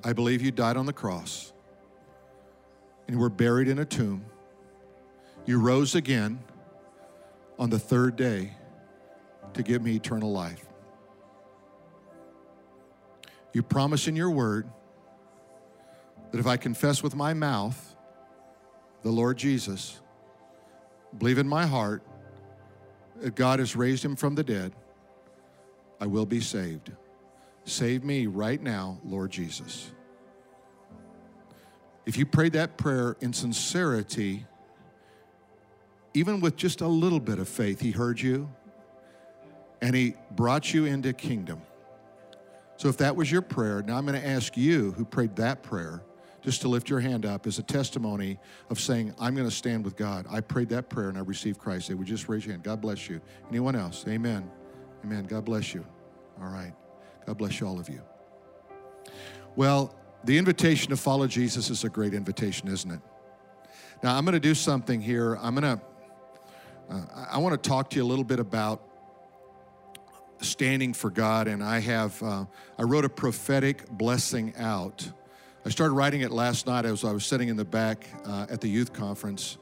I 0.03 0.13
believe 0.13 0.41
you 0.41 0.51
died 0.51 0.77
on 0.77 0.85
the 0.85 0.93
cross 0.93 1.53
and 3.07 3.19
were 3.19 3.29
buried 3.29 3.67
in 3.67 3.79
a 3.79 3.85
tomb. 3.85 4.25
You 5.45 5.59
rose 5.59 5.95
again 5.95 6.39
on 7.59 7.69
the 7.69 7.79
third 7.79 8.15
day 8.15 8.53
to 9.53 9.63
give 9.63 9.81
me 9.81 9.95
eternal 9.95 10.31
life. 10.31 10.65
You 13.53 13.63
promise 13.63 14.07
in 14.07 14.15
your 14.15 14.31
word 14.31 14.67
that 16.31 16.39
if 16.39 16.47
I 16.47 16.57
confess 16.57 17.01
with 17.01 17.15
my 17.15 17.33
mouth 17.33 17.95
the 19.01 19.11
Lord 19.11 19.37
Jesus, 19.37 20.01
believe 21.17 21.37
in 21.37 21.47
my 21.47 21.65
heart, 21.65 22.03
that 23.21 23.35
God 23.35 23.59
has 23.59 23.75
raised 23.75 24.03
him 24.03 24.15
from 24.15 24.35
the 24.35 24.43
dead, 24.43 24.73
I 26.01 26.07
will 26.07 26.25
be 26.25 26.41
saved. 26.41 26.91
Save 27.63 28.03
me 28.03 28.27
right 28.27 28.61
now, 28.61 28.99
Lord 29.05 29.31
Jesus. 29.31 29.91
If 32.05 32.17
you 32.17 32.25
prayed 32.25 32.53
that 32.53 32.77
prayer 32.77 33.17
in 33.21 33.33
sincerity, 33.33 34.45
even 36.13 36.39
with 36.39 36.55
just 36.55 36.81
a 36.81 36.87
little 36.87 37.19
bit 37.19 37.39
of 37.39 37.49
faith, 37.49 37.79
He 37.79 37.91
heard 37.91 38.19
you 38.19 38.49
and 39.81 39.95
He 39.95 40.15
brought 40.31 40.73
you 40.73 40.85
into 40.85 41.13
kingdom. 41.13 41.61
So 42.77 42.89
if 42.89 42.97
that 42.97 43.15
was 43.15 43.31
your 43.31 43.41
prayer, 43.41 43.81
now 43.81 43.97
I'm 43.97 44.05
going 44.05 44.19
to 44.19 44.27
ask 44.27 44.57
you 44.57 44.91
who 44.91 45.05
prayed 45.05 45.35
that 45.37 45.63
prayer 45.63 46.03
just 46.41 46.61
to 46.61 46.67
lift 46.67 46.89
your 46.89 46.99
hand 46.99 47.25
up 47.25 47.47
as 47.47 47.57
a 47.57 47.63
testimony 47.63 48.37
of 48.69 48.79
saying, 48.79 49.15
I'm 49.19 49.33
going 49.33 49.49
to 49.49 49.55
stand 49.55 49.83
with 49.83 49.95
God. 49.95 50.27
I 50.29 50.41
prayed 50.41 50.69
that 50.69 50.89
prayer 50.89 51.09
and 51.09 51.17
I 51.17 51.21
received 51.21 51.57
Christ. 51.57 51.87
They 51.87 51.95
would 51.95 52.05
just 52.05 52.29
raise 52.29 52.45
your 52.45 52.53
hand. 52.53 52.63
God 52.63 52.81
bless 52.81 53.09
you. 53.09 53.19
Anyone 53.49 53.75
else? 53.75 54.05
Amen. 54.07 54.51
Amen. 55.03 55.25
God 55.25 55.45
bless 55.45 55.73
you. 55.73 55.85
All 56.39 56.49
right. 56.49 56.73
God 57.25 57.37
bless 57.37 57.59
you, 57.59 57.67
all 57.67 57.79
of 57.79 57.89
you. 57.89 58.01
Well, 59.55 59.95
the 60.25 60.37
invitation 60.37 60.89
to 60.89 60.97
follow 60.97 61.27
Jesus 61.27 61.69
is 61.69 61.83
a 61.83 61.89
great 61.89 62.13
invitation, 62.13 62.67
isn't 62.67 62.91
it? 62.91 62.99
Now, 64.03 64.17
I'm 64.17 64.25
going 64.25 64.33
to 64.33 64.39
do 64.39 64.55
something 64.55 65.01
here. 65.01 65.35
I'm 65.35 65.55
going 65.55 65.77
to, 65.77 65.83
uh, 66.89 67.25
I 67.31 67.37
want 67.37 67.61
to 67.61 67.69
talk 67.69 67.89
to 67.91 67.95
you 67.97 68.03
a 68.03 68.07
little 68.07 68.25
bit 68.25 68.39
about 68.39 68.81
standing 70.41 70.93
for 70.93 71.09
God, 71.09 71.47
and 71.47 71.63
I 71.63 71.79
have, 71.79 72.21
uh, 72.21 72.45
I 72.77 72.83
wrote 72.83 73.05
a 73.05 73.09
prophetic 73.09 73.89
blessing 73.89 74.53
out 74.57 75.07
I 75.67 75.71
started 75.71 75.95
writing 75.95 76.21
it 76.21 76.29
last 76.29 76.67
night 76.67 76.85
as 76.85 77.03
I 77.03 77.11
was 77.11 77.25
sitting 77.25 77.49
in 77.49 77.57
the 77.57 77.65
back 77.65 78.07
uh, 78.23 78.45
at 78.51 78.61
the 78.61 78.67
youth 78.67 78.93
conference, 78.93 79.57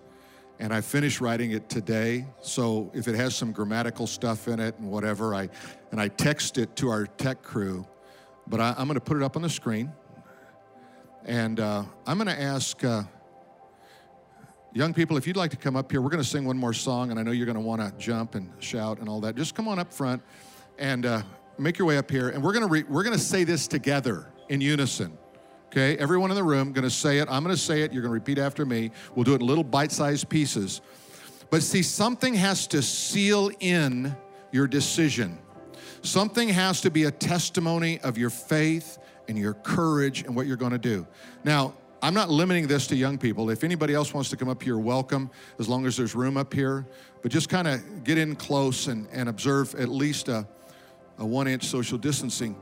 and 0.59 0.73
I 0.73 0.81
finished 0.81 1.21
writing 1.21 1.51
it 1.51 1.69
today. 1.69 2.25
So 2.41 2.91
if 2.93 3.07
it 3.07 3.15
has 3.15 3.35
some 3.35 3.53
grammatical 3.53 4.05
stuff 4.05 4.49
in 4.49 4.59
it 4.59 4.77
and 4.79 4.91
whatever, 4.91 5.33
I 5.33 5.47
and 5.91 6.01
I 6.01 6.09
text 6.09 6.57
it 6.57 6.75
to 6.75 6.89
our 6.89 7.05
tech 7.05 7.41
crew, 7.41 7.87
but 8.47 8.59
I, 8.59 8.71
am 8.77 8.87
going 8.87 8.95
to 8.95 8.99
put 8.99 9.15
it 9.15 9.23
up 9.23 9.37
on 9.37 9.43
the 9.43 9.49
screen, 9.49 9.93
and 11.25 11.59
uh, 11.59 11.83
I'm 12.05 12.17
going 12.17 12.27
to 12.27 12.41
ask. 12.41 12.83
Uh, 12.83 13.03
young 14.73 14.93
people, 14.93 15.17
if 15.17 15.27
you'd 15.27 15.37
like 15.37 15.51
to 15.51 15.57
come 15.57 15.75
up 15.75 15.91
here, 15.91 16.01
we're 16.01 16.09
going 16.09 16.23
to 16.23 16.27
sing 16.27 16.45
one 16.45 16.57
more 16.57 16.73
song, 16.73 17.11
and 17.11 17.19
I 17.19 17.23
know 17.23 17.31
you're 17.31 17.45
going 17.45 17.55
to 17.55 17.61
want 17.61 17.81
to 17.81 17.93
jump 17.97 18.35
and 18.35 18.51
shout 18.59 18.99
and 18.99 19.07
all 19.07 19.21
that. 19.21 19.35
Just 19.35 19.55
come 19.55 19.67
on 19.67 19.79
up 19.79 19.93
front 19.93 20.21
and 20.79 21.05
uh, 21.05 21.21
make 21.57 21.77
your 21.77 21.87
way 21.87 21.97
up 21.97 22.09
here, 22.09 22.29
and 22.29 22.43
we're 22.43 22.53
going 22.53 22.65
to 22.65 22.69
re- 22.69 22.83
we're 22.83 23.03
going 23.03 23.17
to 23.17 23.23
say 23.23 23.43
this 23.43 23.67
together 23.67 24.27
in 24.49 24.61
unison. 24.61 25.17
Okay, 25.67 25.97
everyone 25.97 26.29
in 26.29 26.35
the 26.35 26.43
room 26.43 26.71
going 26.71 26.83
to 26.83 26.89
say 26.89 27.17
it. 27.17 27.27
I'm 27.29 27.43
going 27.43 27.55
to 27.55 27.61
say 27.61 27.81
it. 27.81 27.91
You're 27.93 28.03
going 28.03 28.11
to 28.11 28.13
repeat 28.13 28.37
after 28.37 28.65
me. 28.65 28.91
We'll 29.15 29.23
do 29.23 29.33
it 29.33 29.41
in 29.41 29.47
little 29.47 29.63
bite-sized 29.63 30.29
pieces. 30.29 30.81
But 31.49 31.63
see, 31.63 31.81
something 31.81 32.35
has 32.35 32.67
to 32.67 32.81
seal 32.81 33.49
in 33.59 34.15
your 34.51 34.67
decision. 34.67 35.39
Something 36.03 36.49
has 36.49 36.81
to 36.81 36.91
be 36.91 37.05
a 37.05 37.11
testimony 37.11 37.99
of 38.01 38.17
your 38.17 38.29
faith 38.29 38.99
and 39.27 39.37
your 39.37 39.53
courage 39.53 40.23
and 40.23 40.35
what 40.35 40.47
you're 40.47 40.57
going 40.57 40.71
to 40.71 40.77
do. 40.77 41.07
Now, 41.43 41.73
I'm 42.01 42.13
not 42.13 42.29
limiting 42.29 42.67
this 42.67 42.87
to 42.87 42.97
young 42.97 43.17
people. 43.17 43.49
If 43.49 43.63
anybody 43.63 43.93
else 43.93 44.13
wants 44.13 44.29
to 44.31 44.35
come 44.35 44.49
up 44.49 44.61
here, 44.61 44.77
welcome, 44.77 45.31
as 45.57 45.69
long 45.69 45.85
as 45.85 45.95
there's 45.95 46.15
room 46.15 46.35
up 46.35 46.53
here. 46.53 46.85
But 47.21 47.31
just 47.31 47.47
kind 47.47 47.65
of 47.65 48.03
get 48.03 48.17
in 48.17 48.35
close 48.35 48.87
and, 48.87 49.07
and 49.13 49.29
observe 49.29 49.73
at 49.75 49.87
least 49.87 50.27
a, 50.27 50.45
a 51.17 51.25
one 51.25 51.47
inch 51.47 51.63
social 51.63 51.97
distancing. 51.97 52.57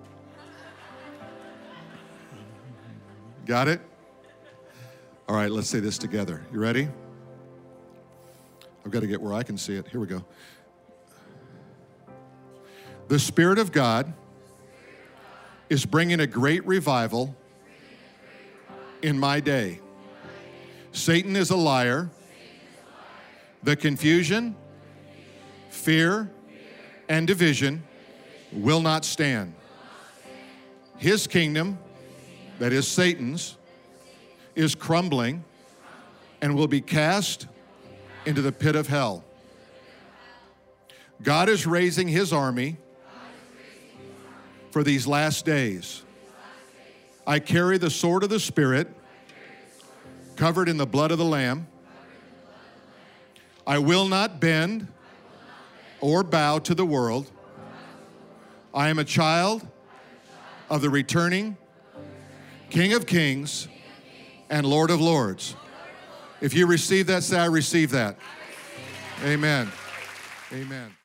Got 3.48 3.68
it? 3.68 3.82
All 5.28 5.36
right, 5.36 5.50
let's 5.50 5.68
say 5.68 5.80
this 5.80 5.98
together. 5.98 6.46
You 6.54 6.60
ready? 6.60 6.88
I've 8.86 8.92
got 8.92 9.00
to 9.00 9.08
get 9.08 9.20
where 9.20 9.34
I 9.34 9.42
can 9.42 9.58
see 9.58 9.74
it. 9.76 9.88
Here 9.88 10.00
we 10.00 10.08
go. 10.08 10.24
The 13.08 13.18
Spirit 13.18 13.58
of 13.58 13.72
God 13.72 14.14
is 15.72 15.86
bringing 15.86 16.20
a 16.20 16.28
great 16.28 16.68
revival 16.68 17.34
in 19.02 19.18
my 19.18 19.40
day. 19.40 19.80
Satan 20.92 21.38
is 21.38 21.50
a 21.50 21.56
liar. 21.56 22.10
The 23.64 23.78
confusion, 23.78 24.58
fear, 25.70 26.30
and 27.08 27.26
division 27.26 27.84
will 28.52 28.82
not 28.82 29.06
stand. 29.06 29.54
His 30.98 31.26
kingdom, 31.26 31.80
that 32.60 32.74
is 32.74 32.86
Satan's, 32.86 33.56
is 34.56 34.76
crumbling 34.76 35.42
and 36.42 36.54
will 36.54 36.68
be 36.68 36.82
cast 36.82 37.48
into 38.26 38.42
the 38.42 38.52
pit 38.52 38.76
of 38.76 38.88
hell. 38.88 39.24
God 41.24 41.48
is 41.48 41.66
raising 41.66 42.10
his 42.10 42.34
army 42.34 42.76
for 44.72 44.84
these 44.84 45.06
last 45.06 45.46
days. 45.46 46.04
I 47.28 47.40
carry 47.40 47.78
the 47.78 47.90
sword 47.90 48.24
of 48.24 48.30
the 48.30 48.40
Spirit 48.40 48.88
covered 50.36 50.68
in 50.68 50.78
the 50.78 50.88
blood 50.88 51.12
of 51.12 51.18
the 51.18 51.26
Lamb. 51.26 51.68
I 53.68 53.78
will 53.78 54.08
not 54.08 54.40
bend 54.40 54.88
or 56.00 56.24
bow 56.24 56.60
to 56.60 56.74
the 56.74 56.86
world. 56.86 57.30
I 58.74 58.90
am 58.90 58.98
a 58.98 59.04
child 59.04 59.68
of 60.70 60.82
the 60.82 60.90
returning 60.90 61.58
King 62.70 62.94
of 62.94 63.06
Kings 63.06 63.68
and 64.50 64.66
Lord 64.66 64.90
of 64.90 65.02
Lords. 65.02 65.56
If 66.40 66.54
you 66.54 66.66
receive 66.66 67.08
that, 67.08 67.24
say, 67.24 67.38
I 67.38 67.46
receive 67.46 67.92
that. 67.92 68.18
Amen. 69.24 69.72
Amen. 70.52 70.96